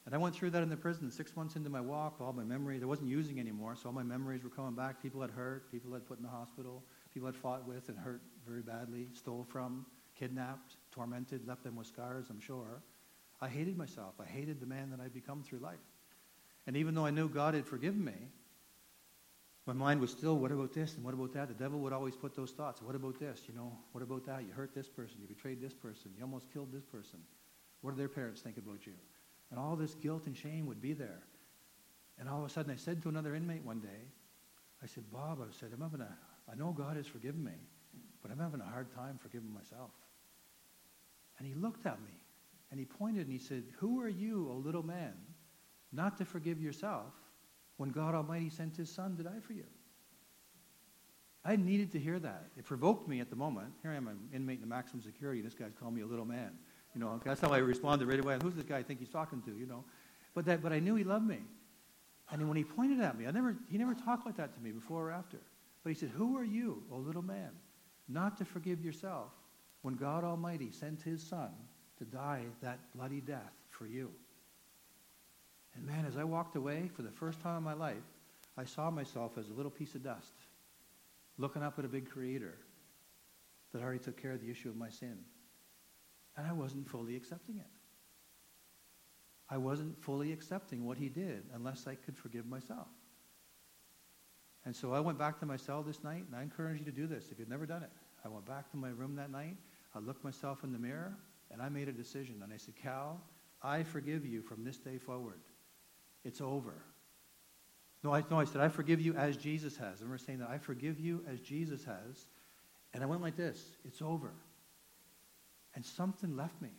And 0.07 0.15
I 0.15 0.19
went 0.19 0.35
through 0.35 0.51
that 0.51 0.63
in 0.63 0.69
the 0.69 0.77
prison. 0.77 1.11
Six 1.11 1.35
months 1.35 1.57
into 1.57 1.71
my 1.71 1.81
walk, 1.81 2.21
all 2.21 2.33
my 2.33 2.45
memories, 2.45 2.83
I 2.83 2.87
wasn't 2.87 3.09
using 3.09 3.41
anymore, 3.41 3.75
so 3.75 3.89
all 3.89 3.95
my 3.95 4.03
memories 4.03 4.45
were 4.45 4.51
coming 4.51 4.75
back. 4.75 5.03
People 5.03 5.21
had 5.21 5.31
hurt, 5.31 5.71
people 5.73 5.93
had 5.95 6.07
put 6.07 6.19
in 6.19 6.25
the 6.25 6.31
hospital, 6.31 6.83
people 7.13 7.27
had 7.27 7.37
fought 7.37 7.67
with 7.67 7.89
and 7.89 7.99
hurt 7.99 8.21
very 8.47 8.61
badly, 8.61 9.09
stole 9.15 9.47
from, 9.49 9.87
kidnapped, 10.19 10.77
tormented, 10.91 11.47
left 11.47 11.65
them 11.65 11.77
with 11.77 11.87
scars, 11.87 12.27
I'm 12.29 12.41
sure. 12.41 12.83
I 13.41 13.49
hated 13.49 13.77
myself. 13.77 14.15
I 14.21 14.25
hated 14.25 14.61
the 14.61 14.67
man 14.67 14.91
that 14.91 15.01
I'd 15.01 15.15
become 15.15 15.43
through 15.43 15.59
life. 15.61 15.79
And 16.67 16.77
even 16.77 16.95
though 16.95 17.07
I 17.07 17.11
knew 17.11 17.29
God 17.29 17.55
had 17.55 17.67
forgiven 17.67 18.05
me, 18.05 18.15
my 19.67 19.73
mind 19.73 20.01
was 20.01 20.11
still, 20.11 20.37
what 20.37 20.53
about 20.53 20.75
this 20.75 20.95
and 20.95 21.05
what 21.05 21.15
about 21.15 21.33
that? 21.33 21.49
The 21.49 21.55
devil 21.55 21.81
would 21.81 21.93
always 21.93 22.15
put 22.15 22.37
those 22.37 22.51
thoughts. 22.51 22.83
What 22.83 22.95
about 22.95 23.19
this? 23.19 23.43
You 23.49 23.55
know, 23.55 23.73
what 23.93 24.03
about 24.03 24.27
that? 24.27 24.43
You 24.43 24.53
hurt 24.53 24.75
this 24.75 24.89
person. 24.89 25.17
You 25.21 25.27
betrayed 25.27 25.61
this 25.61 25.73
person. 25.73 26.11
You 26.17 26.23
almost 26.23 26.53
killed 26.53 26.71
this 26.73 26.85
person. 26.85 27.19
What 27.81 27.93
do 27.93 27.97
their 27.97 28.09
parents 28.09 28.43
think 28.43 28.59
about 28.59 28.87
you? 28.87 28.93
And 29.55 29.63
all 29.63 29.77
this 29.77 29.95
guilt 29.95 30.27
and 30.27 30.37
shame 30.37 30.67
would 30.67 30.83
be 30.83 30.95
there. 30.95 31.23
And 32.19 32.29
all 32.29 32.41
of 32.41 32.45
a 32.45 32.49
sudden 32.49 32.73
I 32.73 32.77
said 32.77 33.01
to 33.05 33.09
another 33.09 33.37
inmate 33.37 33.65
one 33.65 33.79
day, 33.79 34.11
I 34.83 34.87
said, 34.87 35.05
Bob, 35.13 35.39
I 35.41 35.45
said, 35.53 35.69
I'm 35.73 35.81
having 35.81 36.01
a, 36.01 36.09
I 36.51 36.57
know 36.57 36.73
God 36.73 36.97
has 36.97 37.07
forgiven 37.07 37.45
me, 37.45 37.53
but 38.21 38.33
I'm 38.33 38.41
having 38.41 38.61
a 38.61 38.65
hard 38.65 38.93
time 38.97 39.17
forgiving 39.17 39.55
myself. 39.55 39.93
And 41.39 41.47
he 41.47 41.55
looked 41.55 41.87
at 41.87 42.03
me 42.03 42.11
and 42.73 42.81
he 42.81 42.85
pointed 42.85 43.29
and 43.29 43.31
he 43.33 43.39
said, 43.39 43.63
Who 43.79 44.01
are 44.01 44.09
you, 44.09 44.49
O 44.51 44.57
little 44.57 44.83
man, 44.83 45.15
not 45.93 46.19
to 46.19 46.25
forgive 46.25 46.61
yourself 46.61 47.13
when 47.77 47.91
God 47.91 48.17
Almighty 48.17 48.51
sent 48.51 48.77
his 48.77 48.91
son 48.91 49.17
to 49.19 49.23
die 49.23 49.39
for 49.41 49.53
you? 49.53 49.67
I 51.45 51.55
needed 51.55 51.93
to 51.93 52.01
hear 52.01 52.19
that. 52.19 52.47
It 52.59 52.65
provoked 52.65 53.07
me 53.07 53.21
at 53.21 53.31
the 53.31 53.37
moment. 53.37 53.69
Here 53.83 53.93
I 53.93 53.95
am, 53.95 54.09
an 54.09 54.19
inmate 54.35 54.57
in 54.57 54.63
the 54.63 54.67
maximum 54.67 55.01
security. 55.01 55.43
This 55.43 55.55
guy's 55.55 55.75
calling 55.79 55.95
me 55.95 56.01
a 56.01 56.07
little 56.07 56.25
man. 56.25 56.59
You 56.95 57.01
know, 57.01 57.21
that's 57.25 57.41
how 57.41 57.49
I 57.49 57.59
responded 57.59 58.07
right 58.07 58.21
away. 58.21 58.39
Who's 58.43 58.55
this 58.55 58.65
guy 58.65 58.79
I 58.79 58.83
think 58.83 59.01
he's 59.01 59.09
talking 59.09 59.43
to, 59.43 59.51
you 59.57 59.67
know? 59.67 59.85
But, 60.35 60.45
that, 60.47 60.63
but 60.63 60.73
I 60.73 60.79
knew 60.79 60.95
he 60.95 61.05
loved 61.05 61.27
me. 61.27 61.41
And 62.31 62.49
when 62.49 62.57
he 62.57 62.65
pointed 62.65 63.01
at 63.01 63.19
me, 63.19 63.27
I 63.27 63.31
never, 63.31 63.57
he 63.71 63.79
never 63.79 63.95
talked 63.95 64.27
like 64.27 64.37
that 64.37 64.55
to 64.55 64.61
me 64.61 64.71
before 64.71 65.09
or 65.09 65.11
after. 65.11 65.39
But 65.83 65.91
he 65.91 65.95
said, 65.95 66.11
Who 66.11 66.37
are 66.37 66.45
you, 66.45 66.83
O 66.91 66.97
little 66.97 67.23
man, 67.23 67.51
not 68.09 68.37
to 68.39 68.45
forgive 68.45 68.81
yourself 68.81 69.31
when 69.83 69.95
God 69.95 70.25
Almighty 70.25 70.71
sent 70.71 71.03
his 71.03 71.23
son 71.23 71.51
to 71.99 72.05
die 72.05 72.45
that 72.63 72.79
bloody 72.95 73.21
death 73.21 73.53
for 73.71 73.87
you. 73.87 74.11
And 75.75 75.85
man, 75.85 76.07
as 76.07 76.17
I 76.17 76.25
walked 76.25 76.57
away 76.57 76.91
for 76.95 77.03
the 77.03 77.11
first 77.11 77.41
time 77.41 77.59
in 77.59 77.65
my 77.65 77.75
life, 77.75 78.03
I 78.57 78.65
saw 78.65 78.91
myself 78.91 79.37
as 79.37 79.49
a 79.49 79.53
little 79.53 79.71
piece 79.71 79.95
of 79.95 80.03
dust, 80.03 80.33
looking 81.39 81.63
up 81.63 81.79
at 81.79 81.85
a 81.85 81.89
big 81.89 82.09
creator 82.09 82.57
that 83.73 83.83
already 83.83 83.99
took 83.99 84.21
care 84.21 84.33
of 84.33 84.41
the 84.41 84.51
issue 84.51 84.69
of 84.69 84.77
my 84.77 84.89
sin. 84.89 85.19
And 86.37 86.47
I 86.47 86.53
wasn't 86.53 86.89
fully 86.89 87.17
accepting 87.17 87.57
it. 87.59 87.67
I 89.49 89.59
wasn't 89.59 90.03
fully 90.03 90.33
accepting 90.33 90.87
what 90.87 90.99
he 90.99 91.09
did 91.09 91.45
unless 91.55 91.87
I 91.87 91.95
could 91.95 92.17
forgive 92.17 92.47
myself. 92.47 92.89
And 94.65 94.75
so 94.75 94.95
I 94.95 95.01
went 95.01 95.19
back 95.19 95.39
to 95.41 95.47
my 95.47 95.57
cell 95.57 95.83
this 95.83 96.03
night, 96.03 96.25
and 96.27 96.35
I 96.35 96.43
encourage 96.43 96.79
you 96.79 96.85
to 96.87 96.93
do 96.93 97.07
this 97.07 97.29
if 97.31 97.39
you've 97.39 97.51
never 97.51 97.67
done 97.67 97.83
it. 97.83 97.91
I 98.25 98.29
went 98.29 98.47
back 98.47 98.71
to 98.71 98.77
my 98.79 98.89
room 98.89 99.17
that 99.17 99.31
night 99.31 99.57
I 99.95 100.01
looked 100.01 100.25
myself 100.25 100.65
in 100.65 100.73
the 100.73 100.79
mirror 100.79 101.17
and 101.51 101.63
I 101.63 101.69
made 101.69 101.89
a 101.89 101.93
decision. 101.93 102.41
And 102.43 102.53
I 102.53 102.57
said, 102.57 102.75
Cal, 102.75 103.21
I 103.63 103.83
forgive 103.85 104.27
you 104.27 104.43
from 104.43 104.65
this 104.65 104.77
day 104.77 104.99
forward. 104.99 105.41
It's 106.25 106.41
over. 106.41 106.75
No, 108.03 108.13
I, 108.13 108.23
no, 108.31 108.41
I 108.41 108.45
said, 108.45 108.61
I 108.61 108.69
forgive 108.69 109.01
you 109.01 109.15
as 109.15 109.37
Jesus 109.37 109.77
has. 109.77 110.01
I 110.01 110.03
remember 110.03 110.19
saying 110.19 110.41
that. 110.41 110.51
I 110.51 110.59
forgive 110.59 110.99
you 110.99 111.25
as 111.31 111.41
Jesus 111.41 111.85
has. 111.85 112.27
And 112.93 113.03
I 113.03 113.07
went 113.07 113.23
like 113.23 113.37
this. 113.37 113.63
It's 113.85 114.03
over. 114.03 114.33
And 115.75 115.85
something 115.85 116.37
left 116.37 116.61
me. 116.61 116.71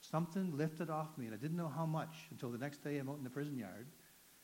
Something 0.00 0.56
lifted 0.56 0.90
off 0.90 1.08
me. 1.16 1.26
And 1.26 1.34
I 1.34 1.38
didn't 1.38 1.56
know 1.56 1.72
how 1.74 1.86
much 1.86 2.14
until 2.30 2.50
the 2.50 2.58
next 2.58 2.82
day 2.82 2.98
I'm 2.98 3.08
out 3.08 3.18
in 3.18 3.24
the 3.24 3.30
prison 3.30 3.58
yard. 3.58 3.86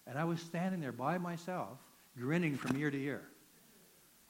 And 0.07 0.19
I 0.19 0.25
was 0.25 0.41
standing 0.41 0.81
there 0.81 0.93
by 0.93 1.19
myself, 1.19 1.79
grinning 2.17 2.57
from 2.57 2.77
ear 2.77 2.91
to 2.91 2.99
ear. 2.99 3.23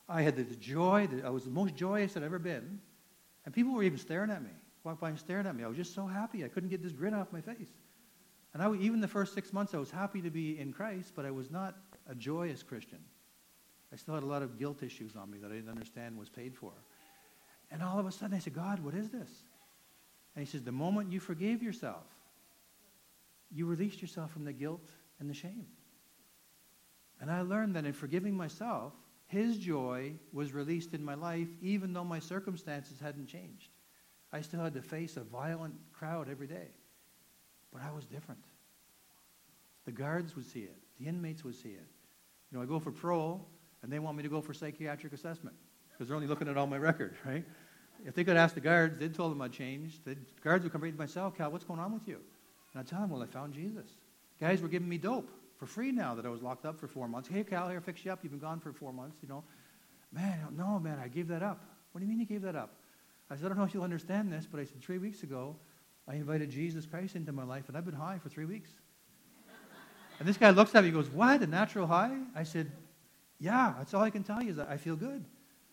I 0.08 0.22
had 0.22 0.36
the 0.36 0.44
joy, 0.56 1.08
that 1.10 1.24
I 1.24 1.30
was 1.30 1.44
the 1.44 1.50
most 1.50 1.74
joyous 1.74 2.16
I'd 2.16 2.22
ever 2.22 2.38
been. 2.38 2.80
And 3.44 3.54
people 3.54 3.74
were 3.74 3.82
even 3.82 3.98
staring 3.98 4.30
at 4.30 4.42
me, 4.42 4.50
walked 4.84 5.00
by 5.00 5.10
and 5.10 5.18
staring 5.18 5.46
at 5.46 5.54
me. 5.54 5.64
I 5.64 5.68
was 5.68 5.76
just 5.76 5.94
so 5.94 6.06
happy. 6.06 6.44
I 6.44 6.48
couldn't 6.48 6.68
get 6.68 6.82
this 6.82 6.92
grin 6.92 7.14
off 7.14 7.32
my 7.32 7.40
face. 7.40 7.68
And 8.54 8.62
I, 8.62 8.72
even 8.76 9.00
the 9.00 9.08
first 9.08 9.34
six 9.34 9.52
months, 9.52 9.74
I 9.74 9.78
was 9.78 9.90
happy 9.90 10.22
to 10.22 10.30
be 10.30 10.58
in 10.58 10.72
Christ, 10.72 11.12
but 11.14 11.26
I 11.26 11.30
was 11.30 11.50
not 11.50 11.76
a 12.08 12.14
joyous 12.14 12.62
Christian. 12.62 13.00
I 13.92 13.96
still 13.96 14.14
had 14.14 14.22
a 14.22 14.26
lot 14.26 14.42
of 14.42 14.58
guilt 14.58 14.82
issues 14.82 15.14
on 15.16 15.30
me 15.30 15.38
that 15.38 15.50
I 15.50 15.54
didn't 15.54 15.70
understand 15.70 16.16
was 16.16 16.28
paid 16.28 16.54
for. 16.54 16.72
And 17.70 17.82
all 17.82 17.98
of 17.98 18.06
a 18.06 18.12
sudden, 18.12 18.30
they 18.30 18.40
said, 18.40 18.54
God, 18.54 18.80
what 18.80 18.94
is 18.94 19.10
this? 19.10 19.30
And 20.34 20.44
he 20.44 20.50
says, 20.50 20.62
the 20.62 20.72
moment 20.72 21.12
you 21.12 21.20
forgave 21.20 21.62
yourself, 21.62 22.04
you 23.50 23.66
released 23.66 24.00
yourself 24.00 24.32
from 24.32 24.44
the 24.44 24.52
guilt 24.52 24.88
and 25.18 25.28
the 25.28 25.34
shame. 25.34 25.66
And 27.20 27.30
I 27.30 27.40
learned 27.40 27.74
that 27.76 27.84
in 27.84 27.92
forgiving 27.92 28.36
myself, 28.36 28.92
his 29.26 29.56
joy 29.56 30.12
was 30.32 30.52
released 30.52 30.94
in 30.94 31.04
my 31.04 31.14
life, 31.14 31.48
even 31.60 31.92
though 31.92 32.04
my 32.04 32.18
circumstances 32.18 33.00
hadn't 33.00 33.26
changed. 33.26 33.70
I 34.32 34.42
still 34.42 34.60
had 34.60 34.74
to 34.74 34.82
face 34.82 35.16
a 35.16 35.22
violent 35.22 35.74
crowd 35.92 36.28
every 36.30 36.46
day. 36.46 36.68
But 37.72 37.82
I 37.82 37.90
was 37.92 38.04
different. 38.04 38.44
The 39.86 39.92
guards 39.92 40.36
would 40.36 40.46
see 40.46 40.60
it. 40.60 40.76
The 41.00 41.06
inmates 41.06 41.44
would 41.44 41.54
see 41.54 41.70
it. 41.70 41.86
You 42.50 42.58
know, 42.58 42.62
I 42.62 42.66
go 42.66 42.78
for 42.78 42.92
parole, 42.92 43.48
and 43.82 43.92
they 43.92 43.98
want 43.98 44.16
me 44.16 44.22
to 44.22 44.28
go 44.28 44.40
for 44.40 44.54
psychiatric 44.54 45.12
assessment 45.12 45.56
because 45.96 46.08
they're 46.08 46.16
only 46.16 46.28
looking 46.28 46.48
at 46.48 46.56
all 46.56 46.66
my 46.66 46.78
record, 46.78 47.16
right? 47.24 47.44
If 48.04 48.14
they 48.14 48.24
could 48.24 48.36
ask 48.36 48.54
the 48.54 48.60
guards, 48.60 48.98
they'd 48.98 49.14
tell 49.14 49.28
them 49.28 49.40
I'd 49.40 49.52
changed. 49.52 50.04
The 50.04 50.16
guards 50.44 50.62
would 50.62 50.72
come 50.72 50.82
right 50.82 50.92
to 50.92 50.98
my 50.98 51.06
cell, 51.06 51.30
Cal, 51.30 51.50
what's 51.50 51.64
going 51.64 51.80
on 51.80 51.92
with 51.92 52.06
you? 52.06 52.18
And 52.72 52.80
I'd 52.80 52.86
tell 52.86 53.00
them, 53.00 53.10
well, 53.10 53.22
I 53.22 53.26
found 53.26 53.54
Jesus. 53.54 53.86
Guys 54.40 54.60
were 54.60 54.68
giving 54.68 54.88
me 54.88 54.98
dope 54.98 55.30
for 55.58 55.66
free 55.66 55.90
now 55.92 56.14
that 56.14 56.26
I 56.26 56.28
was 56.28 56.42
locked 56.42 56.66
up 56.66 56.78
for 56.78 56.86
four 56.86 57.08
months. 57.08 57.28
Hey, 57.28 57.42
Cal, 57.42 57.68
here, 57.68 57.80
fix 57.80 58.04
you 58.04 58.12
up. 58.12 58.20
You've 58.22 58.32
been 58.32 58.40
gone 58.40 58.60
for 58.60 58.72
four 58.72 58.92
months, 58.92 59.18
you 59.22 59.28
know. 59.28 59.42
Man, 60.12 60.38
no, 60.56 60.78
man, 60.78 60.98
I 61.02 61.08
gave 61.08 61.28
that 61.28 61.42
up. 61.42 61.64
What 61.92 62.00
do 62.00 62.04
you 62.04 62.10
mean 62.10 62.20
you 62.20 62.26
gave 62.26 62.42
that 62.42 62.54
up? 62.54 62.74
I 63.30 63.36
said, 63.36 63.46
I 63.46 63.48
don't 63.48 63.58
know 63.58 63.64
if 63.64 63.74
you'll 63.74 63.82
understand 63.82 64.30
this, 64.30 64.46
but 64.50 64.60
I 64.60 64.64
said, 64.64 64.80
three 64.82 64.98
weeks 64.98 65.22
ago, 65.22 65.56
I 66.08 66.14
invited 66.14 66.50
Jesus 66.50 66.86
Christ 66.86 67.16
into 67.16 67.32
my 67.32 67.42
life, 67.42 67.64
and 67.68 67.76
I've 67.76 67.84
been 67.84 67.94
high 67.94 68.18
for 68.18 68.28
three 68.28 68.44
weeks. 68.44 68.70
and 70.20 70.28
this 70.28 70.36
guy 70.36 70.50
looks 70.50 70.74
at 70.74 70.84
me 70.84 70.90
and 70.90 70.96
goes, 70.96 71.10
What? 71.10 71.42
A 71.42 71.46
natural 71.46 71.86
high? 71.86 72.16
I 72.34 72.44
said, 72.44 72.70
Yeah, 73.40 73.74
that's 73.78 73.92
all 73.94 74.02
I 74.02 74.10
can 74.10 74.22
tell 74.22 74.42
you 74.42 74.50
is 74.50 74.56
that 74.56 74.68
I 74.68 74.76
feel 74.76 74.94
good. 74.94 75.24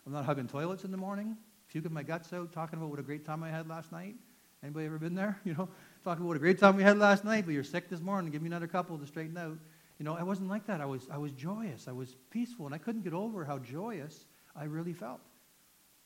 I'm 0.06 0.12
not 0.12 0.24
hugging 0.24 0.46
toilets 0.46 0.84
in 0.84 0.90
the 0.90 0.96
morning, 0.96 1.36
puking 1.68 1.92
my 1.92 2.02
guts 2.02 2.32
out, 2.32 2.52
talking 2.52 2.78
about 2.78 2.90
what 2.90 2.98
a 2.98 3.02
great 3.02 3.24
time 3.24 3.42
I 3.42 3.50
had 3.50 3.68
last 3.68 3.90
night. 3.90 4.14
Anybody 4.62 4.86
ever 4.86 4.98
been 4.98 5.14
there? 5.14 5.38
You 5.44 5.54
know, 5.54 5.68
talking 6.02 6.22
about 6.22 6.28
what 6.28 6.36
a 6.36 6.40
great 6.40 6.58
time 6.58 6.76
we 6.76 6.82
had 6.82 6.98
last 6.98 7.24
night, 7.24 7.44
but 7.44 7.54
you're 7.54 7.64
sick 7.64 7.88
this 7.88 8.00
morning. 8.00 8.30
Give 8.30 8.42
me 8.42 8.48
another 8.48 8.66
couple 8.66 8.98
to 8.98 9.06
straighten 9.06 9.36
out. 9.36 9.58
You 9.98 10.04
know, 10.04 10.16
I 10.16 10.22
wasn't 10.22 10.48
like 10.48 10.66
that. 10.66 10.80
I 10.80 10.86
was, 10.86 11.08
I 11.10 11.18
was 11.18 11.32
joyous. 11.32 11.86
I 11.88 11.92
was 11.92 12.16
peaceful. 12.30 12.66
And 12.66 12.74
I 12.74 12.78
couldn't 12.78 13.02
get 13.02 13.12
over 13.12 13.44
how 13.44 13.58
joyous 13.58 14.26
I 14.56 14.64
really 14.64 14.92
felt 14.92 15.20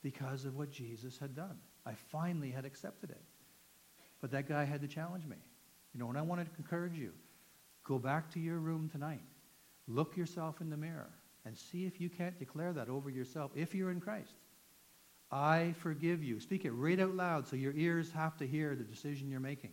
because 0.02 0.44
of 0.44 0.56
what 0.56 0.70
Jesus 0.70 1.18
had 1.18 1.34
done. 1.34 1.58
I 1.86 1.94
finally 1.94 2.50
had 2.50 2.64
accepted 2.64 3.10
it. 3.10 3.22
But 4.20 4.30
that 4.32 4.48
guy 4.48 4.64
had 4.64 4.80
to 4.82 4.88
challenge 4.88 5.26
me. 5.26 5.36
You 5.94 6.00
know, 6.00 6.08
and 6.08 6.18
I 6.18 6.22
want 6.22 6.40
to 6.40 6.46
encourage 6.58 6.98
you. 6.98 7.12
Go 7.84 7.98
back 7.98 8.30
to 8.32 8.40
your 8.40 8.58
room 8.58 8.88
tonight. 8.90 9.22
Look 9.86 10.16
yourself 10.16 10.60
in 10.60 10.68
the 10.68 10.76
mirror 10.76 11.10
and 11.48 11.56
see 11.56 11.86
if 11.86 11.98
you 11.98 12.10
can't 12.10 12.38
declare 12.38 12.74
that 12.74 12.90
over 12.90 13.08
yourself 13.08 13.50
if 13.54 13.74
you're 13.74 13.90
in 13.90 14.00
Christ. 14.00 14.34
I 15.32 15.74
forgive 15.78 16.22
you. 16.22 16.40
Speak 16.40 16.64
it 16.66 16.72
right 16.72 17.00
out 17.00 17.14
loud 17.14 17.48
so 17.48 17.56
your 17.56 17.72
ears 17.72 18.10
have 18.12 18.36
to 18.36 18.46
hear 18.46 18.76
the 18.76 18.84
decision 18.84 19.30
you're 19.30 19.40
making. 19.40 19.72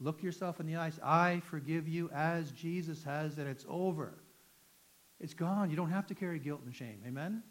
Look 0.00 0.22
yourself 0.22 0.60
in 0.60 0.66
the 0.66 0.76
eyes. 0.76 0.98
I 1.04 1.42
forgive 1.50 1.88
you 1.88 2.08
as 2.14 2.52
Jesus 2.52 3.02
has, 3.02 3.36
and 3.36 3.48
it's 3.48 3.66
over. 3.68 4.14
It's 5.20 5.34
gone. 5.34 5.70
You 5.70 5.76
don't 5.76 5.90
have 5.90 6.06
to 6.06 6.14
carry 6.14 6.38
guilt 6.38 6.62
and 6.64 6.74
shame. 6.74 7.02
Amen? 7.06 7.42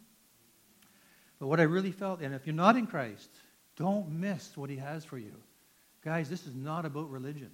But 1.38 1.46
what 1.46 1.60
I 1.60 1.64
really 1.64 1.92
felt, 1.92 2.20
and 2.20 2.34
if 2.34 2.46
you're 2.46 2.56
not 2.56 2.76
in 2.76 2.86
Christ, 2.86 3.30
don't 3.76 4.10
miss 4.10 4.56
what 4.56 4.68
he 4.68 4.76
has 4.76 5.04
for 5.04 5.18
you. 5.18 5.34
Guys, 6.02 6.28
this 6.28 6.46
is 6.46 6.54
not 6.54 6.86
about 6.86 7.10
religion. 7.10 7.50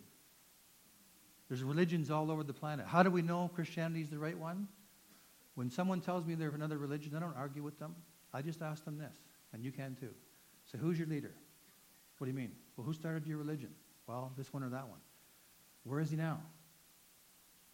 There's 1.48 1.62
religions 1.62 2.10
all 2.10 2.30
over 2.30 2.42
the 2.42 2.54
planet. 2.54 2.86
How 2.86 3.02
do 3.02 3.10
we 3.10 3.22
know 3.22 3.50
Christianity 3.54 4.00
is 4.00 4.10
the 4.10 4.18
right 4.18 4.38
one? 4.38 4.68
When 5.56 5.70
someone 5.70 6.00
tells 6.00 6.24
me 6.24 6.34
they're 6.34 6.48
of 6.48 6.54
another 6.54 6.78
religion, 6.78 7.16
I 7.16 7.18
don't 7.18 7.36
argue 7.36 7.62
with 7.62 7.78
them. 7.78 7.96
I 8.32 8.42
just 8.42 8.62
ask 8.62 8.84
them 8.84 8.98
this, 8.98 9.16
and 9.52 9.64
you 9.64 9.72
can 9.72 9.96
too. 9.98 10.14
So, 10.70 10.78
who's 10.78 10.98
your 10.98 11.08
leader? 11.08 11.32
What 12.18 12.26
do 12.26 12.30
you 12.30 12.36
mean? 12.36 12.52
Well, 12.76 12.86
who 12.86 12.92
started 12.92 13.26
your 13.26 13.38
religion? 13.38 13.70
Well, 14.06 14.32
this 14.36 14.52
one 14.52 14.62
or 14.62 14.68
that 14.68 14.86
one. 14.88 15.00
Where 15.84 16.00
is 16.00 16.10
he 16.10 16.16
now? 16.16 16.40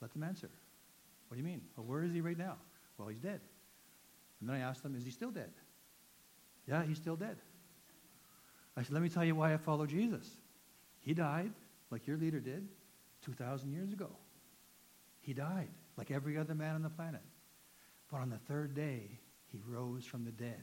Let 0.00 0.12
them 0.12 0.22
answer. 0.22 0.48
What 1.28 1.36
do 1.36 1.40
you 1.40 1.46
mean? 1.46 1.62
Well, 1.76 1.86
where 1.86 2.02
is 2.04 2.12
he 2.12 2.20
right 2.20 2.38
now? 2.38 2.56
Well, 2.98 3.08
he's 3.08 3.18
dead. 3.18 3.40
And 4.40 4.48
then 4.48 4.56
I 4.56 4.60
asked 4.60 4.82
them, 4.82 4.94
is 4.94 5.04
he 5.04 5.10
still 5.10 5.30
dead? 5.30 5.50
Yeah, 6.68 6.84
he's 6.84 6.98
still 6.98 7.16
dead. 7.16 7.36
I 8.76 8.82
said, 8.82 8.92
let 8.92 9.02
me 9.02 9.08
tell 9.08 9.24
you 9.24 9.34
why 9.34 9.54
I 9.54 9.56
follow 9.56 9.86
Jesus. 9.86 10.28
He 11.00 11.14
died, 11.14 11.52
like 11.90 12.06
your 12.06 12.16
leader 12.16 12.40
did, 12.40 12.68
2,000 13.24 13.72
years 13.72 13.92
ago. 13.92 14.10
He 15.20 15.32
died, 15.32 15.68
like 15.96 16.10
every 16.10 16.36
other 16.36 16.54
man 16.54 16.74
on 16.74 16.82
the 16.82 16.90
planet. 16.90 17.22
But 18.12 18.20
on 18.20 18.28
the 18.28 18.36
third 18.36 18.74
day, 18.74 19.18
he 19.50 19.58
rose 19.66 20.04
from 20.04 20.24
the 20.24 20.30
dead 20.30 20.62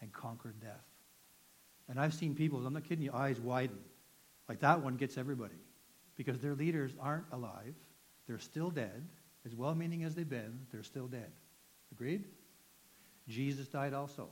and 0.00 0.10
conquered 0.14 0.58
death. 0.60 0.86
And 1.88 2.00
I've 2.00 2.14
seen 2.14 2.34
people, 2.34 2.66
I'm 2.66 2.72
not 2.72 2.88
kidding 2.88 3.04
you, 3.04 3.12
eyes 3.12 3.38
widen. 3.38 3.78
Like 4.48 4.60
that 4.60 4.80
one 4.80 4.96
gets 4.96 5.18
everybody. 5.18 5.54
Because 6.16 6.40
their 6.40 6.54
leaders 6.54 6.92
aren't 6.98 7.26
alive. 7.32 7.74
They're 8.26 8.38
still 8.38 8.70
dead. 8.70 9.06
As 9.44 9.54
well 9.54 9.74
meaning 9.74 10.04
as 10.04 10.14
they've 10.14 10.28
been, 10.28 10.58
they're 10.72 10.82
still 10.82 11.06
dead. 11.06 11.30
Agreed? 11.92 12.24
Jesus 13.28 13.68
died 13.68 13.92
also. 13.92 14.28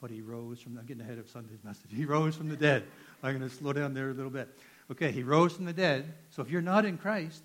But 0.00 0.10
he 0.10 0.22
rose 0.22 0.60
from, 0.60 0.78
I'm 0.78 0.86
getting 0.86 1.02
ahead 1.02 1.18
of 1.18 1.28
Sunday's 1.28 1.62
message. 1.64 1.90
He 1.94 2.04
rose 2.04 2.36
from 2.36 2.48
the 2.48 2.56
dead. 2.56 2.84
I'm 3.22 3.36
going 3.36 3.48
to 3.48 3.54
slow 3.54 3.72
down 3.72 3.94
there 3.94 4.10
a 4.10 4.14
little 4.14 4.30
bit. 4.30 4.48
Okay, 4.92 5.10
he 5.10 5.24
rose 5.24 5.54
from 5.54 5.64
the 5.64 5.72
dead. 5.72 6.14
So 6.30 6.40
if 6.40 6.50
you're 6.50 6.62
not 6.62 6.84
in 6.84 6.96
Christ, 6.96 7.42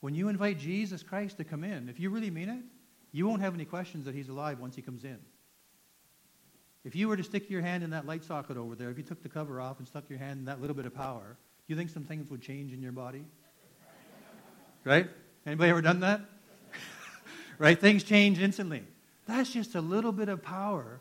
when 0.00 0.14
you 0.14 0.28
invite 0.28 0.58
Jesus 0.58 1.02
Christ 1.02 1.38
to 1.38 1.44
come 1.44 1.64
in, 1.64 1.88
if 1.88 1.98
you 1.98 2.10
really 2.10 2.30
mean 2.30 2.50
it, 2.50 2.62
you 3.12 3.26
won't 3.26 3.40
have 3.42 3.54
any 3.54 3.64
questions 3.64 4.04
that 4.04 4.14
he's 4.14 4.28
alive 4.28 4.60
once 4.60 4.76
he 4.76 4.82
comes 4.82 5.04
in. 5.04 5.18
If 6.84 6.94
you 6.94 7.08
were 7.08 7.16
to 7.16 7.22
stick 7.22 7.50
your 7.50 7.60
hand 7.60 7.82
in 7.82 7.90
that 7.90 8.06
light 8.06 8.24
socket 8.24 8.56
over 8.56 8.74
there, 8.74 8.90
if 8.90 8.96
you 8.96 9.04
took 9.04 9.22
the 9.22 9.28
cover 9.28 9.60
off 9.60 9.78
and 9.78 9.86
stuck 9.86 10.08
your 10.08 10.18
hand 10.18 10.38
in 10.38 10.44
that 10.46 10.60
little 10.60 10.76
bit 10.76 10.86
of 10.86 10.94
power, 10.94 11.36
do 11.66 11.72
you 11.72 11.76
think 11.76 11.90
some 11.90 12.04
things 12.04 12.30
would 12.30 12.40
change 12.40 12.72
in 12.72 12.80
your 12.80 12.92
body? 12.92 13.24
Right? 14.84 15.08
Anybody 15.44 15.70
ever 15.70 15.82
done 15.82 16.00
that? 16.00 16.20
right? 17.58 17.78
Things 17.78 18.04
change 18.04 18.38
instantly. 18.38 18.84
That's 19.26 19.52
just 19.52 19.74
a 19.74 19.80
little 19.80 20.12
bit 20.12 20.28
of 20.28 20.42
power. 20.42 21.00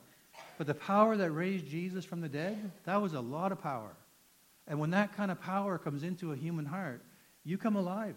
But 0.57 0.67
the 0.67 0.73
power 0.73 1.15
that 1.15 1.31
raised 1.31 1.67
Jesus 1.67 2.03
from 2.03 2.21
the 2.21 2.27
dead, 2.27 2.71
that 2.85 3.01
was 3.01 3.13
a 3.13 3.21
lot 3.21 3.51
of 3.51 3.61
power. 3.61 3.91
And 4.67 4.79
when 4.79 4.89
that 4.91 5.15
kind 5.15 5.31
of 5.31 5.39
power 5.39 5.77
comes 5.77 6.03
into 6.03 6.33
a 6.33 6.35
human 6.35 6.65
heart, 6.65 7.01
you 7.45 7.57
come 7.57 7.75
alive. 7.75 8.15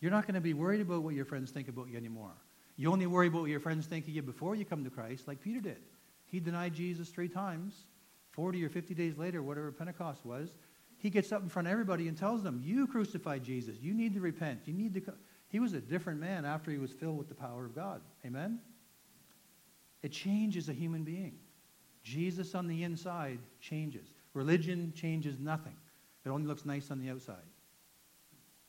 You're 0.00 0.10
not 0.10 0.26
going 0.26 0.34
to 0.34 0.40
be 0.40 0.52
worried 0.52 0.80
about 0.80 1.02
what 1.02 1.14
your 1.14 1.24
friends 1.24 1.52
think 1.52 1.68
about 1.68 1.88
you 1.88 1.96
anymore. 1.96 2.32
You 2.76 2.90
only 2.90 3.06
worry 3.06 3.28
about 3.28 3.42
what 3.42 3.50
your 3.50 3.60
friends 3.60 3.86
think 3.86 4.06
of 4.06 4.14
you 4.14 4.22
before 4.22 4.54
you 4.54 4.64
come 4.64 4.84
to 4.84 4.90
Christ, 4.90 5.28
like 5.28 5.40
Peter 5.40 5.60
did. 5.60 5.82
He 6.26 6.40
denied 6.40 6.74
Jesus 6.74 7.10
three 7.10 7.28
times. 7.28 7.84
40 8.30 8.64
or 8.64 8.70
50 8.70 8.94
days 8.94 9.18
later, 9.18 9.42
whatever 9.42 9.70
Pentecost 9.70 10.24
was, 10.24 10.56
he 10.96 11.10
gets 11.10 11.32
up 11.32 11.42
in 11.42 11.48
front 11.48 11.68
of 11.68 11.72
everybody 11.72 12.08
and 12.08 12.16
tells 12.16 12.42
them, 12.42 12.62
You 12.64 12.86
crucified 12.86 13.44
Jesus. 13.44 13.76
You 13.80 13.92
need 13.92 14.14
to 14.14 14.20
repent. 14.20 14.60
You 14.64 14.72
need 14.72 14.94
to. 14.94 15.00
Co-. 15.00 15.14
He 15.48 15.60
was 15.60 15.74
a 15.74 15.80
different 15.80 16.18
man 16.18 16.46
after 16.46 16.70
he 16.70 16.78
was 16.78 16.92
filled 16.92 17.18
with 17.18 17.28
the 17.28 17.34
power 17.34 17.66
of 17.66 17.74
God. 17.74 18.00
Amen? 18.24 18.58
It 20.02 20.12
changes 20.12 20.68
a 20.68 20.72
human 20.72 21.04
being. 21.04 21.34
Jesus 22.02 22.54
on 22.54 22.66
the 22.66 22.84
inside 22.84 23.38
changes. 23.60 24.14
Religion 24.34 24.92
changes 24.96 25.38
nothing, 25.38 25.76
it 26.24 26.30
only 26.30 26.46
looks 26.46 26.64
nice 26.64 26.90
on 26.90 26.98
the 26.98 27.10
outside. 27.10 27.36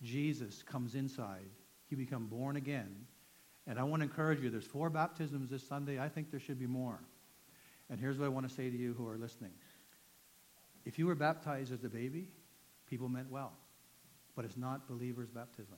Jesus 0.01 0.61
comes 0.63 0.95
inside. 0.95 1.49
He 1.87 1.95
become 1.95 2.25
born 2.25 2.57
again. 2.57 3.05
And 3.67 3.79
I 3.79 3.83
want 3.83 4.01
to 4.01 4.03
encourage 4.03 4.41
you, 4.41 4.49
there's 4.49 4.65
four 4.65 4.89
baptisms 4.89 5.49
this 5.49 5.65
Sunday. 5.65 5.99
I 5.99 6.09
think 6.09 6.31
there 6.31 6.39
should 6.39 6.59
be 6.59 6.67
more. 6.67 6.99
And 7.89 7.99
here's 7.99 8.17
what 8.17 8.25
I 8.25 8.29
want 8.29 8.47
to 8.47 8.53
say 8.53 8.69
to 8.69 8.77
you 8.77 8.93
who 8.93 9.07
are 9.07 9.17
listening. 9.17 9.51
If 10.85 10.99
you 10.99 11.07
were 11.07 11.15
baptized 11.15 11.71
as 11.71 11.83
a 11.83 11.89
baby, 11.89 12.27
people 12.89 13.07
meant 13.07 13.31
well. 13.31 13.53
But 14.35 14.45
it's 14.45 14.57
not 14.57 14.87
believer's 14.87 15.29
baptism. 15.29 15.77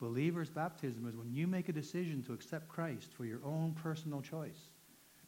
Believer's 0.00 0.50
baptism 0.50 1.06
is 1.08 1.16
when 1.16 1.32
you 1.32 1.46
make 1.46 1.68
a 1.68 1.72
decision 1.72 2.22
to 2.24 2.32
accept 2.32 2.68
Christ 2.68 3.12
for 3.16 3.24
your 3.24 3.40
own 3.44 3.74
personal 3.82 4.22
choice. 4.22 4.68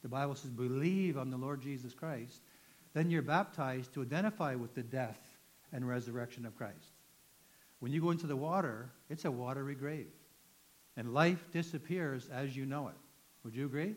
The 0.01 0.07
Bible 0.07 0.35
says, 0.35 0.51
believe 0.51 1.17
on 1.17 1.29
the 1.29 1.37
Lord 1.37 1.61
Jesus 1.61 1.93
Christ. 1.93 2.41
Then 2.93 3.11
you're 3.11 3.21
baptized 3.21 3.93
to 3.93 4.01
identify 4.01 4.55
with 4.55 4.73
the 4.73 4.83
death 4.83 5.19
and 5.71 5.87
resurrection 5.87 6.45
of 6.45 6.55
Christ. 6.55 6.93
When 7.79 7.91
you 7.91 8.01
go 8.01 8.11
into 8.11 8.27
the 8.27 8.35
water, 8.35 8.89
it's 9.09 9.25
a 9.25 9.31
watery 9.31 9.75
grave. 9.75 10.11
And 10.97 11.13
life 11.13 11.45
disappears 11.51 12.27
as 12.29 12.55
you 12.55 12.65
know 12.65 12.87
it. 12.87 12.95
Would 13.43 13.55
you 13.55 13.65
agree? 13.65 13.95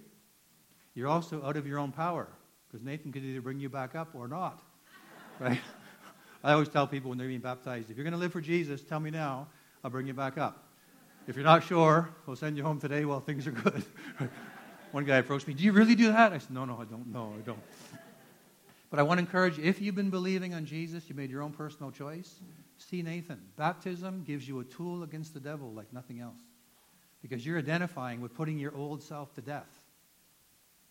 You're 0.95 1.09
also 1.09 1.43
out 1.45 1.57
of 1.57 1.67
your 1.67 1.79
own 1.79 1.93
power 1.93 2.29
because 2.69 2.85
Nathan 2.85 3.11
could 3.11 3.25
either 3.25 3.41
bring 3.41 3.59
you 3.59 3.69
back 3.69 3.95
up 3.95 4.15
or 4.15 4.29
not. 4.29 4.63
Right? 5.41 5.59
I 6.45 6.53
always 6.53 6.69
tell 6.69 6.87
people 6.87 7.09
when 7.09 7.17
they're 7.17 7.27
being 7.27 7.41
baptized 7.41 7.91
if 7.91 7.97
you're 7.97 8.05
going 8.05 8.13
to 8.13 8.19
live 8.19 8.31
for 8.31 8.43
Jesus, 8.43 8.83
tell 8.83 9.01
me 9.01 9.11
now, 9.11 9.49
I'll 9.83 9.91
bring 9.91 10.07
you 10.07 10.13
back 10.13 10.37
up. 10.37 10.69
If 11.27 11.35
you're 11.35 11.47
not 11.47 11.65
sure, 11.65 12.11
we'll 12.27 12.37
send 12.37 12.59
you 12.59 12.63
home 12.63 12.79
today 12.79 13.07
while 13.07 13.21
things 13.21 13.47
are 13.47 13.53
good. 13.53 13.83
One 14.93 15.07
guy 15.07 15.17
approached 15.17 15.49
me, 15.49 15.55
Do 15.55 15.65
you 15.65 15.73
really 15.73 15.95
do 15.95 16.09
that? 16.09 16.35
I 16.35 16.39
said, 16.39 16.51
No, 16.51 16.67
no, 16.67 16.79
I 16.79 16.85
don't. 16.85 17.07
No, 17.11 17.33
I 17.39 17.41
don't. 17.41 17.63
But 18.91 18.99
I 18.99 19.03
want 19.03 19.17
to 19.17 19.23
encourage 19.23 19.57
you, 19.57 19.65
if 19.65 19.81
you've 19.81 19.95
been 19.95 20.11
believing 20.11 20.53
on 20.53 20.67
Jesus, 20.67 21.09
you 21.09 21.15
made 21.15 21.31
your 21.31 21.41
own 21.41 21.53
personal 21.53 21.91
choice, 21.91 22.41
see 22.77 23.01
Nathan. 23.01 23.41
Baptism 23.57 24.25
gives 24.25 24.47
you 24.47 24.61
a 24.61 24.65
tool 24.65 25.05
against 25.05 25.33
the 25.33 25.41
devil 25.41 25.73
like 25.73 25.91
nothing 25.93 26.21
else. 26.21 26.50
Because 27.23 27.45
you're 27.45 27.59
identifying 27.59 28.21
with 28.21 28.35
putting 28.35 28.59
your 28.59 28.75
old 28.75 29.03
self 29.03 29.35
to 29.35 29.41
death. 29.41 29.69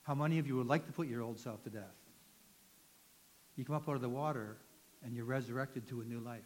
How 0.03 0.15
many 0.15 0.39
of 0.39 0.47
you 0.47 0.55
would 0.57 0.67
like 0.67 0.85
to 0.85 0.91
put 0.91 1.07
your 1.07 1.21
old 1.21 1.39
self 1.39 1.63
to 1.63 1.69
death? 1.69 1.95
You 3.55 3.65
come 3.65 3.75
up 3.75 3.89
out 3.89 3.95
of 3.95 4.01
the 4.01 4.09
water 4.09 4.57
and 5.03 5.15
you're 5.15 5.25
resurrected 5.25 5.87
to 5.89 6.01
a 6.01 6.05
new 6.05 6.19
life. 6.19 6.41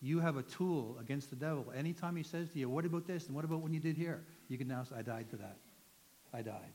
You 0.00 0.20
have 0.20 0.36
a 0.36 0.42
tool 0.42 0.96
against 1.00 1.30
the 1.30 1.36
devil. 1.36 1.66
Anytime 1.74 2.16
he 2.16 2.22
says 2.22 2.50
to 2.50 2.58
you, 2.58 2.68
What 2.68 2.84
about 2.84 3.06
this? 3.06 3.26
And 3.26 3.34
what 3.34 3.44
about 3.44 3.60
when 3.60 3.72
you 3.72 3.80
did 3.80 3.96
here? 3.96 4.24
You 4.48 4.58
can 4.58 4.68
now 4.68 4.84
say, 4.84 4.96
I 4.98 5.02
died 5.02 5.26
for 5.30 5.36
that. 5.36 5.56
I 6.32 6.42
died. 6.42 6.74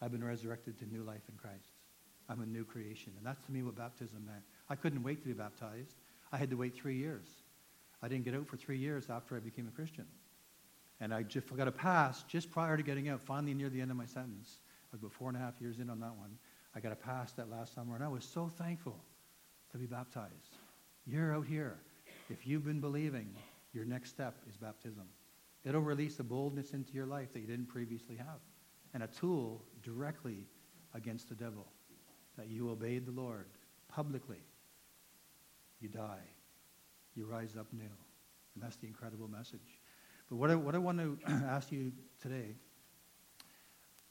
I've 0.00 0.12
been 0.12 0.24
resurrected 0.24 0.78
to 0.78 0.86
new 0.86 1.02
life 1.02 1.22
in 1.30 1.36
Christ. 1.36 1.72
I'm 2.28 2.40
a 2.40 2.46
new 2.46 2.64
creation. 2.64 3.12
And 3.16 3.24
that's 3.24 3.40
to 3.46 3.52
me 3.52 3.62
what 3.62 3.76
baptism 3.76 4.24
meant. 4.26 4.42
I 4.68 4.74
couldn't 4.74 5.02
wait 5.02 5.22
to 5.22 5.28
be 5.28 5.32
baptized. 5.32 5.94
I 6.32 6.36
had 6.36 6.50
to 6.50 6.56
wait 6.56 6.74
three 6.74 6.96
years. 6.96 7.26
I 8.02 8.08
didn't 8.08 8.24
get 8.24 8.34
out 8.34 8.46
for 8.46 8.56
three 8.56 8.78
years 8.78 9.08
after 9.08 9.36
I 9.36 9.40
became 9.40 9.68
a 9.68 9.70
Christian. 9.70 10.06
And 11.00 11.12
I 11.12 11.22
just 11.22 11.54
got 11.54 11.68
a 11.68 11.72
pass 11.72 12.22
just 12.24 12.50
prior 12.50 12.76
to 12.76 12.82
getting 12.82 13.08
out, 13.08 13.20
finally 13.20 13.54
near 13.54 13.68
the 13.68 13.80
end 13.80 13.90
of 13.90 13.96
my 13.96 14.06
sentence. 14.06 14.60
I 14.84 14.96
was 14.96 15.00
about 15.00 15.12
four 15.12 15.28
and 15.28 15.36
a 15.36 15.40
half 15.40 15.60
years 15.60 15.78
in 15.78 15.90
on 15.90 16.00
that 16.00 16.16
one. 16.16 16.38
I 16.74 16.80
got 16.80 16.92
a 16.92 16.96
pass 16.96 17.32
that 17.32 17.50
last 17.50 17.74
summer, 17.74 17.94
and 17.94 18.04
I 18.04 18.08
was 18.08 18.24
so 18.24 18.48
thankful 18.48 18.98
to 19.72 19.78
be 19.78 19.86
baptized. 19.86 20.56
You're 21.06 21.34
out 21.34 21.46
here. 21.46 21.78
If 22.30 22.46
you've 22.46 22.64
been 22.64 22.80
believing, 22.80 23.28
your 23.72 23.84
next 23.84 24.10
step 24.10 24.36
is 24.48 24.56
baptism. 24.56 25.04
It'll 25.64 25.80
release 25.80 26.18
a 26.20 26.24
boldness 26.24 26.72
into 26.72 26.92
your 26.92 27.06
life 27.06 27.32
that 27.32 27.40
you 27.40 27.46
didn't 27.46 27.66
previously 27.66 28.16
have, 28.16 28.40
and 28.94 29.02
a 29.02 29.06
tool 29.06 29.62
directly 29.82 30.46
against 30.94 31.28
the 31.28 31.34
devil 31.34 31.66
that 32.36 32.48
you 32.48 32.70
obeyed 32.70 33.06
the 33.06 33.12
Lord 33.12 33.46
publicly, 33.88 34.40
you 35.80 35.88
die. 35.88 36.24
You 37.14 37.26
rise 37.26 37.56
up 37.58 37.66
new. 37.72 37.82
And 38.54 38.62
that's 38.62 38.76
the 38.76 38.86
incredible 38.86 39.28
message. 39.28 39.80
But 40.28 40.36
what 40.36 40.50
I, 40.50 40.54
what 40.56 40.74
I 40.74 40.78
want 40.78 40.98
to 40.98 41.18
ask 41.28 41.70
you 41.70 41.92
today, 42.20 42.54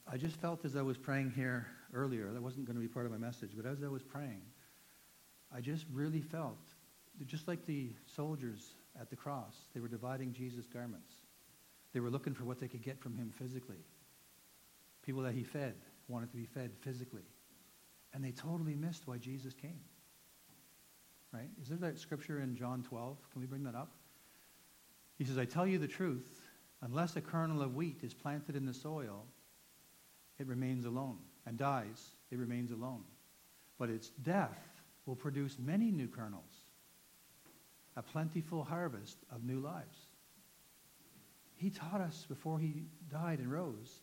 I 0.07 0.17
just 0.17 0.35
felt 0.37 0.63
as 0.65 0.75
I 0.75 0.81
was 0.81 0.97
praying 0.97 1.31
here 1.35 1.67
earlier, 1.93 2.31
that 2.31 2.41
wasn't 2.41 2.65
going 2.65 2.75
to 2.75 2.81
be 2.81 2.87
part 2.87 3.05
of 3.05 3.11
my 3.11 3.17
message, 3.17 3.51
but 3.55 3.65
as 3.65 3.83
I 3.83 3.87
was 3.87 4.03
praying, 4.03 4.41
I 5.55 5.61
just 5.61 5.85
really 5.91 6.21
felt, 6.21 6.59
just 7.25 7.47
like 7.47 7.65
the 7.65 7.89
soldiers 8.05 8.75
at 8.99 9.09
the 9.09 9.15
cross, 9.15 9.55
they 9.73 9.79
were 9.79 9.87
dividing 9.87 10.33
Jesus' 10.33 10.67
garments. 10.67 11.13
They 11.93 11.99
were 11.99 12.09
looking 12.09 12.33
for 12.33 12.43
what 12.43 12.59
they 12.59 12.67
could 12.67 12.81
get 12.81 12.99
from 12.99 13.15
him 13.15 13.31
physically. 13.37 13.83
People 15.01 15.21
that 15.23 15.33
he 15.33 15.43
fed 15.43 15.75
wanted 16.07 16.29
to 16.31 16.37
be 16.37 16.45
fed 16.45 16.71
physically. 16.81 17.25
And 18.13 18.23
they 18.23 18.31
totally 18.31 18.75
missed 18.75 19.07
why 19.07 19.17
Jesus 19.17 19.53
came. 19.53 19.79
Right? 21.33 21.49
Is 21.61 21.69
there 21.69 21.77
that 21.79 21.99
scripture 21.99 22.39
in 22.39 22.55
John 22.55 22.83
12? 22.83 23.17
Can 23.31 23.41
we 23.41 23.47
bring 23.47 23.63
that 23.63 23.75
up? 23.75 23.91
He 25.17 25.23
says, 25.23 25.37
I 25.37 25.45
tell 25.45 25.65
you 25.65 25.77
the 25.77 25.87
truth, 25.87 26.41
unless 26.81 27.15
a 27.15 27.21
kernel 27.21 27.61
of 27.61 27.75
wheat 27.75 28.03
is 28.03 28.13
planted 28.13 28.55
in 28.55 28.65
the 28.65 28.73
soil, 28.73 29.25
it 30.39 30.47
remains 30.47 30.85
alone 30.85 31.17
and 31.45 31.57
dies, 31.57 32.11
it 32.31 32.37
remains 32.37 32.71
alone. 32.71 33.03
But 33.77 33.89
its 33.89 34.09
death 34.23 34.59
will 35.05 35.15
produce 35.15 35.57
many 35.59 35.91
new 35.91 36.07
kernels. 36.07 36.43
a 37.95 38.01
plentiful 38.01 38.63
harvest 38.63 39.17
of 39.31 39.43
new 39.43 39.59
lives. 39.59 39.97
He 41.55 41.69
taught 41.69 42.01
us 42.01 42.25
before 42.27 42.59
he 42.59 42.83
died 43.09 43.39
and 43.39 43.51
rose 43.51 44.01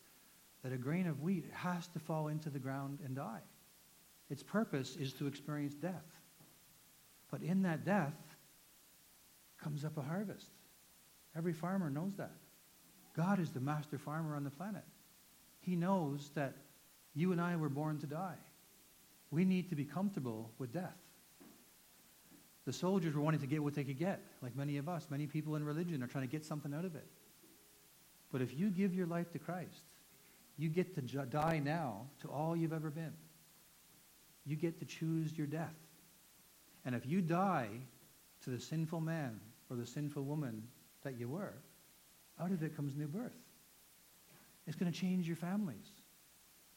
that 0.63 0.73
a 0.73 0.77
grain 0.77 1.07
of 1.07 1.21
wheat 1.21 1.45
has 1.53 1.87
to 1.89 1.99
fall 1.99 2.27
into 2.27 2.49
the 2.49 2.59
ground 2.59 2.99
and 3.05 3.15
die. 3.15 3.41
Its 4.29 4.41
purpose 4.41 4.95
is 4.95 5.13
to 5.13 5.27
experience 5.27 5.75
death. 5.75 6.21
But 7.29 7.43
in 7.43 7.61
that 7.63 7.85
death 7.85 8.15
comes 9.61 9.85
up 9.85 9.97
a 9.97 10.01
harvest. 10.01 10.49
Every 11.35 11.53
farmer 11.53 11.89
knows 11.89 12.13
that. 12.17 12.31
God 13.15 13.39
is 13.39 13.51
the 13.51 13.59
master 13.59 13.97
farmer 13.97 14.35
on 14.35 14.43
the 14.43 14.49
planet. 14.49 14.83
He 15.61 15.75
knows 15.75 16.31
that 16.35 16.55
you 17.15 17.31
and 17.31 17.39
I 17.39 17.55
were 17.55 17.69
born 17.69 17.99
to 17.99 18.07
die. 18.07 18.37
We 19.31 19.45
need 19.45 19.69
to 19.69 19.75
be 19.75 19.85
comfortable 19.85 20.51
with 20.59 20.73
death. 20.73 20.97
The 22.65 22.73
soldiers 22.73 23.13
were 23.13 23.21
wanting 23.21 23.41
to 23.41 23.47
get 23.47 23.61
what 23.61 23.75
they 23.75 23.83
could 23.83 23.99
get, 23.99 24.21
like 24.41 24.55
many 24.55 24.77
of 24.77 24.87
us. 24.87 25.07
Many 25.09 25.27
people 25.27 25.55
in 25.55 25.65
religion 25.65 26.01
are 26.01 26.07
trying 26.07 26.23
to 26.23 26.31
get 26.31 26.45
something 26.45 26.73
out 26.73 26.85
of 26.85 26.95
it. 26.95 27.07
But 28.31 28.41
if 28.41 28.57
you 28.57 28.69
give 28.69 28.93
your 28.93 29.05
life 29.05 29.31
to 29.33 29.39
Christ, 29.39 29.83
you 30.57 30.69
get 30.69 30.95
to 30.95 31.01
die 31.01 31.59
now 31.63 32.07
to 32.21 32.29
all 32.29 32.55
you've 32.55 32.73
ever 32.73 32.89
been. 32.89 33.13
You 34.45 34.55
get 34.55 34.79
to 34.79 34.85
choose 34.85 35.37
your 35.37 35.47
death. 35.47 35.75
And 36.85 36.95
if 36.95 37.05
you 37.05 37.21
die 37.21 37.69
to 38.43 38.49
the 38.49 38.59
sinful 38.59 39.01
man 39.01 39.39
or 39.69 39.75
the 39.75 39.85
sinful 39.85 40.23
woman 40.23 40.63
that 41.03 41.19
you 41.19 41.27
were, 41.27 41.53
out 42.39 42.51
of 42.51 42.63
it 42.63 42.75
comes 42.75 42.95
new 42.95 43.07
birth. 43.07 43.31
It's 44.65 44.75
going 44.75 44.91
to 44.91 44.97
change 44.97 45.27
your 45.27 45.35
families. 45.35 45.87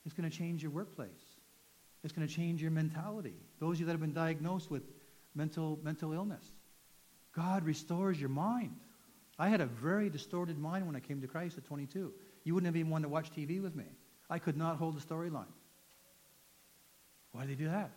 It's 0.05 0.15
going 0.15 0.29
to 0.29 0.37
change 0.37 0.63
your 0.63 0.71
workplace. 0.71 1.11
It's 2.05 2.13
going 2.13 2.27
to 2.27 2.33
change 2.33 2.63
your 2.63 2.71
mentality. 2.71 3.35
Those 3.59 3.77
of 3.77 3.81
you 3.81 3.87
that 3.87 3.93
have 3.93 4.01
been 4.01 4.13
diagnosed 4.13 4.71
with 4.71 4.83
mental, 5.35 5.79
mental 5.83 6.13
illness, 6.13 6.45
God 7.35 7.65
restores 7.65 8.19
your 8.21 8.29
mind. 8.29 8.77
I 9.39 9.49
had 9.49 9.61
a 9.61 9.67
very 9.67 10.09
distorted 10.09 10.59
mind 10.59 10.87
when 10.87 10.97
I 10.97 11.01
came 11.01 11.21
to 11.21 11.27
Christ 11.27 11.59
at 11.59 11.65
22. 11.65 12.13
You 12.45 12.55
wouldn't 12.55 12.67
have 12.67 12.77
even 12.77 12.91
wanted 12.91 13.05
to 13.05 13.09
watch 13.09 13.31
TV 13.33 13.61
with 13.61 13.75
me. 13.75 13.85
I 14.31 14.39
could 14.39 14.57
not 14.57 14.77
hold 14.77 14.97
a 14.97 15.01
storyline. 15.01 15.45
Why 17.33 17.43
did 17.43 17.51
they 17.51 17.65
do 17.65 17.71
that? 17.71 17.91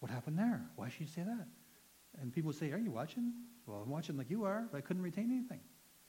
What 0.00 0.10
happened 0.10 0.38
there? 0.38 0.64
Why 0.76 0.88
should 0.88 1.00
you 1.00 1.06
say 1.08 1.22
that? 1.22 1.46
And 2.20 2.32
people 2.32 2.48
would 2.48 2.56
say, 2.56 2.72
Are 2.72 2.78
you 2.78 2.90
watching? 2.90 3.32
Well, 3.66 3.82
I'm 3.84 3.90
watching 3.90 4.16
like 4.16 4.30
you 4.30 4.44
are, 4.44 4.66
but 4.70 4.78
I 4.78 4.80
couldn't 4.80 5.02
retain 5.02 5.30
anything. 5.30 5.60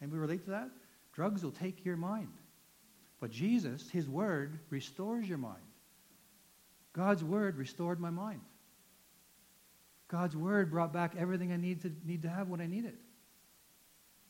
And 0.01 0.11
we 0.11 0.17
relate 0.17 0.45
to 0.45 0.51
that? 0.51 0.69
Drugs 1.13 1.43
will 1.43 1.51
take 1.51 1.83
your 1.83 1.97
mind. 1.97 2.31
But 3.19 3.31
Jesus, 3.31 3.89
his 3.89 4.07
word, 4.07 4.59
restores 4.69 5.27
your 5.27 5.37
mind. 5.37 5.63
God's 6.93 7.23
word 7.23 7.57
restored 7.57 7.99
my 7.99 8.09
mind. 8.09 8.41
God's 10.07 10.35
word 10.35 10.71
brought 10.71 10.93
back 10.93 11.15
everything 11.17 11.51
I 11.51 11.57
need 11.57 11.81
to, 11.81 11.91
need 12.05 12.23
to 12.23 12.29
have 12.29 12.47
when 12.47 12.61
I 12.61 12.65
need 12.65 12.85
it. 12.85 12.95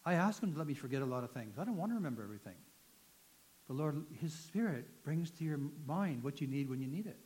I 0.05 0.15
ask 0.15 0.41
him 0.41 0.51
to 0.51 0.57
let 0.57 0.67
me 0.67 0.73
forget 0.73 1.01
a 1.01 1.05
lot 1.05 1.23
of 1.23 1.31
things. 1.31 1.57
I 1.57 1.63
don't 1.63 1.77
want 1.77 1.91
to 1.91 1.95
remember 1.95 2.23
everything. 2.23 2.55
But 3.67 3.77
Lord, 3.77 4.03
his 4.19 4.33
spirit 4.33 5.03
brings 5.03 5.29
to 5.31 5.43
your 5.43 5.59
mind 5.85 6.23
what 6.23 6.41
you 6.41 6.47
need 6.47 6.69
when 6.69 6.81
you 6.81 6.87
need 6.87 7.05
it. 7.05 7.19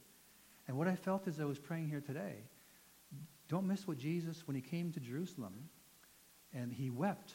And 0.68 0.78
what 0.78 0.88
I 0.88 0.96
felt 0.96 1.28
as 1.28 1.40
I 1.40 1.46
was 1.46 1.58
praying 1.58 1.90
here 1.90 2.02
today, 2.02 2.36
don't 3.50 3.68
miss 3.68 3.88
what 3.88 3.98
Jesus, 3.98 4.48
when 4.48 4.56
he 4.56 4.62
came 4.62 4.92
to 4.92 5.00
Jerusalem, 5.00 5.54
and 6.54 6.72
he 6.72 6.90
wept 6.90 7.34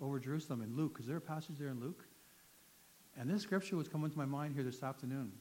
over 0.00 0.18
Jerusalem 0.18 0.62
in 0.62 0.76
Luke. 0.76 0.98
Is 1.00 1.06
there 1.06 1.16
a 1.16 1.20
passage 1.20 1.58
there 1.58 1.68
in 1.68 1.80
Luke? 1.80 2.04
And 3.18 3.28
this 3.28 3.42
scripture 3.42 3.76
was 3.76 3.88
coming 3.88 4.10
to 4.10 4.18
my 4.18 4.24
mind 4.24 4.54
here 4.54 4.62
this 4.62 4.82
afternoon. 4.82 5.32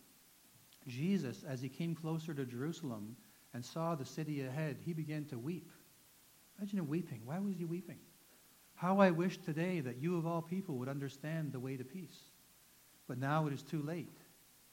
Jesus, 0.87 1.43
as 1.47 1.61
he 1.61 1.69
came 1.69 1.93
closer 1.93 2.33
to 2.33 2.45
Jerusalem 2.45 3.15
and 3.53 3.63
saw 3.63 3.93
the 3.93 4.05
city 4.05 4.41
ahead, 4.41 4.77
he 4.83 4.93
began 4.93 5.25
to 5.25 5.37
weep. 5.37 5.69
Imagine 6.57 6.79
him 6.79 6.87
weeping. 6.87 7.21
Why 7.25 7.39
was 7.39 7.55
he 7.57 7.65
weeping? 7.65 7.99
How 8.75 8.99
I 8.99 9.11
wish 9.11 9.37
today 9.37 9.79
that 9.81 9.97
you 9.97 10.17
of 10.17 10.25
all 10.25 10.41
people 10.41 10.75
would 10.77 10.89
understand 10.89 11.51
the 11.51 11.59
way 11.59 11.77
to 11.77 11.83
peace. 11.83 12.17
But 13.07 13.19
now 13.19 13.47
it 13.47 13.53
is 13.53 13.63
too 13.63 13.81
late, 13.81 14.17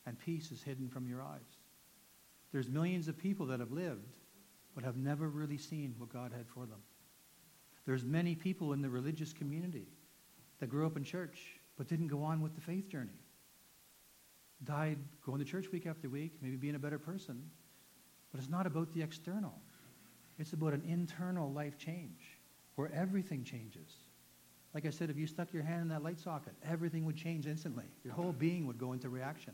and 0.07 0.18
peace 0.18 0.51
is 0.51 0.62
hidden 0.62 0.88
from 0.88 1.07
your 1.07 1.22
eyes. 1.22 1.40
There's 2.53 2.68
millions 2.68 3.09
of 3.09 3.18
people 3.18 3.47
that 3.47 3.61
have 3.61 3.72
lived, 3.72 4.07
but 4.75 4.85
have 4.85 4.97
never 4.97 5.29
really 5.29 5.59
seen 5.59 5.95
what 5.99 6.12
God 6.12 6.33
had 6.33 6.49
for 6.49 6.66
them. 6.66 6.83
There's 7.87 8.05
many 8.05 8.35
people 8.35 8.72
in 8.72 8.83
the 8.83 8.89
religious 8.89 9.33
community 9.33 9.87
that 10.61 10.68
grew 10.68 10.87
up 10.87 10.97
in 10.97 11.05
church, 11.05 11.61
but 11.77 11.89
didn't 11.89 12.09
go 12.09 12.22
on 12.22 12.41
with 12.41 12.55
the 12.55 12.61
faith 12.61 12.89
journey. 12.89 13.20
Died 14.64 14.99
going 15.25 15.39
to 15.39 15.45
church 15.45 15.70
week 15.70 15.87
after 15.87 16.09
week, 16.09 16.33
maybe 16.41 16.57
being 16.57 16.75
a 16.75 16.79
better 16.79 16.99
person, 16.99 17.51
but 18.33 18.41
it's 18.41 18.51
not 18.51 18.66
about 18.66 18.93
the 18.95 19.03
external. 19.03 19.55
It's 20.39 20.53
about 20.53 20.72
an 20.72 20.83
internal 20.87 21.53
life 21.53 21.79
change 21.79 22.39
where 22.77 22.91
everything 22.93 23.45
changes. 23.45 24.03
Like 24.72 24.87
I 24.87 24.91
said, 24.91 25.09
if 25.11 25.16
you 25.16 25.27
stuck 25.27 25.53
your 25.53 25.62
hand 25.62 25.83
in 25.83 25.89
that 25.89 26.03
light 26.03 26.18
socket, 26.18 26.55
everything 26.68 27.05
would 27.05 27.16
change 27.16 27.47
instantly. 27.47 27.85
Your 28.03 28.14
whole 28.14 28.33
being 28.33 28.66
would 28.66 28.79
go 28.79 28.93
into 28.93 29.09
reaction. 29.09 29.53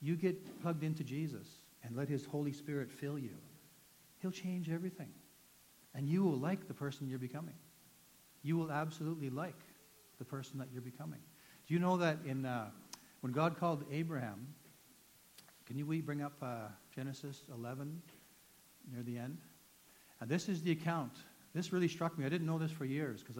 You 0.00 0.14
get 0.16 0.62
plugged 0.62 0.84
into 0.84 1.02
Jesus 1.02 1.48
and 1.82 1.96
let 1.96 2.08
his 2.08 2.24
Holy 2.24 2.52
Spirit 2.52 2.90
fill 2.90 3.18
you. 3.18 3.34
He'll 4.20 4.30
change 4.30 4.70
everything. 4.70 5.10
And 5.94 6.08
you 6.08 6.22
will 6.22 6.38
like 6.38 6.68
the 6.68 6.74
person 6.74 7.08
you're 7.08 7.18
becoming. 7.18 7.54
You 8.42 8.56
will 8.56 8.70
absolutely 8.70 9.30
like 9.30 9.58
the 10.18 10.24
person 10.24 10.58
that 10.58 10.68
you're 10.72 10.82
becoming. 10.82 11.20
Do 11.66 11.74
you 11.74 11.80
know 11.80 11.96
that 11.98 12.18
in 12.24 12.46
uh, 12.46 12.70
when 13.20 13.32
God 13.32 13.58
called 13.58 13.84
Abraham, 13.90 14.46
can 15.66 15.76
you 15.76 15.86
we 15.86 16.00
bring 16.00 16.22
up 16.22 16.34
uh, 16.42 16.68
Genesis 16.94 17.42
11 17.52 18.00
near 18.92 19.02
the 19.02 19.18
end? 19.18 19.38
And 20.20 20.28
this 20.28 20.48
is 20.48 20.62
the 20.62 20.72
account 20.72 21.12
this 21.52 21.72
really 21.72 21.88
struck 21.88 22.16
me. 22.16 22.24
I 22.24 22.28
didn't 22.28 22.46
know 22.46 22.58
this 22.58 22.70
for 22.70 22.84
years 22.84 23.22
because 23.22 23.36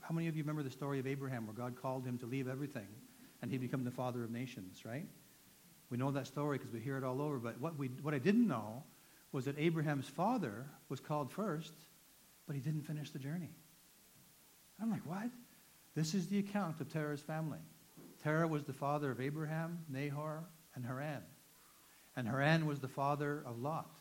how 0.00 0.14
many 0.14 0.28
of 0.28 0.36
you 0.36 0.42
remember 0.42 0.62
the 0.62 0.70
story 0.70 0.98
of 0.98 1.06
Abraham 1.06 1.46
where 1.46 1.54
God 1.54 1.76
called 1.80 2.04
him 2.04 2.16
to 2.18 2.26
leave 2.26 2.48
everything 2.48 2.86
and 3.42 3.50
he 3.50 3.58
became 3.58 3.84
the 3.84 3.90
father 3.90 4.24
of 4.24 4.30
nations, 4.30 4.84
right? 4.84 5.06
We 5.90 5.98
know 5.98 6.10
that 6.12 6.26
story 6.26 6.56
because 6.56 6.72
we 6.72 6.80
hear 6.80 6.96
it 6.96 7.04
all 7.04 7.20
over. 7.20 7.38
But 7.38 7.60
what, 7.60 7.76
we, 7.76 7.88
what 8.00 8.14
I 8.14 8.18
didn't 8.18 8.48
know 8.48 8.84
was 9.32 9.46
that 9.46 9.58
Abraham's 9.58 10.08
father 10.08 10.66
was 10.88 11.00
called 11.00 11.32
first, 11.32 11.72
but 12.46 12.54
he 12.54 12.60
didn't 12.60 12.82
finish 12.82 13.10
the 13.10 13.18
journey. 13.18 13.50
I'm 14.80 14.90
like, 14.90 15.06
what? 15.06 15.30
This 15.94 16.14
is 16.14 16.28
the 16.28 16.38
account 16.38 16.80
of 16.80 16.92
Terah's 16.92 17.20
family. 17.20 17.58
Terah 18.22 18.46
was 18.46 18.64
the 18.64 18.72
father 18.72 19.10
of 19.10 19.20
Abraham, 19.20 19.78
Nahor, 19.88 20.44
and 20.74 20.84
Haran. 20.84 21.22
And 22.16 22.28
Haran 22.28 22.66
was 22.66 22.78
the 22.78 22.88
father 22.88 23.42
of 23.46 23.58
Lot. 23.58 23.98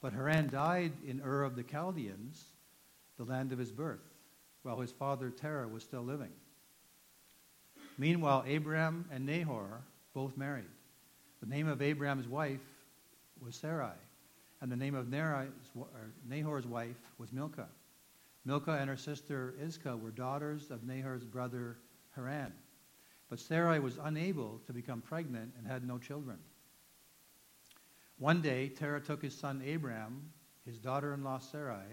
But 0.00 0.12
Haran 0.12 0.48
died 0.48 0.92
in 1.06 1.20
Ur 1.20 1.42
of 1.42 1.56
the 1.56 1.62
Chaldeans, 1.62 2.42
the 3.18 3.24
land 3.24 3.52
of 3.52 3.58
his 3.58 3.70
birth, 3.70 4.00
while 4.62 4.80
his 4.80 4.92
father 4.92 5.30
Terah 5.30 5.68
was 5.68 5.82
still 5.82 6.02
living. 6.02 6.32
Meanwhile, 7.98 8.44
Abraham 8.46 9.04
and 9.12 9.26
Nahor 9.26 9.82
both 10.14 10.36
married. 10.36 10.64
The 11.40 11.48
name 11.48 11.68
of 11.68 11.82
Abraham's 11.82 12.28
wife 12.28 12.60
was 13.42 13.56
Sarai, 13.56 13.92
and 14.60 14.70
the 14.70 14.76
name 14.76 14.94
of 14.94 15.08
Nahor's 15.08 16.66
wife 16.66 17.00
was 17.18 17.32
Milcah. 17.32 17.68
Milcah 18.44 18.78
and 18.80 18.88
her 18.88 18.96
sister 18.96 19.54
Iscah 19.60 19.96
were 19.96 20.10
daughters 20.10 20.70
of 20.70 20.84
Nahor's 20.84 21.24
brother 21.24 21.78
Haran. 22.14 22.52
But 23.28 23.38
Sarai 23.38 23.78
was 23.78 23.98
unable 24.02 24.60
to 24.66 24.72
become 24.72 25.00
pregnant 25.00 25.52
and 25.56 25.66
had 25.66 25.86
no 25.86 25.98
children. 25.98 26.38
One 28.18 28.42
day, 28.42 28.68
Terah 28.68 29.00
took 29.00 29.22
his 29.22 29.34
son 29.34 29.62
Abram, 29.66 30.30
his 30.66 30.78
daughter 30.78 31.14
in 31.14 31.24
law 31.24 31.38
Sarai, 31.38 31.86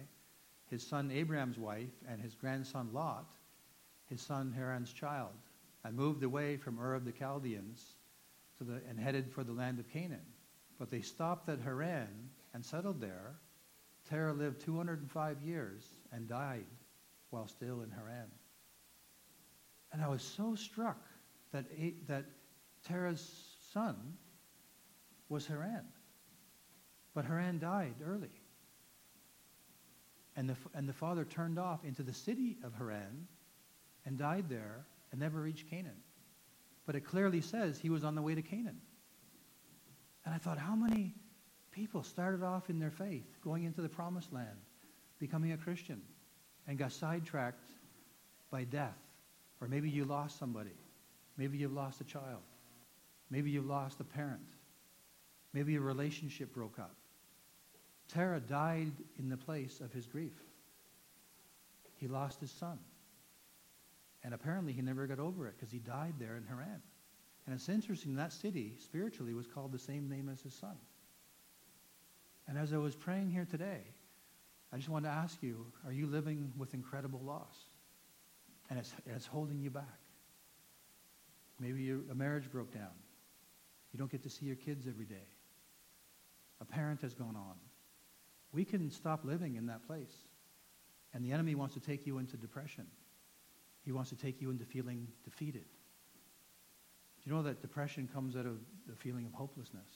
his 0.70 0.86
son 0.86 1.12
Abram's 1.12 1.58
wife, 1.58 1.94
and 2.10 2.22
his 2.22 2.36
grandson 2.36 2.90
Lot, 2.92 3.32
his 4.10 4.22
son 4.22 4.52
Haran's 4.52 4.92
child, 4.92 5.32
and 5.86 5.96
moved 5.96 6.24
away 6.24 6.58
from 6.58 6.80
Ur 6.80 6.96
of 6.96 7.06
the 7.06 7.14
Chaldeans 7.14 7.96
the, 8.60 8.82
and 8.90 9.00
headed 9.00 9.32
for 9.32 9.44
the 9.44 9.54
land 9.54 9.80
of 9.80 9.90
Canaan. 9.90 10.26
But 10.80 10.90
they 10.90 11.02
stopped 11.02 11.48
at 11.50 11.60
Haran 11.60 12.30
and 12.58 12.66
settled 12.66 13.00
there. 13.00 13.36
Terah 14.10 14.34
lived 14.34 14.62
205 14.62 15.42
years 15.44 15.84
and 16.12 16.28
died 16.28 16.66
while 17.30 17.48
still 17.48 17.82
in 17.82 17.92
Haran. 17.92 18.32
And 19.94 20.02
I 20.02 20.08
was 20.08 20.24
so 20.24 20.56
struck 20.56 20.98
that, 21.52 21.66
that 22.08 22.26
Terah's 22.84 23.60
son 23.72 23.96
was 25.30 25.46
Haran. 25.46 25.86
But 27.14 27.26
Haran 27.26 27.60
died 27.60 27.94
early. 28.04 28.42
And 30.36 30.50
the, 30.50 30.56
and 30.74 30.90
the 30.90 30.94
father 30.94 31.26
turned 31.26 31.60
off 31.60 31.86
into 31.86 32.02
the 32.02 32.14
city 32.14 32.58
of 32.64 32.74
Haran 32.74 33.28
and 34.04 34.18
died 34.18 34.46
there 34.50 34.88
and 35.12 35.22
never 35.22 35.42
reached 35.42 35.70
Canaan. 35.70 36.02
But 36.88 36.96
it 36.96 37.02
clearly 37.02 37.42
says 37.42 37.78
he 37.78 37.92
was 37.92 38.04
on 38.04 38.16
the 38.16 38.22
way 38.24 38.34
to 38.34 38.42
Canaan. 38.42 38.82
And 40.26 40.34
I 40.34 40.40
thought, 40.40 40.58
how 40.58 40.76
many 40.76 41.14
people 41.78 42.02
started 42.02 42.42
off 42.42 42.72
in 42.72 42.80
their 42.80 42.90
faith, 42.90 43.38
going 43.44 43.64
into 43.64 43.82
the 43.82 43.90
promised 43.90 44.34
land, 44.34 44.58
becoming 45.20 45.52
a 45.52 45.58
Christian, 45.58 46.02
and 46.68 46.76
got 46.76 46.92
sidetracked 46.92 47.70
by 48.50 48.64
death? 48.64 48.98
Or 49.62 49.68
maybe 49.68 49.88
you 49.88 50.04
lost 50.04 50.40
somebody. 50.40 50.76
Maybe 51.38 51.60
you've 51.60 51.74
lost 51.74 52.02
a 52.02 52.04
child. 52.04 52.42
Maybe 53.30 53.52
you've 53.52 53.68
lost 53.68 54.00
a 54.00 54.04
parent. 54.04 54.42
Maybe 55.54 55.76
a 55.76 55.80
relationship 55.80 56.52
broke 56.52 56.80
up. 56.80 56.96
Terah 58.08 58.40
died 58.40 58.92
in 59.20 59.30
the 59.30 59.38
place 59.38 59.80
of 59.80 59.94
his 59.94 60.08
grief. 60.08 60.42
He 61.98 62.08
lost 62.08 62.40
his 62.40 62.52
son. 62.52 62.80
And 64.24 64.34
apparently 64.34 64.74
he 64.74 64.82
never 64.82 65.06
got 65.06 65.20
over 65.20 65.48
it 65.48 65.54
because 65.58 65.72
he 65.72 65.80
died 65.80 66.16
there 66.18 66.38
in 66.38 66.44
Haran. 66.48 66.82
And 67.46 67.54
it's 67.54 67.70
interesting, 67.70 68.16
that 68.16 68.34
city 68.34 68.74
spiritually 68.80 69.36
was 69.36 69.46
called 69.46 69.72
the 69.72 69.80
same 69.80 70.10
name 70.10 70.28
as 70.28 70.42
his 70.42 70.56
son. 70.56 70.76
And 72.48 72.58
as 72.58 72.74
I 72.74 72.78
was 72.78 72.96
praying 72.96 73.30
here 73.32 73.48
today, 73.50 73.82
I 74.72 74.78
just 74.78 74.90
want 74.90 75.06
to 75.06 75.12
ask 75.12 75.42
you, 75.42 75.66
are 75.86 75.92
you 75.92 76.08
living 76.08 76.52
with 76.58 76.74
incredible 76.74 77.22
loss? 77.24 77.56
And 78.70 78.80
it's, 78.80 78.94
it's 79.06 79.26
holding 79.26 79.60
you 79.60 79.70
back. 79.70 80.00
Maybe 81.60 81.90
a 81.90 82.16
marriage 82.16 82.52
broke 82.52 82.74
down. 82.74 82.92
You 83.94 84.00
don't 84.00 84.12
get 84.12 84.24
to 84.24 84.30
see 84.30 84.46
your 84.46 84.56
kids 84.56 84.88
every 84.88 85.06
day. 85.06 85.28
A 86.62 86.66
parent 86.66 87.02
has 87.02 87.14
gone 87.14 87.36
on. 87.36 87.56
We 88.52 88.66
can 88.66 88.92
stop 88.92 89.24
living 89.24 89.56
in 89.56 89.66
that 89.68 89.86
place. 89.88 90.14
And 91.14 91.24
the 91.24 91.32
enemy 91.32 91.56
wants 91.56 91.74
to 91.74 91.80
take 91.80 92.06
you 92.06 92.18
into 92.18 92.38
depression. 92.38 92.86
He 93.84 93.92
wants 93.92 94.10
to 94.10 94.16
take 94.16 94.42
you 94.42 94.52
into 94.52 94.66
feeling 94.66 95.08
defeated. 95.24 95.66
Do 97.24 97.30
you 97.30 97.36
know 97.36 97.42
that 97.44 97.62
depression 97.62 98.10
comes 98.14 98.36
out 98.36 98.46
of 98.46 98.58
the 98.88 98.96
feeling 98.96 99.26
of 99.26 99.34
hopelessness, 99.34 99.90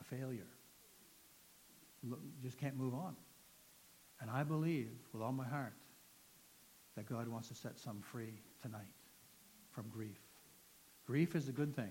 a 0.00 0.04
failure? 0.04 0.46
Just 2.42 2.58
can't 2.58 2.76
move 2.76 2.94
on. 2.94 3.16
And 4.20 4.30
I 4.30 4.42
believe 4.42 4.90
with 5.12 5.22
all 5.22 5.32
my 5.32 5.46
heart 5.46 5.74
that 6.96 7.06
God 7.06 7.28
wants 7.28 7.48
to 7.48 7.54
set 7.54 7.78
some 7.78 8.00
free 8.00 8.40
tonight 8.62 8.82
from 9.70 9.88
grief. 9.88 10.20
Grief 11.06 11.34
is 11.34 11.48
a 11.48 11.52
good 11.52 11.74
thing, 11.74 11.90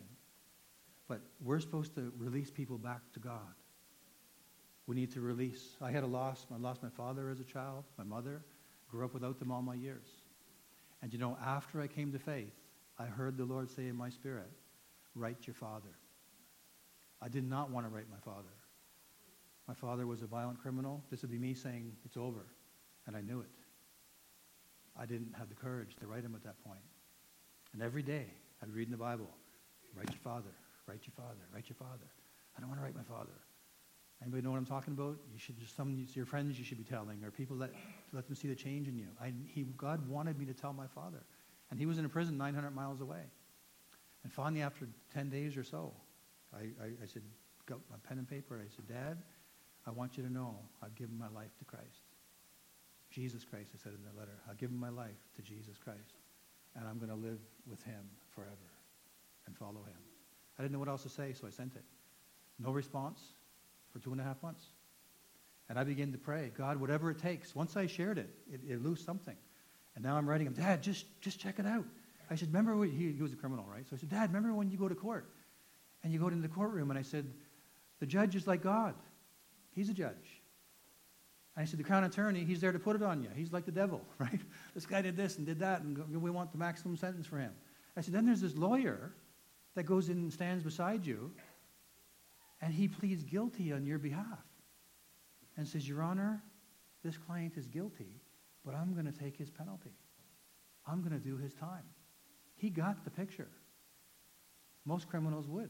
but 1.08 1.22
we're 1.42 1.60
supposed 1.60 1.94
to 1.96 2.12
release 2.18 2.50
people 2.50 2.78
back 2.78 3.02
to 3.14 3.20
God. 3.20 3.54
We 4.88 4.96
need 4.96 5.12
to 5.14 5.22
release. 5.22 5.76
I 5.82 5.92
had 5.92 6.04
a 6.04 6.08
loss. 6.08 6.46
I 6.54 6.58
lost 6.58 6.84
my 6.84 6.90
father 6.90 7.30
as 7.30 7.40
a 7.40 7.44
child, 7.44 7.84
my 7.98 8.04
mother. 8.04 8.42
Grew 8.90 9.06
up 9.06 9.14
without 9.14 9.40
them 9.40 9.52
all 9.52 9.62
my 9.62 9.76
years. 9.76 10.08
And 11.02 11.12
you 11.12 11.20
know, 11.20 11.38
after 11.44 11.82
I 11.82 11.88
came 11.88 12.12
to 12.14 12.20
faith, 12.20 12.54
I 12.98 13.06
heard 13.06 13.38
the 13.38 13.46
Lord 13.46 13.70
say 13.70 13.88
in 13.88 13.96
my 13.96 14.10
spirit, 14.10 14.52
write 15.16 15.48
your 15.48 15.54
father. 15.54 15.90
I 17.22 17.28
did 17.28 17.48
not 17.48 17.72
want 17.72 17.86
to 17.86 17.90
write 17.90 18.10
my 18.10 18.20
father. 18.24 18.54
My 19.68 19.74
father 19.74 20.06
was 20.06 20.22
a 20.22 20.26
violent 20.28 20.60
criminal. 20.62 21.04
This 21.10 21.22
would 21.22 21.32
be 21.32 21.38
me 21.38 21.54
saying, 21.54 21.94
it's 22.06 22.18
over. 22.18 22.46
And 23.08 23.16
I 23.16 23.22
knew 23.22 23.40
it. 23.40 23.50
I 25.00 25.06
didn't 25.06 25.34
have 25.38 25.50
the 25.50 25.56
courage 25.56 25.96
to 26.00 26.08
write 26.08 26.24
him 26.24 26.36
at 26.36 26.44
that 26.44 26.64
point. 26.64 26.84
And 27.74 27.82
every 27.82 28.04
day, 28.04 28.26
I'd 28.62 28.70
read 28.70 28.88
in 28.88 28.92
the 28.92 28.98
Bible, 28.98 29.30
write 29.96 30.10
your 30.10 30.20
father, 30.20 30.52
write 30.88 31.02
your 31.04 31.14
father, 31.16 31.42
write 31.54 31.70
your 31.70 31.76
father. 31.76 32.08
I 32.56 32.60
don't 32.60 32.70
want 32.70 32.80
to 32.80 32.84
write 32.84 32.96
my 32.96 33.04
father. 33.04 33.34
Anybody 34.22 34.44
know 34.44 34.52
what 34.52 34.58
I'm 34.58 34.66
talking 34.66 34.94
about? 34.94 35.18
You 35.34 35.40
should 35.40 35.60
just 35.60 35.76
some 35.76 36.06
your 36.14 36.26
friends 36.26 36.58
you 36.58 36.64
should 36.64 36.78
be 36.78 36.84
telling, 36.84 37.24
or 37.24 37.32
people 37.32 37.58
that 37.58 37.72
let 38.14 38.26
them 38.26 38.36
see 38.36 38.48
the 38.48 38.56
change 38.56 38.88
in 38.88 38.98
you. 38.98 39.08
I, 39.20 39.34
he, 39.48 39.64
God 39.76 40.08
wanted 40.08 40.38
me 40.40 40.46
to 40.46 40.54
tell 40.54 40.72
my 40.72 40.88
father, 40.88 41.24
and 41.72 41.80
he 41.80 41.86
was 41.86 41.98
in 41.98 42.06
a 42.06 42.10
prison 42.10 42.38
900 42.38 42.72
miles 42.72 43.02
away. 43.02 43.24
And 44.24 44.32
finally, 44.32 44.62
after 44.62 44.88
10 45.14 45.30
days 45.30 45.58
or 45.58 45.64
so, 45.64 45.94
I, 46.54 46.60
I, 46.82 46.86
I 47.04 47.06
said, 47.12 47.24
got 47.66 47.80
my 47.90 47.98
pen 48.08 48.18
and 48.18 48.28
paper. 48.28 48.62
I 48.64 48.70
said, 48.74 48.88
Dad, 48.88 49.18
I 49.86 49.92
want 49.92 50.18
you 50.18 50.24
to 50.24 50.32
know 50.32 50.56
I've 50.82 50.96
given 50.96 51.18
my 51.18 51.30
life 51.30 51.56
to 51.60 51.66
Christ. 51.66 52.04
Jesus 53.12 53.44
Christ, 53.44 53.72
I 53.76 53.78
said 53.78 53.94
in 53.94 54.04
the 54.04 54.20
letter. 54.20 54.40
I've 54.50 54.58
given 54.58 54.78
my 54.78 54.90
life 54.90 55.20
to 55.36 55.42
Jesus 55.42 55.78
Christ, 55.78 56.16
and 56.76 56.88
I'm 56.88 56.98
going 56.98 57.10
to 57.10 57.16
live 57.16 57.40
with 57.68 57.84
him 57.84 58.02
forever 58.34 58.72
and 59.46 59.56
follow 59.56 59.84
him. 59.84 60.02
I 60.58 60.64
didn't 60.64 60.74
know 60.74 60.80
what 60.80 60.90
else 60.90 61.04
to 61.04 61.10
say, 61.10 61.34
so 61.34 61.48
I 61.48 61.50
sent 61.50 61.76
it. 61.76 61.84
No 62.60 62.72
response 62.72 63.22
for 63.92 64.00
two 64.00 64.12
and 64.12 64.22
a 64.22 64.24
half 64.24 64.42
months. 64.42 64.66
And 65.70 65.78
I 65.78 65.84
began 65.84 66.12
to 66.12 66.18
pray, 66.18 66.52
God, 66.58 66.80
whatever 66.80 67.12
it 67.12 67.20
takes. 67.20 67.56
Once 67.56 67.78
I 67.78 67.88
shared 67.88 68.18
it, 68.18 68.30
it, 68.52 68.62
it 68.68 68.84
loosed 68.84 69.06
something. 69.06 69.36
And 69.96 70.04
now 70.04 70.18
I'm 70.18 70.28
writing 70.28 70.48
him, 70.48 70.54
Dad, 70.54 70.82
just, 70.82 71.06
just 71.22 71.40
check 71.40 71.60
it 71.60 71.66
out. 71.66 71.86
I 72.30 72.36
said, 72.36 72.50
remember 72.50 72.76
when, 72.76 72.90
he, 72.90 73.12
he 73.12 73.22
was 73.22 73.34
a 73.34 73.36
criminal, 73.36 73.66
right? 73.72 73.88
So 73.88 73.96
I 73.96 74.00
said, 74.00 74.10
Dad, 74.10 74.34
remember 74.34 74.54
when 74.54 74.70
you 74.70 74.78
go 74.78 74.88
to 74.88 74.96
court? 74.96 75.30
And 76.04 76.12
you 76.12 76.20
go 76.20 76.28
into 76.28 76.42
the 76.42 76.54
courtroom, 76.54 76.90
and 76.90 77.00
I 77.00 77.04
said, 77.04 77.26
the 78.00 78.06
judge 78.06 78.36
is 78.36 78.48
like 78.48 78.64
God. 78.64 78.96
He's 79.74 79.90
a 79.90 79.94
judge. 79.94 80.42
And 81.56 81.64
I 81.64 81.66
said, 81.66 81.80
the 81.80 81.84
crown 81.84 82.04
attorney, 82.04 82.44
he's 82.44 82.62
there 82.62 82.72
to 82.72 82.80
put 82.80 82.96
it 82.96 83.04
on 83.04 83.22
you. 83.22 83.30
He's 83.36 83.52
like 83.52 83.66
the 83.66 83.72
devil, 83.72 84.02
right? 84.18 84.40
This 84.74 84.86
guy 84.86 85.02
did 85.02 85.16
this 85.16 85.38
and 85.38 85.46
did 85.46 85.60
that, 85.60 85.82
and 85.82 86.22
we 86.22 86.32
want 86.32 86.52
the 86.52 86.58
maximum 86.58 86.98
sentence 86.98 87.28
for 87.28 87.38
him. 87.38 87.54
I 87.96 88.02
said, 88.02 88.14
then 88.14 88.26
there's 88.26 88.42
this 88.42 88.56
lawyer 88.56 89.14
that 89.76 89.84
goes 89.84 90.10
in 90.10 90.18
and 90.18 90.34
stands 90.34 90.64
beside 90.64 91.06
you, 91.06 91.32
and 92.62 92.74
he 92.74 92.88
pleads 92.88 93.24
guilty 93.24 93.72
on 93.74 93.86
your 93.86 94.00
behalf 94.00 94.40
and 95.58 95.68
says, 95.68 95.88
Your 95.88 96.02
Honor, 96.02 96.42
this 97.04 97.18
client 97.18 97.58
is 97.58 97.68
guilty, 97.68 98.22
but 98.66 98.74
I'm 98.74 98.94
going 98.94 99.06
to 99.06 99.12
take 99.12 99.38
his 99.38 99.50
penalty. 99.50 99.94
I'm 100.88 101.02
going 101.02 101.12
to 101.12 101.24
do 101.24 101.38
his 101.38 101.54
time. 101.54 101.84
He 102.56 102.70
got 102.70 103.04
the 103.04 103.12
picture. 103.12 103.50
Most 104.86 105.08
criminals 105.08 105.48
would. 105.48 105.70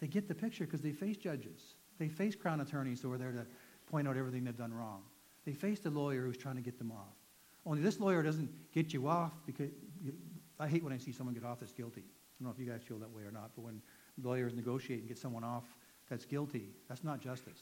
They 0.00 0.06
get 0.06 0.28
the 0.28 0.34
picture 0.34 0.64
because 0.64 0.82
they 0.82 0.92
face 0.92 1.16
judges. 1.16 1.76
They 1.98 2.08
face 2.08 2.34
crown 2.34 2.60
attorneys 2.60 3.00
who 3.00 3.12
are 3.12 3.18
there 3.18 3.32
to 3.32 3.46
point 3.90 4.08
out 4.08 4.16
everything 4.16 4.44
they've 4.44 4.56
done 4.56 4.72
wrong. 4.72 5.02
They 5.44 5.52
face 5.52 5.80
the 5.80 5.90
lawyer 5.90 6.22
who's 6.22 6.36
trying 6.36 6.56
to 6.56 6.62
get 6.62 6.78
them 6.78 6.90
off. 6.90 7.14
Only 7.66 7.82
this 7.82 8.00
lawyer 8.00 8.22
doesn't 8.22 8.50
get 8.72 8.92
you 8.92 9.08
off 9.08 9.32
because 9.46 9.70
you, 10.02 10.12
I 10.58 10.68
hate 10.68 10.82
when 10.82 10.92
I 10.92 10.98
see 10.98 11.12
someone 11.12 11.34
get 11.34 11.44
off 11.44 11.60
that's 11.60 11.72
guilty. 11.72 12.02
I 12.02 12.42
don't 12.42 12.48
know 12.48 12.54
if 12.54 12.58
you 12.58 12.70
guys 12.70 12.82
feel 12.82 12.98
that 12.98 13.10
way 13.10 13.22
or 13.22 13.30
not, 13.30 13.50
but 13.54 13.62
when 13.62 13.80
lawyers 14.22 14.54
negotiate 14.54 15.00
and 15.00 15.08
get 15.08 15.18
someone 15.18 15.44
off 15.44 15.64
that's 16.08 16.24
guilty. 16.24 16.70
That's 16.88 17.04
not 17.04 17.20
justice. 17.20 17.58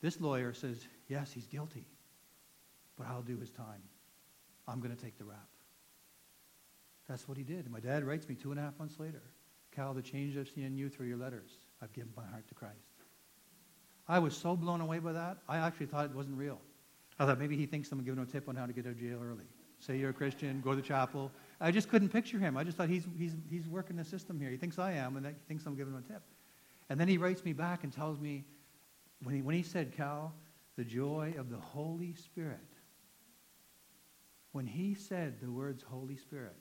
This 0.00 0.20
lawyer 0.20 0.52
says, 0.52 0.86
yes, 1.08 1.32
he's 1.32 1.46
guilty, 1.46 1.86
but 2.96 3.06
I'll 3.06 3.22
do 3.22 3.38
his 3.38 3.50
time. 3.50 3.82
I'm 4.66 4.80
going 4.80 4.94
to 4.94 5.00
take 5.00 5.18
the 5.18 5.24
rap. 5.24 5.48
That's 7.08 7.28
what 7.28 7.36
he 7.36 7.44
did. 7.44 7.64
And 7.64 7.70
my 7.70 7.80
dad 7.80 8.04
writes 8.04 8.28
me 8.28 8.34
two 8.34 8.50
and 8.50 8.58
a 8.58 8.62
half 8.62 8.78
months 8.78 8.98
later, 8.98 9.22
Cal, 9.74 9.94
the 9.94 10.02
change 10.02 10.36
I've 10.36 10.48
seen 10.48 10.64
in 10.64 10.76
you 10.76 10.88
through 10.88 11.06
your 11.06 11.16
letters, 11.16 11.50
I've 11.82 11.92
given 11.92 12.10
my 12.16 12.26
heart 12.26 12.48
to 12.48 12.54
Christ. 12.54 12.91
I 14.12 14.18
was 14.18 14.36
so 14.36 14.54
blown 14.54 14.82
away 14.82 14.98
by 14.98 15.12
that, 15.12 15.38
I 15.48 15.56
actually 15.56 15.86
thought 15.86 16.04
it 16.04 16.14
wasn't 16.14 16.36
real. 16.36 16.60
I 17.18 17.24
thought 17.24 17.38
maybe 17.38 17.56
he 17.56 17.64
thinks 17.64 17.90
I'm 17.90 18.04
giving 18.04 18.20
him 18.20 18.28
a 18.28 18.30
tip 18.30 18.46
on 18.46 18.54
how 18.54 18.66
to 18.66 18.72
get 18.74 18.84
out 18.84 18.92
of 18.92 19.00
jail 19.00 19.18
early. 19.24 19.46
Say 19.78 19.96
you're 19.96 20.10
a 20.10 20.12
Christian, 20.12 20.60
go 20.60 20.70
to 20.70 20.76
the 20.76 20.82
chapel. 20.82 21.32
I 21.62 21.70
just 21.70 21.88
couldn't 21.88 22.10
picture 22.10 22.38
him. 22.38 22.58
I 22.58 22.62
just 22.62 22.76
thought 22.76 22.90
he's, 22.90 23.06
he's, 23.16 23.32
he's 23.48 23.66
working 23.66 23.96
the 23.96 24.04
system 24.04 24.38
here. 24.38 24.50
He 24.50 24.58
thinks 24.58 24.78
I 24.78 24.92
am, 24.92 25.16
and 25.16 25.24
he 25.24 25.32
thinks 25.48 25.64
I'm 25.64 25.76
giving 25.76 25.94
him 25.94 26.04
a 26.06 26.12
tip. 26.12 26.20
And 26.90 27.00
then 27.00 27.08
he 27.08 27.16
writes 27.16 27.42
me 27.42 27.54
back 27.54 27.84
and 27.84 27.92
tells 27.92 28.20
me, 28.20 28.44
when 29.22 29.34
he, 29.34 29.40
when 29.40 29.54
he 29.54 29.62
said, 29.62 29.96
Cal, 29.96 30.34
the 30.76 30.84
joy 30.84 31.32
of 31.38 31.48
the 31.48 31.56
Holy 31.56 32.12
Spirit, 32.12 32.58
when 34.52 34.66
he 34.66 34.92
said 34.92 35.40
the 35.40 35.50
words 35.50 35.82
Holy 35.82 36.16
Spirit, 36.16 36.56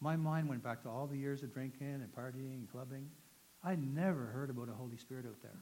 my 0.00 0.16
mind 0.16 0.48
went 0.48 0.64
back 0.64 0.82
to 0.84 0.88
all 0.88 1.06
the 1.06 1.18
years 1.18 1.42
of 1.42 1.52
drinking 1.52 2.00
and 2.02 2.08
partying 2.16 2.54
and 2.54 2.72
clubbing. 2.72 3.10
I 3.62 3.74
never 3.74 4.24
heard 4.24 4.48
about 4.48 4.70
a 4.70 4.74
Holy 4.74 4.96
Spirit 4.96 5.26
out 5.26 5.42
there. 5.42 5.60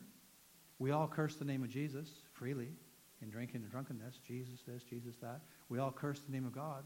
We 0.79 0.91
all 0.91 1.07
curse 1.07 1.37
the 1.37 1.45
name 1.45 1.63
of 1.63 1.71
Jesus 1.71 2.09
freely 2.33 2.69
in 3.23 3.31
drinking 3.31 3.63
and 3.63 3.71
drunkenness. 3.71 4.19
Jesus 4.27 4.61
this, 4.67 4.83
Jesus 4.83 5.17
that. 5.23 5.41
We 5.69 5.79
all 5.79 5.93
curse 5.93 6.21
the 6.21 6.33
name 6.33 6.47
of 6.47 6.53
God. 6.53 6.85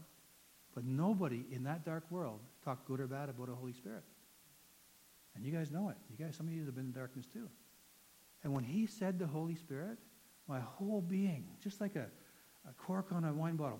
But 0.75 0.85
nobody 0.85 1.45
in 1.51 1.63
that 1.63 1.83
dark 1.83 2.03
world 2.09 2.39
talked 2.63 2.85
good 2.85 2.99
or 2.99 3.07
bad 3.07 3.29
about 3.29 3.49
a 3.49 3.55
Holy 3.55 3.73
Spirit. 3.73 4.03
And 5.35 5.45
you 5.45 5.51
guys 5.51 5.71
know 5.71 5.89
it. 5.89 5.95
You 6.09 6.23
guys, 6.23 6.35
some 6.35 6.47
of 6.47 6.53
you 6.53 6.65
have 6.65 6.75
been 6.75 6.85
in 6.85 6.91
darkness 6.91 7.25
too. 7.25 7.49
And 8.43 8.53
when 8.53 8.63
he 8.63 8.85
said 8.85 9.19
the 9.19 9.27
Holy 9.27 9.55
Spirit, 9.55 9.97
my 10.47 10.59
whole 10.59 11.01
being, 11.01 11.45
just 11.63 11.81
like 11.81 11.95
a, 11.95 12.05
a 12.67 12.73
cork 12.77 13.07
on 13.11 13.23
a 13.23 13.33
wine 13.33 13.55
bottle, 13.55 13.79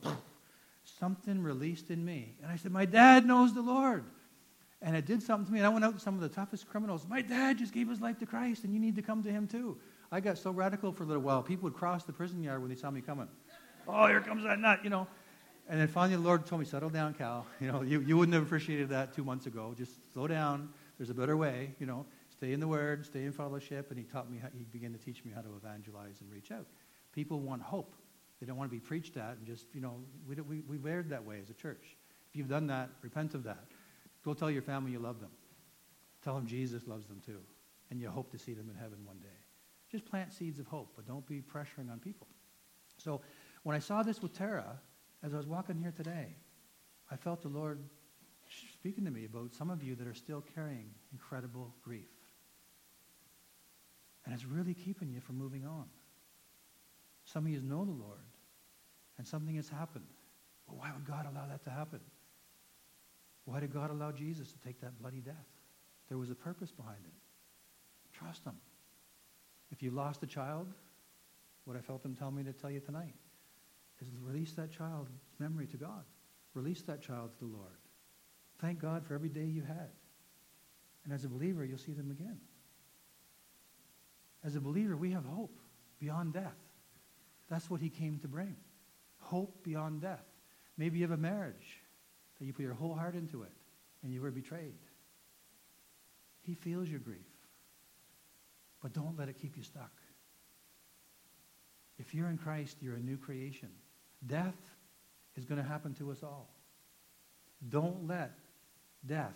something 0.84 1.42
released 1.42 1.90
in 1.92 2.04
me. 2.04 2.36
And 2.42 2.52
I 2.52 2.56
said, 2.56 2.72
My 2.72 2.86
dad 2.86 3.26
knows 3.26 3.54
the 3.54 3.62
Lord. 3.62 4.04
And 4.82 4.96
it 4.96 5.06
did 5.06 5.22
something 5.22 5.46
to 5.46 5.52
me. 5.52 5.60
And 5.60 5.66
I 5.66 5.70
went 5.70 5.84
out 5.84 5.96
to 5.96 6.00
some 6.00 6.16
of 6.16 6.22
the 6.22 6.30
toughest 6.30 6.70
criminals. 6.70 7.06
My 7.08 7.22
dad 7.22 7.58
just 7.58 7.74
gave 7.74 7.90
his 7.90 8.00
life 8.00 8.18
to 8.20 8.26
Christ, 8.26 8.64
and 8.64 8.74
you 8.74 8.80
need 8.80 8.96
to 8.96 9.02
come 9.02 9.24
to 9.24 9.30
him 9.30 9.46
too. 9.46 9.78
I 10.12 10.20
got 10.20 10.38
so 10.38 10.52
radical 10.52 10.92
for 10.92 11.04
a 11.04 11.06
little 11.06 11.22
while. 11.22 11.44
People 11.44 11.66
would 11.66 11.76
cross 11.76 12.04
the 12.04 12.14
prison 12.14 12.42
yard 12.42 12.62
when 12.62 12.70
they 12.70 12.76
saw 12.76 12.90
me 12.90 13.02
coming. 13.02 13.28
Oh, 13.88 14.08
here 14.08 14.22
comes 14.22 14.44
that 14.44 14.60
nut, 14.60 14.80
you 14.84 14.90
know. 14.90 15.08
And 15.68 15.80
then 15.80 15.88
finally 15.88 16.16
the 16.16 16.24
Lord 16.24 16.48
told 16.48 16.62
me, 16.62 16.66
settle 16.66 16.90
down, 16.90 17.14
Cal. 17.14 17.46
You 17.62 17.72
know, 17.72 17.82
you, 17.84 18.02
you 18.02 18.18
wouldn't 18.18 18.34
have 18.34 18.44
appreciated 18.44 18.90
that 18.90 19.14
two 19.14 19.24
months 19.24 19.46
ago. 19.46 19.76
Just 19.78 20.00
slow 20.14 20.28
down. 20.28 20.70
There's 20.98 21.12
a 21.12 21.14
better 21.14 21.38
way, 21.38 21.76
you 21.80 21.86
know. 21.86 22.06
Stay 22.30 22.54
in 22.54 22.60
the 22.60 22.68
Word, 22.68 23.06
stay 23.06 23.24
in 23.24 23.32
fellowship. 23.32 23.92
And 23.92 24.00
he 24.00 24.06
taught 24.06 24.32
me, 24.32 24.40
how, 24.40 24.48
he 24.58 24.64
began 24.64 24.92
to 24.94 24.98
teach 24.98 25.24
me 25.24 25.32
how 25.34 25.42
to 25.42 25.50
evangelize 25.56 26.22
and 26.22 26.32
reach 26.32 26.52
out. 26.52 26.66
People 27.14 27.40
want 27.40 27.62
hope. 27.62 27.96
They 28.40 28.48
don't 28.48 28.58
want 28.58 28.72
to 28.72 28.76
be 28.76 28.80
preached 28.80 29.18
at 29.18 29.38
and 29.38 29.46
just, 29.46 29.66
you 29.74 29.82
know, 29.82 29.96
we, 30.28 30.36
we, 30.36 30.62
we 30.62 30.78
weird 30.78 31.10
that 31.10 31.24
way 31.24 31.40
as 31.42 31.50
a 31.50 31.54
church. 31.54 31.98
If 32.32 32.38
you've 32.38 32.48
done 32.48 32.68
that, 32.68 32.90
repent 33.02 33.34
of 33.34 33.44
that. 33.44 33.66
Go 34.24 34.34
tell 34.34 34.50
your 34.50 34.62
family 34.62 34.92
you 34.92 35.00
love 35.00 35.20
them. 35.20 35.32
Tell 36.24 36.36
them 36.36 36.48
Jesus 36.48 36.88
loves 36.88 37.08
them 37.08 37.22
too. 37.26 37.40
And 37.92 38.00
you 38.00 38.10
hope 38.10 38.32
to 38.32 38.38
see 38.38 38.54
them 38.54 38.70
in 38.70 38.76
heaven 38.76 39.00
one 39.06 39.18
day. 39.18 39.39
Just 39.92 40.06
plant 40.06 40.32
seeds 40.34 40.60
of 40.60 40.68
hope, 40.68 40.94
but 40.96 41.08
don't 41.08 41.26
be 41.26 41.42
pressuring 41.42 41.92
on 41.92 42.00
people. 42.00 42.28
So 42.98 43.22
when 43.64 43.76
I 43.76 43.80
saw 43.80 44.04
this 44.04 44.22
with 44.22 44.38
Terah, 44.38 44.80
as 45.24 45.34
I 45.34 45.38
was 45.38 45.48
walking 45.48 45.78
here 45.78 45.94
today, 45.96 46.36
I 47.12 47.16
felt 47.16 47.42
the 47.42 47.50
Lord 47.50 47.80
speaking 48.74 49.06
to 49.06 49.12
me 49.12 49.26
about 49.26 49.54
some 49.54 49.70
of 49.70 49.84
you 49.84 49.96
that 49.96 50.08
are 50.08 50.14
still 50.14 50.44
carrying 50.56 50.90
incredible 51.12 51.74
grief. 51.84 52.10
And 54.26 54.34
it's 54.34 54.46
really 54.46 54.74
keeping 54.74 55.12
you 55.12 55.22
from 55.22 55.38
moving 55.38 55.66
on. 55.66 55.86
Some 57.26 57.46
of 57.46 57.52
you 57.52 57.62
know 57.62 57.86
the 57.86 57.92
Lord, 57.92 58.26
and 59.18 59.28
something 59.28 59.56
has 59.56 59.70
happened. 59.70 60.06
Well, 60.68 60.78
why 60.78 60.92
would 60.94 61.06
God 61.06 61.28
allow 61.32 61.48
that 61.48 61.64
to 61.64 61.70
happen? 61.70 62.00
Why 63.46 63.60
did 63.60 63.74
God 63.74 63.90
allow 63.90 64.12
Jesus 64.12 64.52
to 64.52 64.60
take 64.60 64.80
that 64.82 65.00
bloody 65.00 65.20
death? 65.20 65.36
There 66.10 66.18
was 66.18 66.30
a 66.30 66.36
purpose 66.36 66.72
behind 66.72 67.00
it. 67.06 68.18
Trust 68.18 68.46
Him. 68.46 68.56
If 69.72 69.84
you 69.84 69.92
lost 69.92 70.24
a 70.24 70.28
child, 70.28 70.68
what 71.66 71.78
I 71.78 71.82
felt 71.82 72.04
Him 72.04 72.16
tell 72.16 72.32
me 72.32 72.44
to 72.44 72.54
tell 72.54 72.72
you 72.72 72.80
tonight 72.80 73.16
is 74.02 74.10
release 74.22 74.54
that 74.54 74.72
child's 74.72 75.12
memory 75.40 75.68
to 75.68 75.78
God. 75.78 76.04
Release 76.54 76.82
that 76.84 77.02
child 77.02 77.32
to 77.34 77.40
the 77.40 77.52
Lord. 77.52 77.78
Thank 78.60 78.80
God 78.80 79.06
for 79.06 79.14
every 79.14 79.30
day 79.30 79.46
you 79.46 79.62
had. 79.62 79.90
And 81.06 81.14
as 81.14 81.26
a 81.26 81.30
believer, 81.30 81.64
you'll 81.64 81.78
see 81.78 81.94
them 81.94 82.12
again. 82.12 82.40
As 84.44 84.56
a 84.56 84.62
believer, 84.62 84.96
we 84.96 85.12
have 85.12 85.26
hope 85.26 85.60
beyond 86.00 86.34
death. 86.34 86.58
That's 87.50 87.70
what 87.70 87.82
he 87.82 87.90
came 87.90 88.20
to 88.20 88.28
bring. 88.28 88.56
Hope 89.20 89.64
beyond 89.64 90.02
death. 90.02 90.26
Maybe 90.78 91.00
you 91.00 91.04
have 91.04 91.18
a 91.18 91.22
marriage 91.22 91.82
that 92.40 92.46
you 92.46 92.54
put 92.54 92.64
your 92.64 92.74
whole 92.74 92.96
heart 92.96 93.16
into 93.16 93.44
it 93.44 93.52
and 94.02 94.14
you 94.14 94.22
were 94.22 94.32
betrayed. 94.32 94.78
He 96.42 96.54
feels 96.54 96.88
your 96.88 97.00
grief. 97.00 97.20
But 98.82 98.94
don't 98.94 99.18
let 99.18 99.30
it 99.30 99.38
keep 99.40 99.58
you 99.58 99.64
stuck. 99.64 99.92
If 101.98 102.14
you're 102.14 102.30
in 102.30 102.38
Christ, 102.38 102.78
you're 102.82 102.96
a 102.96 103.02
new 103.02 103.18
creation. 103.18 103.70
Death 104.26 104.56
is 105.36 105.46
going 105.46 105.62
to 105.62 105.68
happen 105.68 105.94
to 105.96 106.12
us 106.12 106.24
all. 106.24 106.50
Don't 107.68 108.08
let 108.08 108.38
death, 109.06 109.36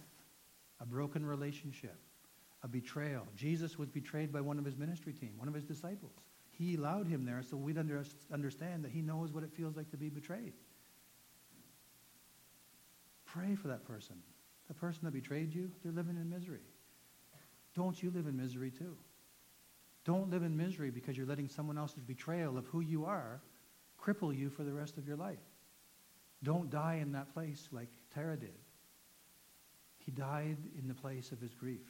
a 0.79 0.85
broken 0.85 1.25
relationship, 1.25 1.97
a 2.63 2.67
betrayal. 2.67 3.27
Jesus 3.35 3.77
was 3.77 3.89
betrayed 3.89 4.31
by 4.31 4.39
one 4.39 4.57
of 4.57 4.65
his 4.65 4.77
ministry 4.77 5.11
team, 5.13 5.31
one 5.37 5.49
of 5.49 5.53
his 5.53 5.65
disciples. 5.65 6.13
He 6.51 6.75
allowed 6.75 7.07
him 7.07 7.25
there 7.25 7.41
so 7.43 7.57
we'd 7.57 7.77
under, 7.77 8.03
understand 8.31 8.85
that 8.85 8.91
he 8.91 9.01
knows 9.01 9.33
what 9.33 9.43
it 9.43 9.51
feels 9.51 9.75
like 9.75 9.89
to 9.91 9.97
be 9.97 10.09
betrayed. 10.09 10.53
Pray 13.25 13.55
for 13.55 13.67
that 13.69 13.85
person. 13.85 14.15
The 14.67 14.73
person 14.73 15.01
that 15.03 15.13
betrayed 15.13 15.53
you, 15.53 15.71
they're 15.83 15.91
living 15.91 16.15
in 16.15 16.29
misery. 16.29 16.61
Don't 17.75 18.01
you 18.01 18.11
live 18.11 18.27
in 18.27 18.37
misery 18.37 18.71
too? 18.71 18.95
Don't 20.05 20.29
live 20.29 20.43
in 20.43 20.57
misery 20.57 20.91
because 20.91 21.17
you're 21.17 21.25
letting 21.25 21.47
someone 21.47 21.77
else's 21.77 22.03
betrayal 22.03 22.57
of 22.57 22.65
who 22.67 22.81
you 22.81 23.05
are 23.05 23.41
cripple 24.03 24.37
you 24.37 24.49
for 24.49 24.63
the 24.63 24.73
rest 24.73 24.97
of 24.97 25.07
your 25.07 25.15
life. 25.15 25.39
Don't 26.43 26.69
die 26.69 26.99
in 27.01 27.13
that 27.13 27.33
place 27.33 27.69
like 27.71 27.89
Terah 28.13 28.37
did. 28.37 28.53
He 29.99 30.11
died 30.11 30.57
in 30.77 30.87
the 30.87 30.93
place 30.93 31.31
of 31.31 31.39
his 31.39 31.53
grief 31.53 31.87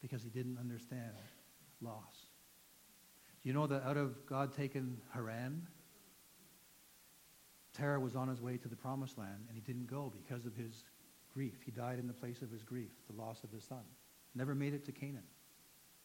because 0.00 0.22
he 0.22 0.30
didn't 0.30 0.58
understand 0.58 1.12
loss. 1.80 2.26
You 3.42 3.52
know 3.52 3.66
that 3.66 3.82
out 3.84 3.96
of 3.96 4.24
God 4.26 4.52
taken 4.52 5.00
Haran, 5.12 5.66
Terah 7.72 7.98
was 7.98 8.14
on 8.14 8.28
his 8.28 8.40
way 8.40 8.56
to 8.58 8.68
the 8.68 8.76
promised 8.76 9.18
land 9.18 9.46
and 9.48 9.56
he 9.56 9.60
didn't 9.60 9.86
go 9.86 10.12
because 10.14 10.46
of 10.46 10.54
his 10.54 10.84
grief. 11.32 11.54
He 11.64 11.72
died 11.72 11.98
in 11.98 12.06
the 12.06 12.12
place 12.12 12.42
of 12.42 12.50
his 12.50 12.62
grief, 12.62 12.90
the 13.10 13.20
loss 13.20 13.42
of 13.42 13.50
his 13.50 13.64
son. 13.64 13.82
Never 14.34 14.54
made 14.54 14.74
it 14.74 14.84
to 14.86 14.92
Canaan. 14.92 15.24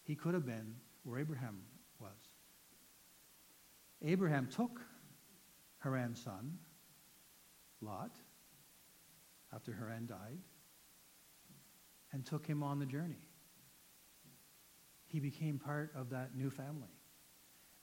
He 0.04 0.16
could 0.16 0.34
have 0.34 0.46
been 0.46 0.76
where 1.06 1.20
Abraham 1.20 1.62
was. 2.00 2.12
Abraham 4.04 4.48
took 4.48 4.82
Haran's 5.80 6.22
son, 6.22 6.58
Lot, 7.82 8.12
after 9.54 9.72
Haran 9.74 10.08
died, 10.08 10.40
and 12.12 12.26
took 12.26 12.46
him 12.46 12.64
on 12.64 12.80
the 12.80 12.86
journey. 12.86 13.28
He 15.06 15.20
became 15.20 15.60
part 15.60 15.92
of 15.96 16.10
that 16.10 16.36
new 16.36 16.50
family. 16.50 16.90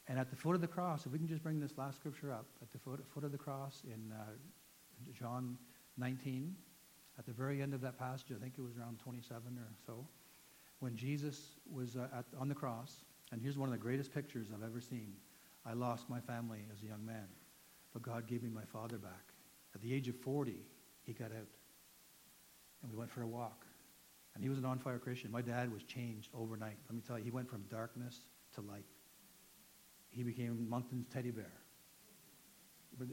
And 0.09 0.19
at 0.19 0.31
the 0.31 0.37
foot 0.37 0.55
of 0.55 0.61
the 0.61 0.67
cross, 0.67 1.07
if 1.07 1.13
we 1.13 1.19
can 1.19 1.29
just 1.29 1.43
bring 1.43 1.61
this 1.61 1.79
last 1.79 1.97
scripture 1.97 2.33
up, 2.33 2.47
at 2.61 2.71
the 2.73 2.79
foot, 2.79 3.01
foot 3.15 3.25
of 3.25 3.33
the 3.33 3.39
cross 3.39 3.83
in 3.85 4.13
uh, 4.13 4.25
John 5.19 5.57
19, 5.97 6.55
at 7.19 7.27
the 7.27 7.33
very 7.33 7.63
end 7.63 7.73
of 7.73 7.81
that 7.83 7.99
passage, 7.99 8.33
I 8.35 8.43
think 8.43 8.55
it 8.59 8.63
was 8.63 8.77
around 8.77 8.99
27 8.99 9.59
or 9.59 9.69
so, 9.87 10.07
when 10.81 10.97
Jesus 10.97 11.57
was 11.73 11.97
uh, 11.97 12.09
at, 12.13 12.25
on 12.39 12.49
the 12.49 12.55
cross, 12.55 13.05
and 13.33 13.41
here's 13.41 13.59
one 13.59 13.69
of 13.69 13.73
the 13.73 13.79
greatest 13.79 14.15
pictures 14.15 14.49
I've 14.55 14.63
ever 14.63 14.81
seen. 14.81 15.15
I 15.67 15.73
lost 15.73 16.09
my 16.09 16.21
family 16.21 16.61
as 16.73 16.83
a 16.83 16.87
young 16.87 17.05
man, 17.05 17.27
but 17.93 18.03
God 18.03 18.27
gave 18.27 18.43
me 18.43 18.51
my 18.51 18.65
father 18.65 18.99
back. 18.99 19.33
At 19.75 19.81
the 19.81 19.93
age 19.93 20.07
of 20.09 20.17
40, 20.17 20.57
he 21.03 21.13
got 21.13 21.33
out, 21.33 21.49
and 22.83 22.93
we 22.93 22.97
went 22.97 23.11
for 23.11 23.23
a 23.23 23.27
walk. 23.27 23.65
And 24.35 24.43
he 24.43 24.49
was 24.49 24.59
an 24.59 24.65
on-fire 24.65 24.99
Christian. 24.99 25.31
My 25.31 25.43
dad 25.43 25.73
was 25.73 25.83
changed 25.83 26.31
overnight. 26.35 26.77
Let 26.89 26.95
me 26.95 27.03
tell 27.07 27.19
you, 27.19 27.25
he 27.25 27.31
went 27.31 27.49
from 27.49 27.63
darkness 27.71 28.21
to 28.55 28.61
light. 28.63 28.87
He 30.11 30.23
became 30.23 30.69
Moncton's 30.69 31.07
teddy 31.13 31.31
bear. 31.31 31.53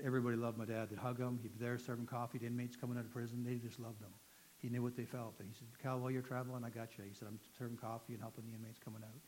Everybody 0.04 0.36
loved 0.36 0.58
my 0.58 0.66
dad. 0.66 0.90
They'd 0.90 1.00
hug 1.00 1.18
him. 1.18 1.40
He'd 1.42 1.58
be 1.58 1.64
there 1.64 1.78
serving 1.78 2.06
coffee 2.06 2.40
to 2.40 2.46
inmates 2.46 2.76
coming 2.76 2.98
out 2.98 3.06
of 3.06 3.12
prison. 3.12 3.44
They 3.44 3.56
just 3.56 3.80
loved 3.80 4.02
him. 4.02 4.12
He 4.58 4.70
knew 4.70 4.84
what 4.84 4.98
they 4.98 5.06
felt. 5.06 5.36
And 5.40 5.48
he 5.48 5.56
said, 5.56 5.68
Cal, 5.82 6.00
while 6.00 6.12
you're 6.12 6.22
traveling, 6.22 6.66
I 6.66 6.70
got 6.70 6.98
you. 6.98 7.06
He 7.06 7.14
said, 7.14 7.30
I'm 7.30 7.40
serving 7.58 7.78
coffee 7.78 8.14
and 8.14 8.22
helping 8.22 8.46
the 8.46 8.54
inmates 8.56 8.80
coming 8.84 9.02
out. 9.04 9.20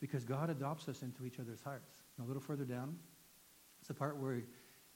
Because 0.00 0.24
God 0.24 0.50
adopts 0.50 0.88
us 0.88 1.02
into 1.02 1.24
each 1.24 1.40
other's 1.40 1.62
hearts. 1.62 1.90
And 2.16 2.24
a 2.24 2.28
little 2.28 2.42
further 2.42 2.64
down, 2.64 2.96
it's 3.80 3.88
the 3.88 3.94
part 3.94 4.18
where 4.18 4.42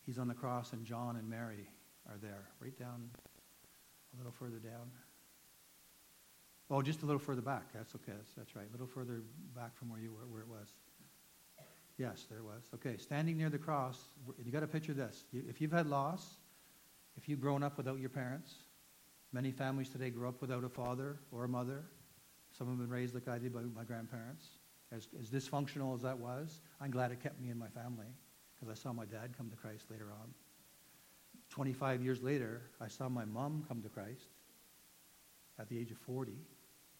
he's 0.04 0.18
on 0.18 0.28
the 0.28 0.34
cross 0.34 0.72
and 0.72 0.84
John 0.84 1.16
and 1.16 1.28
Mary 1.28 1.68
are 2.08 2.18
there. 2.20 2.48
Right 2.60 2.78
down, 2.78 3.10
a 4.14 4.16
little 4.16 4.32
further 4.32 4.58
down. 4.58 4.90
Oh, 6.70 6.82
just 6.82 7.02
a 7.02 7.06
little 7.06 7.20
further 7.20 7.42
back. 7.42 7.72
That's 7.72 7.94
okay. 7.96 8.12
That's, 8.16 8.32
that's 8.36 8.54
right. 8.54 8.66
A 8.68 8.72
little 8.72 8.86
further 8.86 9.22
back 9.56 9.76
from 9.76 9.90
where 9.90 10.00
you 10.00 10.12
were, 10.12 10.26
where 10.30 10.42
it 10.42 10.48
was. 10.48 10.68
Yes, 11.98 12.26
there 12.30 12.42
was. 12.42 12.62
Okay, 12.74 12.96
standing 12.96 13.36
near 13.36 13.50
the 13.50 13.58
cross, 13.58 13.98
you 14.42 14.50
got 14.50 14.60
to 14.60 14.66
picture 14.66 14.94
this. 14.94 15.24
If 15.32 15.60
you've 15.60 15.72
had 15.72 15.86
loss, 15.86 16.36
if 17.16 17.28
you've 17.28 17.40
grown 17.40 17.62
up 17.62 17.76
without 17.76 17.98
your 17.98 18.08
parents, 18.08 18.54
many 19.32 19.50
families 19.50 19.90
today 19.90 20.08
grow 20.08 20.30
up 20.30 20.40
without 20.40 20.64
a 20.64 20.68
father 20.68 21.18
or 21.30 21.44
a 21.44 21.48
mother. 21.48 21.84
Some 22.56 22.68
have 22.68 22.78
been 22.78 22.88
raised 22.88 23.14
like 23.14 23.28
I 23.28 23.38
did 23.38 23.52
by 23.52 23.60
my 23.60 23.84
grandparents. 23.84 24.46
As, 24.92 25.06
as 25.20 25.30
dysfunctional 25.30 25.94
as 25.94 26.02
that 26.02 26.18
was, 26.18 26.60
I'm 26.80 26.90
glad 26.90 27.12
it 27.12 27.20
kept 27.20 27.40
me 27.40 27.50
in 27.50 27.58
my 27.58 27.68
family 27.68 28.08
because 28.54 28.70
I 28.70 28.80
saw 28.80 28.92
my 28.92 29.04
dad 29.04 29.36
come 29.36 29.48
to 29.50 29.56
Christ 29.56 29.86
later 29.90 30.08
on. 30.10 30.34
25 31.50 32.02
years 32.02 32.22
later, 32.22 32.62
I 32.80 32.88
saw 32.88 33.08
my 33.08 33.24
mom 33.24 33.64
come 33.68 33.82
to 33.82 33.88
Christ 33.88 34.28
at 35.58 35.68
the 35.68 35.78
age 35.78 35.90
of 35.90 35.98
40. 35.98 36.32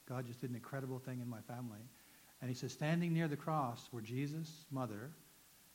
God 0.09 0.26
just 0.26 0.41
did 0.41 0.51
an 0.51 0.57
incredible 0.57 0.99
thing 0.99 1.20
in 1.20 1.28
my 1.28 1.41
family. 1.41 1.80
And 2.41 2.49
he 2.49 2.55
says, 2.55 2.72
standing 2.72 3.12
near 3.12 3.28
the 3.28 3.36
cross 3.36 3.88
were 3.93 4.01
Jesus' 4.01 4.64
mother 4.70 5.11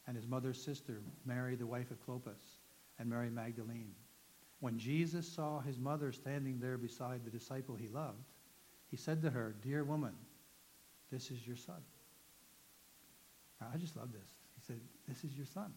and 0.07 0.16
his 0.16 0.28
mother's 0.28 0.61
sister, 0.61 1.01
Mary, 1.26 1.55
the 1.55 1.66
wife 1.66 1.91
of 1.91 2.05
Clopas, 2.05 2.59
and 2.99 3.09
Mary 3.09 3.30
Magdalene. 3.30 3.93
When 4.59 4.78
Jesus 4.78 5.28
saw 5.28 5.59
his 5.59 5.80
mother 5.80 6.11
standing 6.11 6.59
there 6.59 6.78
beside 6.78 7.24
the 7.24 7.32
disciple 7.32 7.76
he 7.76 7.88
loved, 7.88 8.24
he 8.89 8.97
said 8.97 9.22
to 9.22 9.30
her, 9.30 9.55
Dear 9.61 9.84
woman, 9.84 10.13
this 11.11 11.32
is 11.32 11.45
your 11.45 11.55
son. 11.55 11.82
I 13.61 13.77
just 13.77 13.95
love 13.95 14.11
this. 14.11 14.29
He 14.55 14.61
said, 14.65 14.79
This 15.07 15.23
is 15.23 15.35
your 15.35 15.45
son. 15.45 15.73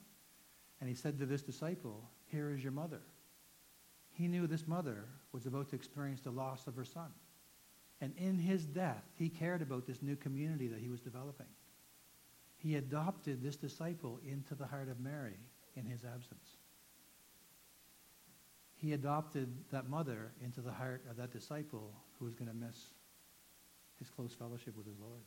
And 0.81 0.89
he 0.89 0.95
said 0.95 1.19
to 1.19 1.27
this 1.27 1.43
disciple, 1.43 2.09
Here 2.27 2.51
is 2.51 2.63
your 2.63 2.73
mother. 2.73 3.01
He 4.11 4.29
knew 4.29 4.47
this 4.47 4.67
mother 4.67 5.05
was 5.33 5.47
about 5.47 5.69
to 5.71 5.77
experience 5.77 6.21
the 6.21 6.31
loss 6.31 6.67
of 6.67 6.75
her 6.75 6.85
son. 6.85 7.11
And 8.01 8.13
in 8.17 8.39
his 8.39 8.65
death, 8.65 9.05
he 9.17 9.29
cared 9.29 9.63
about 9.63 9.87
this 9.87 10.03
new 10.03 10.17
community 10.17 10.69
that 10.69 10.81
he 10.81 10.89
was 10.89 11.01
developing. 11.01 11.47
He 12.57 12.77
adopted 12.77 13.43
this 13.43 13.57
disciple 13.57 14.19
into 14.29 14.55
the 14.55 14.67
heart 14.67 14.89
of 14.89 15.01
Mary 15.01 15.39
in 15.77 15.85
his 15.85 16.05
absence. 16.05 16.57
He 18.77 18.93
adopted 18.93 19.49
that 19.73 19.89
mother 19.89 20.33
into 20.43 20.61
the 20.61 20.73
heart 20.73 21.05
of 21.11 21.17
that 21.17 21.33
disciple 21.33 21.93
who 22.19 22.25
was 22.25 22.35
going 22.35 22.49
to 22.49 22.57
miss 22.57 22.91
his 23.99 24.11
close 24.11 24.33
fellowship 24.33 24.77
with 24.77 24.87
his 24.87 24.99
Lord. 24.99 25.23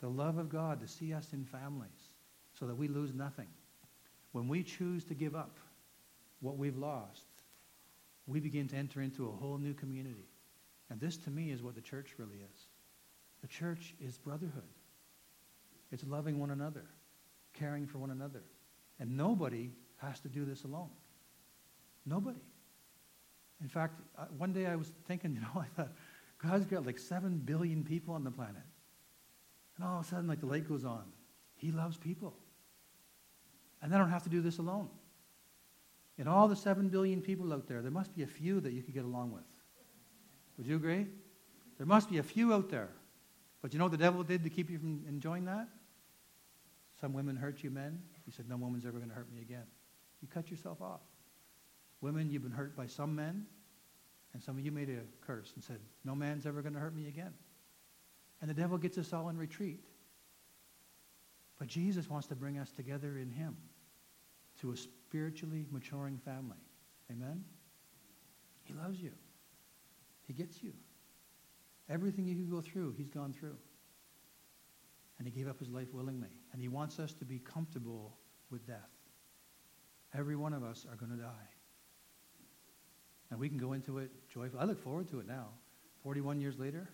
The 0.00 0.08
love 0.08 0.38
of 0.38 0.48
God 0.48 0.80
to 0.80 0.88
see 0.88 1.12
us 1.12 1.28
in 1.32 1.44
families 1.44 2.14
so 2.58 2.66
that 2.66 2.76
we 2.76 2.88
lose 2.88 3.14
nothing. 3.14 3.48
When 4.32 4.48
we 4.48 4.62
choose 4.62 5.04
to 5.04 5.14
give 5.14 5.34
up 5.34 5.58
what 6.40 6.56
we've 6.56 6.76
lost, 6.76 7.26
we 8.26 8.40
begin 8.40 8.68
to 8.68 8.76
enter 8.76 9.00
into 9.00 9.26
a 9.26 9.32
whole 9.32 9.58
new 9.58 9.74
community. 9.74 10.28
And 10.90 11.00
this 11.00 11.16
to 11.18 11.30
me 11.30 11.50
is 11.50 11.62
what 11.62 11.74
the 11.74 11.80
church 11.80 12.14
really 12.18 12.36
is. 12.36 12.66
The 13.40 13.48
church 13.48 13.94
is 14.00 14.18
brotherhood. 14.18 14.62
It's 15.90 16.04
loving 16.04 16.38
one 16.38 16.50
another, 16.50 16.84
caring 17.54 17.86
for 17.86 17.98
one 17.98 18.10
another. 18.10 18.42
And 19.00 19.16
nobody 19.16 19.70
has 19.96 20.20
to 20.20 20.28
do 20.28 20.44
this 20.44 20.64
alone. 20.64 20.90
Nobody. 22.04 22.40
In 23.60 23.68
fact, 23.68 24.00
uh, 24.16 24.26
one 24.36 24.52
day 24.52 24.66
I 24.66 24.76
was 24.76 24.92
thinking, 25.06 25.34
you 25.34 25.40
know, 25.40 25.60
I 25.60 25.66
thought, 25.76 25.92
God's 26.38 26.66
got 26.66 26.86
like 26.86 26.98
7 26.98 27.38
billion 27.38 27.82
people 27.82 28.14
on 28.14 28.22
the 28.22 28.30
planet. 28.30 28.62
And 29.78 29.86
all 29.86 30.00
of 30.00 30.04
a 30.04 30.08
sudden, 30.08 30.26
like 30.26 30.40
the 30.40 30.46
light 30.46 30.68
goes 30.68 30.84
on. 30.84 31.04
He 31.54 31.70
loves 31.70 31.96
people. 31.96 32.34
And 33.80 33.94
I 33.94 33.98
don't 33.98 34.10
have 34.10 34.24
to 34.24 34.28
do 34.28 34.40
this 34.40 34.58
alone. 34.58 34.88
In 36.18 36.26
all 36.26 36.48
the 36.48 36.56
7 36.56 36.88
billion 36.88 37.22
people 37.22 37.52
out 37.52 37.68
there, 37.68 37.80
there 37.80 37.92
must 37.92 38.14
be 38.14 38.24
a 38.24 38.26
few 38.26 38.60
that 38.60 38.72
you 38.72 38.82
could 38.82 38.94
get 38.94 39.04
along 39.04 39.32
with. 39.32 39.44
Would 40.56 40.66
you 40.66 40.74
agree? 40.74 41.06
There 41.76 41.86
must 41.86 42.10
be 42.10 42.18
a 42.18 42.24
few 42.24 42.52
out 42.52 42.68
there. 42.70 42.88
But 43.62 43.72
you 43.72 43.78
know 43.78 43.84
what 43.84 43.92
the 43.92 43.98
devil 43.98 44.24
did 44.24 44.42
to 44.42 44.50
keep 44.50 44.68
you 44.68 44.78
from 44.78 45.04
enjoying 45.08 45.44
that? 45.44 45.68
Some 47.00 47.12
women 47.12 47.36
hurt 47.36 47.62
you, 47.62 47.70
men. 47.70 48.02
You 48.26 48.32
said, 48.32 48.48
no 48.48 48.56
woman's 48.56 48.84
ever 48.84 48.98
going 48.98 49.10
to 49.10 49.14
hurt 49.14 49.30
me 49.32 49.40
again. 49.40 49.66
You 50.20 50.26
cut 50.26 50.50
yourself 50.50 50.82
off. 50.82 51.00
Women, 52.00 52.30
you've 52.30 52.42
been 52.42 52.50
hurt 52.50 52.76
by 52.76 52.86
some 52.86 53.14
men, 53.14 53.46
and 54.32 54.42
some 54.42 54.58
of 54.58 54.64
you 54.64 54.72
made 54.72 54.88
a 54.88 55.00
curse 55.24 55.52
and 55.54 55.62
said, 55.62 55.78
no 56.04 56.14
man's 56.14 56.46
ever 56.46 56.62
going 56.62 56.74
to 56.74 56.80
hurt 56.80 56.94
me 56.94 57.06
again. 57.06 57.32
And 58.40 58.48
the 58.48 58.54
devil 58.54 58.78
gets 58.78 58.98
us 58.98 59.12
all 59.12 59.28
in 59.28 59.36
retreat. 59.36 59.84
But 61.58 61.68
Jesus 61.68 62.08
wants 62.08 62.28
to 62.28 62.36
bring 62.36 62.58
us 62.58 62.70
together 62.70 63.18
in 63.18 63.30
him 63.30 63.56
to 64.60 64.72
a 64.72 64.76
spiritually 64.76 65.66
maturing 65.70 66.18
family. 66.18 66.56
Amen? 67.10 67.44
He 68.64 68.74
loves 68.74 69.00
you. 69.00 69.12
He 70.26 70.32
gets 70.32 70.62
you. 70.62 70.72
Everything 71.88 72.26
you 72.26 72.36
could 72.36 72.50
go 72.50 72.60
through, 72.60 72.94
he's 72.96 73.08
gone 73.08 73.32
through. 73.32 73.56
And 75.18 75.26
he 75.26 75.32
gave 75.32 75.48
up 75.48 75.58
his 75.58 75.68
life 75.68 75.88
willingly. 75.92 76.28
And 76.52 76.60
he 76.60 76.68
wants 76.68 76.98
us 77.00 77.12
to 77.14 77.24
be 77.24 77.38
comfortable 77.38 78.16
with 78.50 78.66
death. 78.66 78.90
Every 80.16 80.36
one 80.36 80.52
of 80.52 80.62
us 80.62 80.86
are 80.88 80.96
going 80.96 81.10
to 81.10 81.22
die. 81.22 81.48
And 83.30 83.40
we 83.40 83.48
can 83.48 83.58
go 83.58 83.72
into 83.72 83.98
it 83.98 84.10
joyful. 84.32 84.60
I 84.60 84.64
look 84.64 84.82
forward 84.82 85.08
to 85.08 85.20
it 85.20 85.26
now. 85.26 85.48
41 86.02 86.40
years 86.40 86.58
later, 86.58 86.88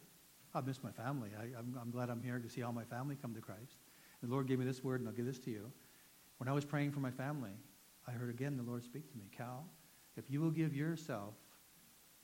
I've 0.54 0.66
missed 0.66 0.84
my 0.84 0.92
family. 0.92 1.30
I, 1.38 1.58
am 1.58 1.90
glad 1.90 2.10
I'm 2.10 2.22
here 2.22 2.38
to 2.38 2.48
see 2.48 2.62
all 2.62 2.72
my 2.72 2.84
family 2.84 3.16
come 3.20 3.34
to 3.34 3.40
Christ. 3.40 3.76
The 4.22 4.28
Lord 4.28 4.46
gave 4.46 4.58
me 4.58 4.64
this 4.64 4.82
word, 4.82 5.00
and 5.00 5.08
I'll 5.08 5.14
give 5.14 5.26
this 5.26 5.38
to 5.40 5.50
you. 5.50 5.70
When 6.38 6.48
I 6.48 6.52
was 6.52 6.64
praying 6.64 6.92
for 6.92 7.00
my 7.00 7.10
family, 7.10 7.50
I 8.06 8.12
heard 8.12 8.30
again 8.30 8.56
the 8.56 8.62
Lord 8.62 8.82
speak 8.84 9.10
to 9.10 9.18
me, 9.18 9.24
Cal, 9.36 9.66
if 10.16 10.30
you 10.30 10.40
will 10.40 10.50
give 10.50 10.74
yourself 10.74 11.34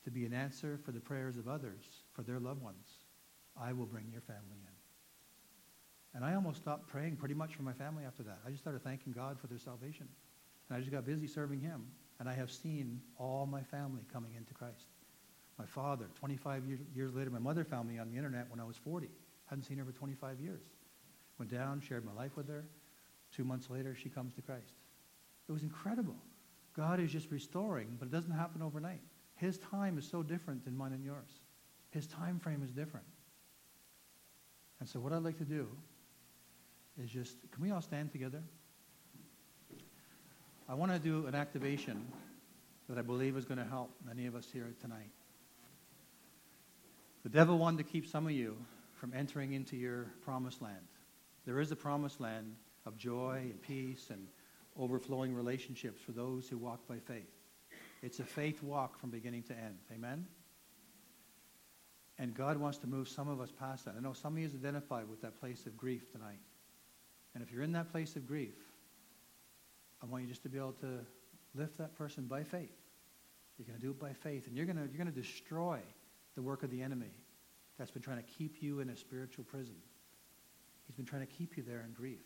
to 0.04 0.10
be 0.10 0.24
an 0.24 0.32
answer 0.32 0.78
for 0.84 0.92
the 0.92 1.00
prayers 1.00 1.36
of 1.36 1.48
others, 1.48 1.84
for 2.12 2.22
their 2.22 2.38
loved 2.38 2.62
ones, 2.62 2.88
I 3.60 3.72
will 3.72 3.86
bring 3.86 4.06
your 4.10 4.22
family 4.22 4.58
in. 4.62 4.72
And 6.14 6.24
I 6.24 6.34
almost 6.34 6.58
stopped 6.58 6.88
praying 6.88 7.16
pretty 7.16 7.34
much 7.34 7.54
for 7.54 7.62
my 7.62 7.72
family 7.72 8.04
after 8.04 8.22
that. 8.24 8.38
I 8.46 8.50
just 8.50 8.62
started 8.62 8.82
thanking 8.82 9.12
God 9.12 9.38
for 9.38 9.46
their 9.46 9.58
salvation. 9.58 10.08
And 10.68 10.76
I 10.76 10.80
just 10.80 10.90
got 10.90 11.04
busy 11.04 11.26
serving 11.26 11.60
him. 11.60 11.86
And 12.18 12.28
I 12.28 12.34
have 12.34 12.50
seen 12.50 13.00
all 13.16 13.46
my 13.46 13.62
family 13.62 14.02
coming 14.12 14.34
into 14.36 14.52
Christ. 14.52 14.88
My 15.60 15.66
father, 15.66 16.06
25 16.18 16.64
years, 16.64 16.80
years 16.96 17.12
later, 17.12 17.28
my 17.28 17.38
mother 17.38 17.64
found 17.64 17.86
me 17.86 17.98
on 17.98 18.08
the 18.08 18.16
internet 18.16 18.46
when 18.48 18.60
I 18.60 18.64
was 18.64 18.78
40. 18.78 19.10
Hadn't 19.44 19.64
seen 19.64 19.76
her 19.76 19.84
for 19.84 19.92
25 19.92 20.40
years. 20.40 20.62
Went 21.38 21.50
down, 21.50 21.82
shared 21.82 22.02
my 22.02 22.14
life 22.14 22.34
with 22.34 22.48
her. 22.48 22.64
Two 23.30 23.44
months 23.44 23.68
later, 23.68 23.94
she 23.94 24.08
comes 24.08 24.32
to 24.34 24.40
Christ. 24.40 24.72
It 25.50 25.52
was 25.52 25.62
incredible. 25.62 26.16
God 26.74 26.98
is 26.98 27.12
just 27.12 27.30
restoring, 27.30 27.94
but 27.98 28.08
it 28.08 28.10
doesn't 28.10 28.30
happen 28.30 28.62
overnight. 28.62 29.02
His 29.36 29.58
time 29.58 29.98
is 29.98 30.08
so 30.08 30.22
different 30.22 30.64
than 30.64 30.74
mine 30.74 30.94
and 30.94 31.04
yours. 31.04 31.28
His 31.90 32.06
time 32.06 32.38
frame 32.38 32.62
is 32.62 32.70
different. 32.70 33.04
And 34.78 34.88
so 34.88 34.98
what 34.98 35.12
I'd 35.12 35.24
like 35.24 35.36
to 35.38 35.44
do 35.44 35.68
is 36.98 37.10
just, 37.10 37.36
can 37.52 37.62
we 37.62 37.70
all 37.70 37.82
stand 37.82 38.12
together? 38.12 38.42
I 40.70 40.72
want 40.72 40.90
to 40.90 40.98
do 40.98 41.26
an 41.26 41.34
activation 41.34 42.06
that 42.88 42.96
I 42.96 43.02
believe 43.02 43.36
is 43.36 43.44
going 43.44 43.58
to 43.58 43.68
help 43.68 43.90
many 44.06 44.24
of 44.24 44.34
us 44.34 44.48
here 44.50 44.72
tonight. 44.80 45.10
The 47.22 47.28
devil 47.28 47.58
wanted 47.58 47.78
to 47.78 47.84
keep 47.84 48.06
some 48.06 48.26
of 48.26 48.32
you 48.32 48.56
from 48.94 49.12
entering 49.14 49.52
into 49.52 49.76
your 49.76 50.06
promised 50.22 50.62
land. 50.62 50.86
There 51.46 51.60
is 51.60 51.70
a 51.70 51.76
promised 51.76 52.20
land 52.20 52.54
of 52.86 52.96
joy 52.96 53.48
and 53.50 53.60
peace 53.62 54.08
and 54.10 54.26
overflowing 54.78 55.34
relationships 55.34 56.00
for 56.00 56.12
those 56.12 56.48
who 56.48 56.56
walk 56.56 56.86
by 56.88 56.98
faith. 56.98 57.30
It's 58.02 58.20
a 58.20 58.24
faith 58.24 58.62
walk 58.62 58.98
from 58.98 59.10
beginning 59.10 59.42
to 59.44 59.52
end. 59.52 59.78
Amen? 59.92 60.26
And 62.18 62.34
God 62.34 62.56
wants 62.58 62.78
to 62.78 62.86
move 62.86 63.08
some 63.08 63.28
of 63.28 63.40
us 63.40 63.50
past 63.50 63.84
that. 63.84 63.94
I 63.96 64.00
know 64.00 64.12
some 64.12 64.34
of 64.34 64.38
you 64.38 64.46
is 64.46 64.54
identified 64.54 65.08
with 65.08 65.22
that 65.22 65.40
place 65.40 65.66
of 65.66 65.76
grief 65.76 66.10
tonight. 66.12 66.40
And 67.34 67.42
if 67.42 67.52
you're 67.52 67.62
in 67.62 67.72
that 67.72 67.90
place 67.92 68.16
of 68.16 68.26
grief, 68.26 68.54
I 70.02 70.06
want 70.06 70.22
you 70.24 70.28
just 70.28 70.42
to 70.42 70.48
be 70.48 70.58
able 70.58 70.72
to 70.80 71.00
lift 71.54 71.78
that 71.78 71.96
person 71.96 72.24
by 72.24 72.42
faith. 72.42 72.76
You're 73.58 73.66
going 73.66 73.78
to 73.78 73.84
do 73.84 73.90
it 73.90 73.98
by 73.98 74.12
faith. 74.12 74.46
And 74.46 74.56
you're 74.56 74.66
going 74.66 74.76
to, 74.76 74.82
you're 74.82 75.02
going 75.02 75.12
to 75.12 75.20
destroy 75.20 75.78
the 76.34 76.42
work 76.42 76.62
of 76.62 76.70
the 76.70 76.82
enemy 76.82 77.12
that's 77.78 77.90
been 77.90 78.02
trying 78.02 78.18
to 78.18 78.22
keep 78.22 78.62
you 78.62 78.80
in 78.80 78.90
a 78.90 78.96
spiritual 78.96 79.44
prison. 79.44 79.76
He's 80.86 80.96
been 80.96 81.06
trying 81.06 81.26
to 81.26 81.32
keep 81.32 81.56
you 81.56 81.62
there 81.62 81.84
in 81.86 81.92
grief. 81.92 82.22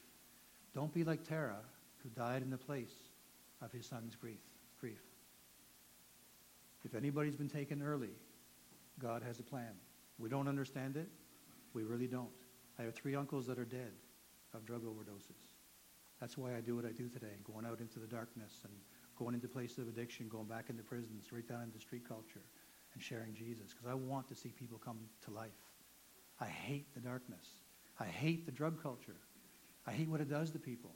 Don't 0.74 0.92
be 0.92 1.04
like 1.04 1.24
Terah, 1.24 1.62
who 2.02 2.08
died 2.10 2.42
in 2.42 2.50
the 2.50 2.58
place 2.58 2.92
of 3.62 3.70
his 3.72 3.86
son's 3.86 4.16
grief. 4.16 4.40
grief. 4.80 5.00
If 6.84 6.94
anybody's 6.94 7.36
been 7.36 7.48
taken 7.48 7.82
early, 7.82 8.10
God 8.98 9.22
has 9.22 9.38
a 9.38 9.42
plan. 9.42 9.74
We 10.18 10.28
don't 10.28 10.48
understand 10.48 10.96
it. 10.96 11.08
We 11.72 11.82
really 11.82 12.06
don't. 12.06 12.30
I 12.78 12.82
have 12.82 12.94
three 12.94 13.14
uncles 13.14 13.46
that 13.46 13.58
are 13.58 13.64
dead 13.64 13.92
of 14.52 14.64
drug 14.64 14.82
overdoses. 14.84 15.54
That's 16.20 16.36
why 16.38 16.56
I 16.56 16.60
do 16.60 16.76
what 16.76 16.84
I 16.84 16.92
do 16.92 17.08
today, 17.08 17.36
going 17.44 17.66
out 17.66 17.80
into 17.80 17.98
the 17.98 18.06
darkness 18.06 18.60
and 18.64 18.72
going 19.16 19.34
into 19.34 19.48
places 19.48 19.78
of 19.78 19.88
addiction, 19.88 20.28
going 20.28 20.46
back 20.46 20.70
into 20.70 20.82
prisons, 20.82 21.32
right 21.32 21.46
down 21.46 21.62
into 21.62 21.80
street 21.80 22.06
culture, 22.06 22.42
and 22.94 23.02
sharing 23.02 23.34
Jesus, 23.34 23.72
because 23.72 23.90
I 23.90 23.94
want 23.94 24.28
to 24.28 24.34
see 24.34 24.50
people 24.50 24.78
come 24.78 24.98
to 25.24 25.30
life. 25.30 25.50
I 26.40 26.46
hate 26.46 26.94
the 26.94 27.00
darkness. 27.00 27.46
I 27.98 28.04
hate 28.04 28.46
the 28.46 28.52
drug 28.52 28.82
culture. 28.82 29.16
I 29.86 29.92
hate 29.92 30.08
what 30.08 30.20
it 30.20 30.30
does 30.30 30.50
to 30.52 30.58
people. 30.58 30.94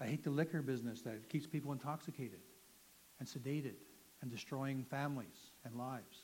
I 0.00 0.06
hate 0.06 0.24
the 0.24 0.30
liquor 0.30 0.62
business 0.62 1.02
that 1.02 1.28
keeps 1.28 1.46
people 1.46 1.72
intoxicated 1.72 2.40
and 3.18 3.28
sedated 3.28 3.74
and 4.22 4.30
destroying 4.30 4.84
families 4.84 5.52
and 5.64 5.76
lives. 5.76 6.18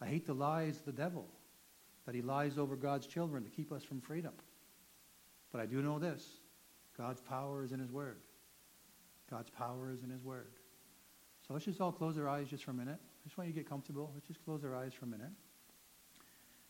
I 0.00 0.06
hate 0.06 0.26
the 0.26 0.34
lies 0.34 0.78
of 0.78 0.84
the 0.84 0.92
devil, 0.92 1.26
that 2.04 2.14
he 2.14 2.22
lies 2.22 2.58
over 2.58 2.76
God's 2.76 3.06
children 3.06 3.44
to 3.44 3.50
keep 3.50 3.72
us 3.72 3.84
from 3.84 4.00
freedom. 4.00 4.32
But 5.52 5.60
I 5.60 5.66
do 5.66 5.82
know 5.82 5.98
this 5.98 6.26
God's 6.96 7.20
power 7.20 7.62
is 7.64 7.72
in 7.72 7.80
his 7.80 7.92
word. 7.92 8.18
God's 9.30 9.50
power 9.50 9.90
is 9.90 10.02
in 10.02 10.10
his 10.10 10.22
word. 10.22 10.52
So 11.46 11.54
let's 11.54 11.64
just 11.64 11.80
all 11.80 11.92
close 11.92 12.18
our 12.18 12.28
eyes 12.28 12.48
just 12.48 12.64
for 12.64 12.72
a 12.72 12.74
minute. 12.74 13.00
Just 13.26 13.36
want 13.36 13.48
you 13.48 13.54
to 13.54 13.58
get 13.58 13.68
comfortable. 13.68 14.12
Let's 14.14 14.28
just 14.28 14.44
close 14.44 14.62
our 14.62 14.76
eyes 14.76 14.94
for 14.94 15.04
a 15.04 15.08
minute. 15.08 15.32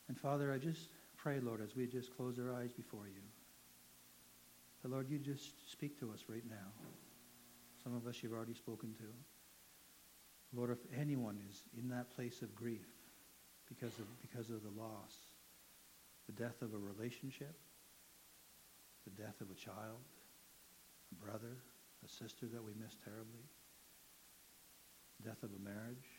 And 0.08 0.18
Father, 0.18 0.50
I 0.54 0.56
just 0.56 0.88
pray, 1.14 1.38
Lord, 1.38 1.60
as 1.60 1.76
we 1.76 1.86
just 1.86 2.16
close 2.16 2.38
our 2.38 2.50
eyes 2.50 2.72
before 2.72 3.06
you, 3.06 3.20
that, 4.82 4.90
Lord, 4.90 5.10
you 5.10 5.18
just 5.18 5.70
speak 5.70 6.00
to 6.00 6.10
us 6.12 6.24
right 6.30 6.48
now. 6.48 6.72
Some 7.84 7.94
of 7.94 8.06
us 8.06 8.22
you've 8.22 8.32
already 8.32 8.54
spoken 8.54 8.94
to. 8.94 10.58
Lord, 10.58 10.70
if 10.70 10.78
anyone 10.98 11.38
is 11.50 11.64
in 11.76 11.90
that 11.90 12.16
place 12.16 12.40
of 12.40 12.54
grief 12.54 12.88
because 13.68 13.98
of, 13.98 14.06
because 14.22 14.48
of 14.48 14.62
the 14.62 14.80
loss, 14.80 15.12
the 16.24 16.32
death 16.32 16.62
of 16.62 16.72
a 16.72 16.78
relationship, 16.78 17.54
the 19.04 19.22
death 19.22 19.42
of 19.42 19.50
a 19.50 19.54
child, 19.54 20.00
a 21.12 21.22
brother, 21.22 21.58
a 22.02 22.08
sister 22.08 22.46
that 22.46 22.64
we 22.64 22.72
miss 22.80 22.96
terribly, 23.04 23.44
death 25.22 25.42
of 25.42 25.50
a 25.50 25.62
marriage 25.62 26.15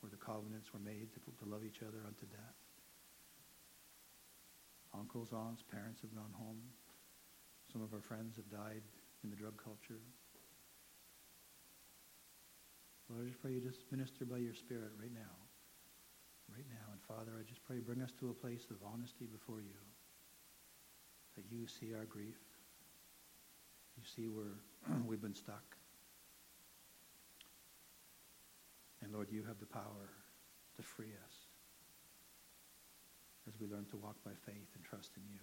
where 0.00 0.10
the 0.10 0.20
covenants 0.20 0.72
were 0.72 0.82
made 0.82 1.12
to, 1.14 1.18
to 1.20 1.44
love 1.48 1.64
each 1.64 1.82
other 1.82 2.02
unto 2.06 2.26
death. 2.26 2.58
Uncles, 4.94 5.32
aunts, 5.32 5.62
parents 5.62 6.00
have 6.02 6.14
gone 6.14 6.32
home. 6.36 6.60
Some 7.72 7.82
of 7.82 7.94
our 7.94 8.00
friends 8.00 8.36
have 8.36 8.48
died 8.50 8.82
in 9.24 9.30
the 9.30 9.36
drug 9.36 9.56
culture. 9.56 10.00
Lord, 13.08 13.24
I 13.24 13.28
just 13.28 13.40
pray 13.40 13.52
you 13.52 13.60
just 13.60 13.80
minister 13.90 14.24
by 14.24 14.38
your 14.38 14.54
Spirit 14.54 14.92
right 15.00 15.12
now. 15.12 15.36
Right 16.52 16.68
now. 16.68 16.92
And 16.92 17.00
Father, 17.08 17.32
I 17.38 17.42
just 17.48 17.64
pray 17.64 17.78
bring 17.78 18.02
us 18.02 18.12
to 18.20 18.30
a 18.30 18.34
place 18.34 18.68
of 18.70 18.76
honesty 18.84 19.24
before 19.24 19.60
you. 19.60 19.80
That 21.36 21.44
you 21.50 21.66
see 21.66 21.94
our 21.94 22.04
grief. 22.04 22.36
You 23.96 24.04
see 24.04 24.28
where 24.28 24.60
we've 25.06 25.22
been 25.22 25.34
stuck. 25.34 25.76
And 29.02 29.12
Lord, 29.12 29.28
you 29.30 29.42
have 29.46 29.58
the 29.58 29.66
power 29.66 30.10
to 30.76 30.82
free 30.82 31.12
us 31.26 31.34
as 33.48 33.60
we 33.60 33.66
learn 33.66 33.84
to 33.86 33.96
walk 33.96 34.16
by 34.24 34.30
faith 34.46 34.68
and 34.74 34.84
trust 34.84 35.10
in 35.16 35.22
you. 35.32 35.40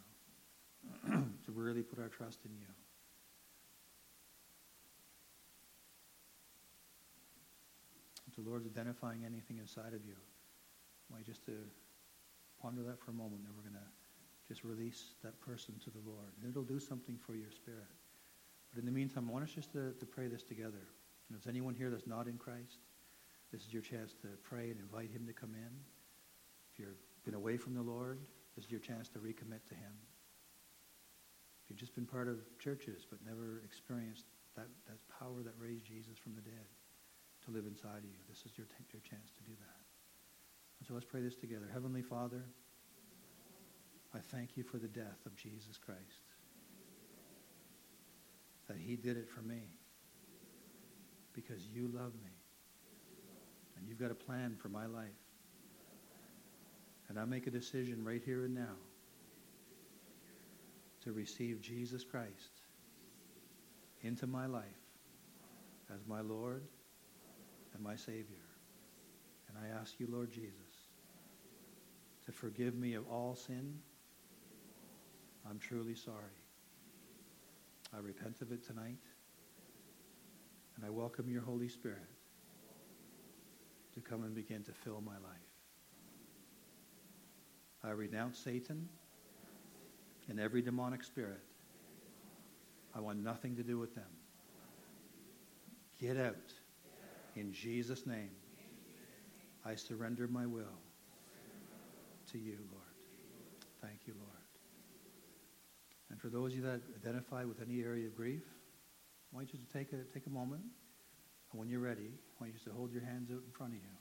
to 1.46 1.52
really 1.52 1.84
put 1.84 2.00
our 2.00 2.08
trust 2.08 2.40
in 2.46 2.52
you. 2.52 2.68
the 8.44 8.50
Lord's 8.50 8.66
identifying 8.66 9.26
anything 9.26 9.58
inside 9.58 9.94
of 9.94 10.06
you, 10.06 10.16
I 11.12 11.22
just 11.24 11.46
to 11.46 11.52
ponder 12.62 12.84
that 12.84 13.00
for 13.00 13.12
a 13.12 13.14
moment, 13.14 13.42
and 13.46 13.56
we're 13.56 13.68
going 13.70 13.82
to 13.82 13.90
just 14.48 14.64
release 14.64 15.16
that 15.24 15.40
person 15.42 15.76
to 15.84 15.90
the 15.90 16.00
Lord. 16.06 16.32
And 16.40 16.50
it'll 16.50 16.64
do 16.64 16.80
something 16.80 17.18
for 17.18 17.36
your 17.36 17.52
spirit. 17.52 17.90
But 18.72 18.80
in 18.80 18.86
the 18.86 18.92
meantime, 18.92 19.28
I 19.30 19.34
want 19.34 19.46
us 19.46 19.52
just 19.52 19.74
to, 19.74 19.94
to 19.94 20.06
pray 20.06 20.28
this 20.28 20.44
together. 20.44 20.86
And 21.28 21.38
if 21.38 21.44
there's 21.44 21.48
anyone 21.54 21.74
here 21.74 21.90
that's 21.90 22.08
not 22.08 22.28
in 22.28 22.38
Christ, 22.38 22.78
this 23.52 23.62
is 23.66 23.74
your 23.74 23.82
chance 23.82 24.14
to 24.22 24.28
pray 24.44 24.70
and 24.70 24.80
invite 24.80 25.12
him 25.12 25.26
to 25.28 25.34
come 25.34 25.54
in. 25.54 25.74
If 26.74 26.80
you've 26.80 27.02
been 27.26 27.34
away 27.34 27.58
from 27.58 27.74
the 27.74 27.82
Lord, 27.82 28.20
this 28.56 28.66
is 28.66 28.72
your 28.72 28.80
chance 28.80 29.10
to 29.10 29.20
recommit 29.20 29.66
to 29.70 29.76
him. 29.76 29.94
If 31.64 31.70
you've 31.70 31.80
just 31.80 31.96
been 31.96 32.06
part 32.06 32.28
of 32.28 32.38
churches 32.60 33.06
but 33.10 33.20
never 33.26 33.62
experienced 33.66 34.26
that, 34.56 34.68
that 34.88 34.98
power 35.20 35.42
that 35.44 35.54
raised 35.60 35.86
Jesus 35.86 36.18
from 36.18 36.36
the 36.36 36.42
dead, 36.42 36.68
to 37.46 37.52
live 37.52 37.66
inside 37.66 38.04
of 38.04 38.06
you. 38.06 38.20
This 38.28 38.44
is 38.46 38.58
your, 38.58 38.68
t- 38.68 38.84
your 38.92 39.02
chance 39.02 39.32
to 39.38 39.44
do 39.44 39.56
that. 39.60 39.80
And 40.80 40.88
so 40.88 40.94
let's 40.94 41.06
pray 41.06 41.22
this 41.22 41.36
together. 41.36 41.70
Heavenly 41.72 42.02
Father, 42.02 42.44
I 44.14 44.20
thank 44.20 44.58
you 44.58 44.64
for 44.64 44.78
the 44.78 44.88
death 44.88 45.26
of 45.26 45.36
Jesus 45.36 45.78
Christ. 45.78 46.30
that 48.70 48.78
he 48.78 48.96
did 48.96 49.18
it 49.18 49.28
for 49.28 49.42
me 49.42 49.62
because 51.34 51.66
you 51.74 51.90
love 51.94 52.14
me 52.24 52.32
and 53.80 53.88
you've 53.88 54.00
got 54.00 54.12
a 54.12 54.16
plan 54.16 54.56
for 54.62 54.70
my 54.70 54.86
life. 54.86 55.08
And 57.08 57.18
I 57.20 57.26
make 57.26 57.48
a 57.48 57.52
decision 57.52 58.04
right 58.04 58.22
here 58.24 58.46
and 58.46 58.54
now 58.54 58.76
to 61.04 61.12
receive 61.12 61.62
Jesus 61.62 62.04
Christ 62.04 62.62
into 64.02 64.28
my 64.28 64.46
life 64.46 64.64
as 65.94 66.06
my 66.08 66.22
Lord 66.22 66.64
and 67.74 67.84
my 67.84 67.96
Savior. 67.96 68.46
And 69.48 69.58
I 69.58 69.80
ask 69.80 70.00
you, 70.00 70.08
Lord 70.10 70.32
Jesus, 70.32 70.54
to 72.26 72.32
forgive 72.32 72.76
me 72.76 72.94
of 72.94 73.08
all 73.10 73.36
sin. 73.36 73.80
I'm 75.50 75.58
truly 75.58 75.96
sorry. 75.96 76.16
I 77.96 78.00
repent 78.00 78.42
of 78.42 78.52
it 78.52 78.64
tonight. 78.68 79.00
And 80.76 80.86
I 80.86 80.90
welcome 80.90 81.30
your 81.30 81.42
Holy 81.42 81.70
Spirit 81.70 82.19
to 84.00 84.10
come 84.10 84.24
and 84.24 84.34
begin 84.34 84.64
to 84.64 84.72
fill 84.72 85.02
my 85.02 85.14
life. 85.14 85.50
I 87.84 87.92
renounce 87.92 88.38
Satan 88.38 88.88
and 90.28 90.40
every 90.40 90.62
demonic 90.62 91.04
spirit. 91.04 91.42
I 92.96 93.00
want 93.00 93.20
nothing 93.24 93.56
to 93.56 93.64
do 93.64 93.78
with 93.78 93.96
them. 93.96 94.10
Get 96.00 96.18
out. 96.18 96.36
In 97.36 97.54
Jesus' 97.54 98.06
name, 98.06 98.32
I 99.66 99.76
surrender 99.76 100.28
my 100.28 100.46
will 100.46 100.66
to 102.32 102.38
you, 102.38 102.58
Lord. 102.72 102.84
Thank 103.82 104.00
you, 104.08 104.14
Lord. 104.18 104.30
And 106.10 106.20
for 106.20 106.30
those 106.30 106.52
of 106.52 106.58
you 106.58 106.64
that 106.64 106.82
identify 107.02 107.44
with 107.44 107.62
any 107.62 107.82
area 107.82 108.08
of 108.08 108.16
grief, 108.16 108.44
I 109.32 109.36
want 109.36 109.54
you 109.54 109.60
to 109.60 109.78
take 109.78 109.94
a, 109.94 109.98
take 110.14 110.26
a 110.26 110.30
moment. 110.30 110.64
And 111.52 111.60
when 111.60 111.70
you're 111.70 111.80
ready, 111.80 112.14
I 112.14 112.44
want 112.44 112.54
you 112.54 112.60
to 112.72 112.78
hold 112.78 112.94
your 112.94 113.04
hands 113.04 113.32
out 113.32 113.42
in 113.46 113.52
front 113.52 113.74
of 113.74 113.80
you 113.80 113.98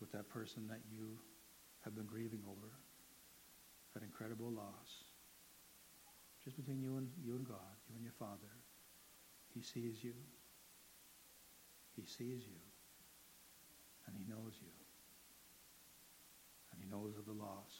with 0.00 0.12
that 0.12 0.28
person 0.28 0.68
that 0.68 0.80
you 0.90 1.16
have 1.84 1.94
been 1.94 2.06
grieving 2.06 2.42
over, 2.48 2.68
that 3.94 4.02
incredible 4.02 4.50
loss. 4.50 5.04
Just 6.44 6.56
between 6.56 6.80
you 6.80 6.96
and 6.96 7.08
you 7.24 7.36
and 7.36 7.46
God, 7.46 7.76
you 7.88 7.96
and 7.96 8.04
your 8.04 8.16
Father. 8.18 8.52
He 9.54 9.62
sees 9.62 10.02
you. 10.02 10.14
He 11.96 12.02
sees 12.02 12.44
you. 12.44 12.60
And 14.06 14.16
he 14.16 14.24
knows 14.28 14.56
you. 14.60 14.72
And 16.72 16.80
he 16.80 16.88
knows 16.88 17.16
of 17.18 17.26
the 17.26 17.32
loss. 17.32 17.72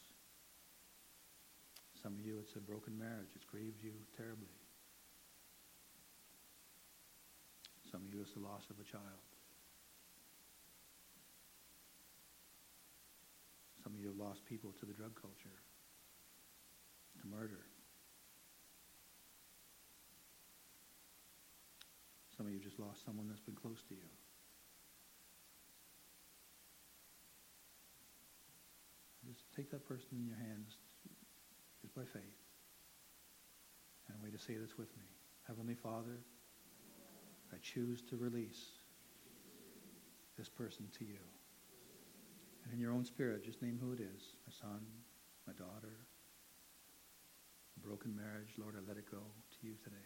Some 2.02 2.14
of 2.14 2.20
you, 2.20 2.38
it's 2.40 2.56
a 2.56 2.60
broken 2.60 2.98
marriage. 2.98 3.28
It's 3.34 3.44
grieved 3.44 3.82
you 3.82 3.92
terribly. 4.16 4.59
Some 7.90 8.02
of 8.06 8.14
you, 8.14 8.20
it's 8.22 8.32
the 8.32 8.40
loss 8.40 8.62
of 8.70 8.76
a 8.78 8.84
child. 8.84 9.24
Some 13.82 13.94
of 13.94 14.00
you 14.00 14.08
have 14.08 14.16
lost 14.16 14.44
people 14.46 14.72
to 14.78 14.86
the 14.86 14.92
drug 14.92 15.14
culture, 15.20 15.58
to 17.20 17.26
murder. 17.26 17.66
Some 22.36 22.46
of 22.46 22.52
you 22.52 22.60
just 22.60 22.78
lost 22.78 23.04
someone 23.04 23.26
that's 23.28 23.40
been 23.40 23.56
close 23.56 23.82
to 23.88 23.94
you. 23.94 24.08
Just 29.26 29.44
take 29.54 29.70
that 29.70 29.86
person 29.86 30.08
in 30.12 30.26
your 30.26 30.36
hands, 30.36 30.76
just 31.82 31.94
by 31.94 32.02
faith. 32.02 32.38
And 34.08 34.16
a 34.18 34.24
way 34.24 34.30
to 34.30 34.38
say 34.38 34.54
this 34.54 34.78
with 34.78 34.88
me. 34.96 35.04
Heavenly 35.46 35.74
Father, 35.74 36.18
I 37.52 37.58
choose 37.62 38.02
to 38.02 38.16
release 38.16 38.78
this 40.38 40.48
person 40.48 40.86
to 40.98 41.04
you. 41.04 41.18
And 42.64 42.72
in 42.72 42.80
your 42.80 42.92
own 42.92 43.04
spirit, 43.04 43.44
just 43.44 43.62
name 43.62 43.78
who 43.80 43.92
it 43.92 44.00
is. 44.00 44.34
My 44.46 44.52
son, 44.52 44.80
my 45.46 45.52
daughter, 45.52 45.96
broken 47.82 48.14
marriage. 48.14 48.54
Lord, 48.58 48.74
I 48.76 48.86
let 48.86 48.96
it 48.96 49.10
go 49.10 49.18
to 49.18 49.66
you 49.66 49.74
today. 49.82 49.96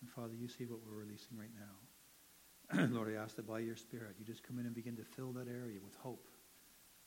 And 0.00 0.10
Father, 0.10 0.34
you 0.34 0.48
see 0.48 0.66
what 0.66 0.80
we're 0.86 1.00
releasing 1.00 1.36
right 1.36 1.50
now. 1.58 2.86
Lord, 2.94 3.14
I 3.14 3.22
ask 3.22 3.36
that 3.36 3.46
by 3.46 3.60
your 3.60 3.76
Spirit, 3.76 4.16
you 4.18 4.24
just 4.24 4.42
come 4.42 4.58
in 4.58 4.66
and 4.66 4.74
begin 4.74 4.96
to 4.96 5.04
fill 5.04 5.32
that 5.32 5.48
area 5.48 5.78
with 5.82 5.94
hope. 5.96 6.28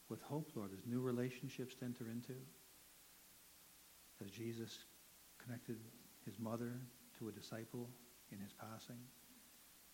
With 0.10 0.22
hope, 0.22 0.52
Lord, 0.56 0.72
there's 0.72 0.86
new 0.86 1.02
relationships 1.02 1.76
to 1.76 1.86
enter 1.86 2.06
into. 2.10 2.34
As 4.24 4.32
Jesus 4.32 4.80
connected 5.38 5.78
his 6.26 6.40
mother 6.40 6.74
to 7.18 7.28
a 7.28 7.32
disciple 7.32 7.90
in 8.32 8.40
his 8.40 8.54
passing, 8.54 9.00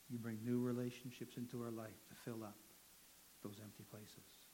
you 0.09 0.17
bring 0.19 0.37
new 0.43 0.59
relationships 0.59 1.37
into 1.37 1.61
our 1.61 1.71
life 1.71 1.99
to 2.09 2.15
fill 2.23 2.43
up 2.43 2.57
those 3.43 3.59
empty 3.63 3.83
places. 3.89 4.45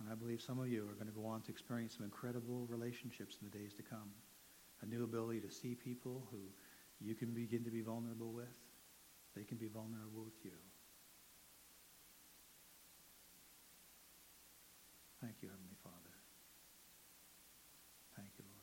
And 0.00 0.08
I 0.10 0.14
believe 0.14 0.40
some 0.40 0.58
of 0.58 0.68
you 0.68 0.88
are 0.88 0.94
going 0.94 1.06
to 1.06 1.12
go 1.12 1.26
on 1.26 1.42
to 1.42 1.50
experience 1.50 1.94
some 1.96 2.04
incredible 2.04 2.66
relationships 2.70 3.36
in 3.40 3.48
the 3.50 3.58
days 3.58 3.74
to 3.74 3.82
come. 3.82 4.10
A 4.82 4.86
new 4.86 5.04
ability 5.04 5.40
to 5.40 5.50
see 5.50 5.74
people 5.74 6.26
who 6.30 6.38
you 7.00 7.14
can 7.14 7.34
begin 7.34 7.64
to 7.64 7.70
be 7.70 7.82
vulnerable 7.82 8.32
with. 8.32 8.48
They 9.36 9.44
can 9.44 9.58
be 9.58 9.68
vulnerable 9.68 10.24
with 10.24 10.42
you. 10.42 10.52
Thank 15.20 15.34
you, 15.42 15.48
Heavenly 15.48 15.76
Father. 15.82 15.96
Thank 18.16 18.30
you, 18.38 18.44
Lord. 18.44 18.60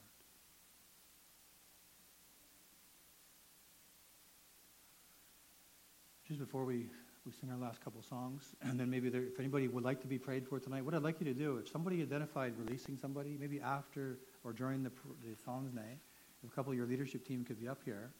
Just 6.27 6.39
before 6.39 6.65
we, 6.65 6.87
we 7.27 7.31
sing 7.31 7.51
our 7.51 7.57
last 7.57 7.79
couple 7.83 8.01
songs, 8.01 8.55
and 8.63 8.79
then 8.79 8.89
maybe 8.89 9.09
there, 9.09 9.21
if 9.21 9.39
anybody 9.39 9.67
would 9.67 9.83
like 9.83 10.01
to 10.01 10.07
be 10.07 10.17
prayed 10.17 10.47
for 10.47 10.59
tonight, 10.59 10.83
what 10.83 10.95
I'd 10.95 11.03
like 11.03 11.19
you 11.19 11.25
to 11.25 11.33
do, 11.33 11.57
if 11.57 11.69
somebody 11.69 12.01
identified 12.01 12.53
releasing 12.57 12.97
somebody, 12.97 13.37
maybe 13.39 13.61
after 13.61 14.17
or 14.43 14.51
during 14.51 14.81
the, 14.81 14.91
the 15.23 15.35
songs 15.45 15.73
night, 15.73 15.99
if 16.43 16.51
a 16.51 16.55
couple 16.55 16.71
of 16.71 16.77
your 16.77 16.87
leadership 16.87 17.25
team 17.25 17.43
could 17.43 17.59
be 17.59 17.67
up 17.67 17.81
here, 17.85 18.11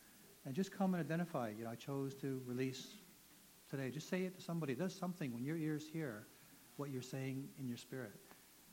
and 0.45 0.53
just 0.53 0.71
come 0.71 0.93
and 0.93 1.03
identify, 1.03 1.51
you 1.57 1.63
know, 1.63 1.71
I 1.71 1.75
chose 1.75 2.13
to 2.15 2.39
release 2.45 2.97
today. 3.69 3.89
Just 3.89 4.09
say 4.09 4.21
it 4.23 4.35
to 4.35 4.41
somebody. 4.41 4.73
It 4.73 4.79
does 4.79 4.93
something 4.93 5.33
when 5.33 5.43
your 5.43 5.57
ears 5.57 5.85
hear 5.91 6.27
what 6.77 6.91
you're 6.91 7.01
saying 7.01 7.49
in 7.59 7.67
your 7.67 7.77
spirit. 7.77 8.13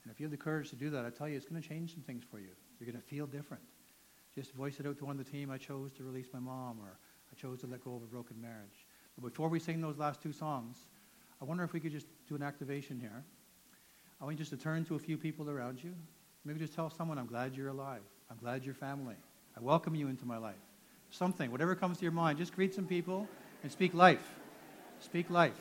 And 0.05 0.13
if 0.13 0.21
you 0.21 0.25
have 0.25 0.31
the 0.31 0.37
courage 0.37 0.71
to 0.71 0.77
do 0.77 0.91
that, 0.91 1.05
I 1.05 1.11
tell 1.11 1.29
you, 1.29 1.37
it's 1.37 1.47
going 1.47 1.61
to 1.61 1.67
change 1.67 1.95
some 1.95 2.03
things 2.03 2.23
for 2.31 2.39
you. 2.39 2.51
You're 2.79 2.91
going 2.91 3.01
to 3.01 3.09
feel 3.09 3.27
different. 3.27 3.63
Just 4.35 4.53
voice 4.53 4.79
it 4.79 4.87
out 4.87 4.99
to 4.99 5.07
one 5.07 5.19
of 5.19 5.25
the 5.25 5.31
team. 5.31 5.51
I 5.51 5.59
chose 5.59 5.93
to 5.93 6.05
release 6.05 6.27
my 6.33 6.41
mom, 6.41 6.79
or 6.81 6.99
I 7.33 7.41
chose 7.41 7.61
to 7.61 7.67
let 7.67 7.83
go 7.83 7.97
of 7.97 8.03
a 8.03 8.07
broken 8.07 8.41
marriage. 8.41 8.87
But 9.17 9.31
before 9.31 9.49
we 9.49 9.59
sing 9.59 9.81
those 9.81 9.97
last 9.97 10.23
two 10.23 10.33
songs, 10.33 10.77
I 11.41 11.45
wonder 11.45 11.65
if 11.65 11.73
we 11.73 11.81
could 11.81 11.93
just 11.93 12.07
do 12.29 12.35
an 12.35 12.43
activation 12.43 13.01
here. 13.01 13.25
I 14.21 14.25
want 14.25 14.35
you 14.35 14.39
just 14.39 14.51
to 14.51 14.57
turn 14.57 14.85
to 14.87 14.95
a 14.95 14.99
few 14.99 15.17
people 15.17 15.49
around 15.49 15.83
you. 15.83 15.95
Maybe 16.45 16.59
just 16.59 16.75
tell 16.75 16.91
someone, 16.91 17.19
I'm 17.19 17.27
glad 17.27 17.57
you're 17.57 17.69
alive. 17.69 18.03
I'm 18.31 18.37
glad 18.37 18.65
you're 18.65 18.75
family. 18.75 19.17
I 19.57 19.61
welcome 19.61 19.95
you 19.95 20.09
into 20.09 20.27
my 20.27 20.37
life. 20.37 20.55
Something, 21.11 21.51
whatever 21.51 21.75
comes 21.75 21.99
to 21.99 22.03
your 22.03 22.13
mind, 22.13 22.39
just 22.39 22.55
greet 22.55 22.75
some 22.75 22.87
people 22.87 23.29
and 23.63 23.71
speak 23.71 23.95
life. 23.95 24.35
Speak 25.01 25.31
life. 25.31 25.59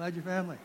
Glad 0.00 0.14
your 0.14 0.24
family. 0.24 0.56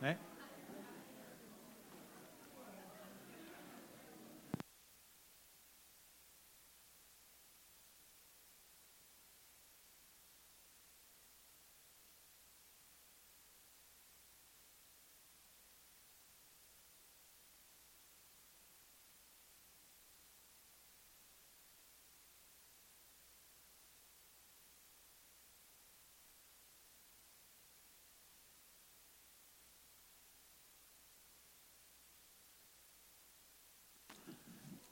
Hey? 0.00 0.16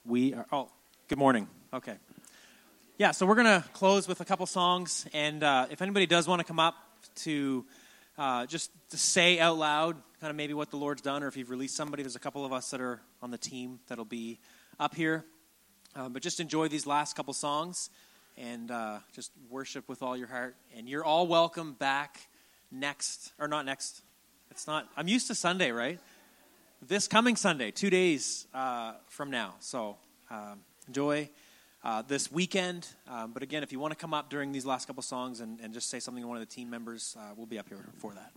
We 0.07 0.35
are, 0.35 0.45
oh, 0.51 0.69
Good 1.07 1.17
morning. 1.17 1.47
Okay. 1.73 1.95
Yeah, 2.99 3.09
so 3.09 3.25
we're 3.25 3.35
going 3.35 3.61
to 3.61 3.67
close 3.73 4.07
with 4.07 4.21
a 4.21 4.25
couple 4.25 4.45
songs. 4.45 5.07
And 5.13 5.43
uh, 5.43 5.65
if 5.71 5.81
anybody 5.81 6.05
does 6.05 6.27
want 6.27 6.39
to 6.41 6.43
come 6.43 6.59
up 6.59 6.75
to 7.17 7.65
uh, 8.17 8.45
just 8.45 8.69
to 8.89 8.97
say 8.97 9.39
out 9.39 9.57
loud 9.57 9.95
kind 10.21 10.29
of 10.29 10.35
maybe 10.35 10.53
what 10.53 10.69
the 10.69 10.77
Lord's 10.77 11.01
done, 11.01 11.23
or 11.23 11.27
if 11.27 11.37
you've 11.37 11.49
released 11.49 11.75
somebody, 11.75 12.03
there's 12.03 12.15
a 12.15 12.19
couple 12.19 12.45
of 12.45 12.53
us 12.53 12.69
that 12.69 12.81
are 12.81 13.01
on 13.23 13.31
the 13.31 13.37
team 13.37 13.79
that'll 13.87 14.05
be 14.05 14.39
up 14.79 14.93
here. 14.93 15.25
Um, 15.95 16.13
but 16.13 16.21
just 16.21 16.39
enjoy 16.39 16.67
these 16.67 16.85
last 16.85 17.15
couple 17.15 17.33
songs 17.33 17.89
and 18.37 18.69
uh, 18.69 18.99
just 19.13 19.31
worship 19.49 19.89
with 19.89 20.03
all 20.03 20.15
your 20.15 20.27
heart. 20.27 20.55
And 20.77 20.87
you're 20.87 21.03
all 21.03 21.25
welcome 21.25 21.73
back 21.73 22.19
next, 22.71 23.31
or 23.39 23.47
not 23.47 23.65
next. 23.65 24.01
It's 24.51 24.67
not, 24.67 24.87
I'm 24.97 25.07
used 25.07 25.27
to 25.27 25.35
Sunday, 25.35 25.71
right? 25.71 25.99
This 26.87 27.07
coming 27.07 27.35
Sunday, 27.35 27.71
two 27.71 27.89
days 27.89 28.45
uh, 28.53 28.93
from 29.07 29.31
now. 29.31 29.55
So 29.59 29.97
um, 30.29 30.59
enjoy. 30.87 31.29
Uh, 31.83 32.01
this 32.01 32.31
weekend. 32.31 32.87
Um, 33.07 33.31
but 33.31 33.43
again, 33.43 33.61
if 33.61 33.71
you 33.71 33.79
want 33.79 33.91
to 33.91 33.95
come 33.95 34.13
up 34.13 34.29
during 34.29 34.51
these 34.51 34.65
last 34.65 34.87
couple 34.87 35.03
songs 35.03 35.39
and, 35.39 35.59
and, 35.61 35.71
just 35.71 35.87
say 35.87 35.99
something 35.99 36.23
to 36.23 36.27
one 36.27 36.35
of 36.35 36.41
the 36.41 36.51
team 36.51 36.67
members, 36.67 37.15
uh, 37.19 37.33
we'll 37.37 37.45
be 37.45 37.59
up 37.59 37.67
here 37.69 37.77
for 37.99 38.11
that. 38.13 38.31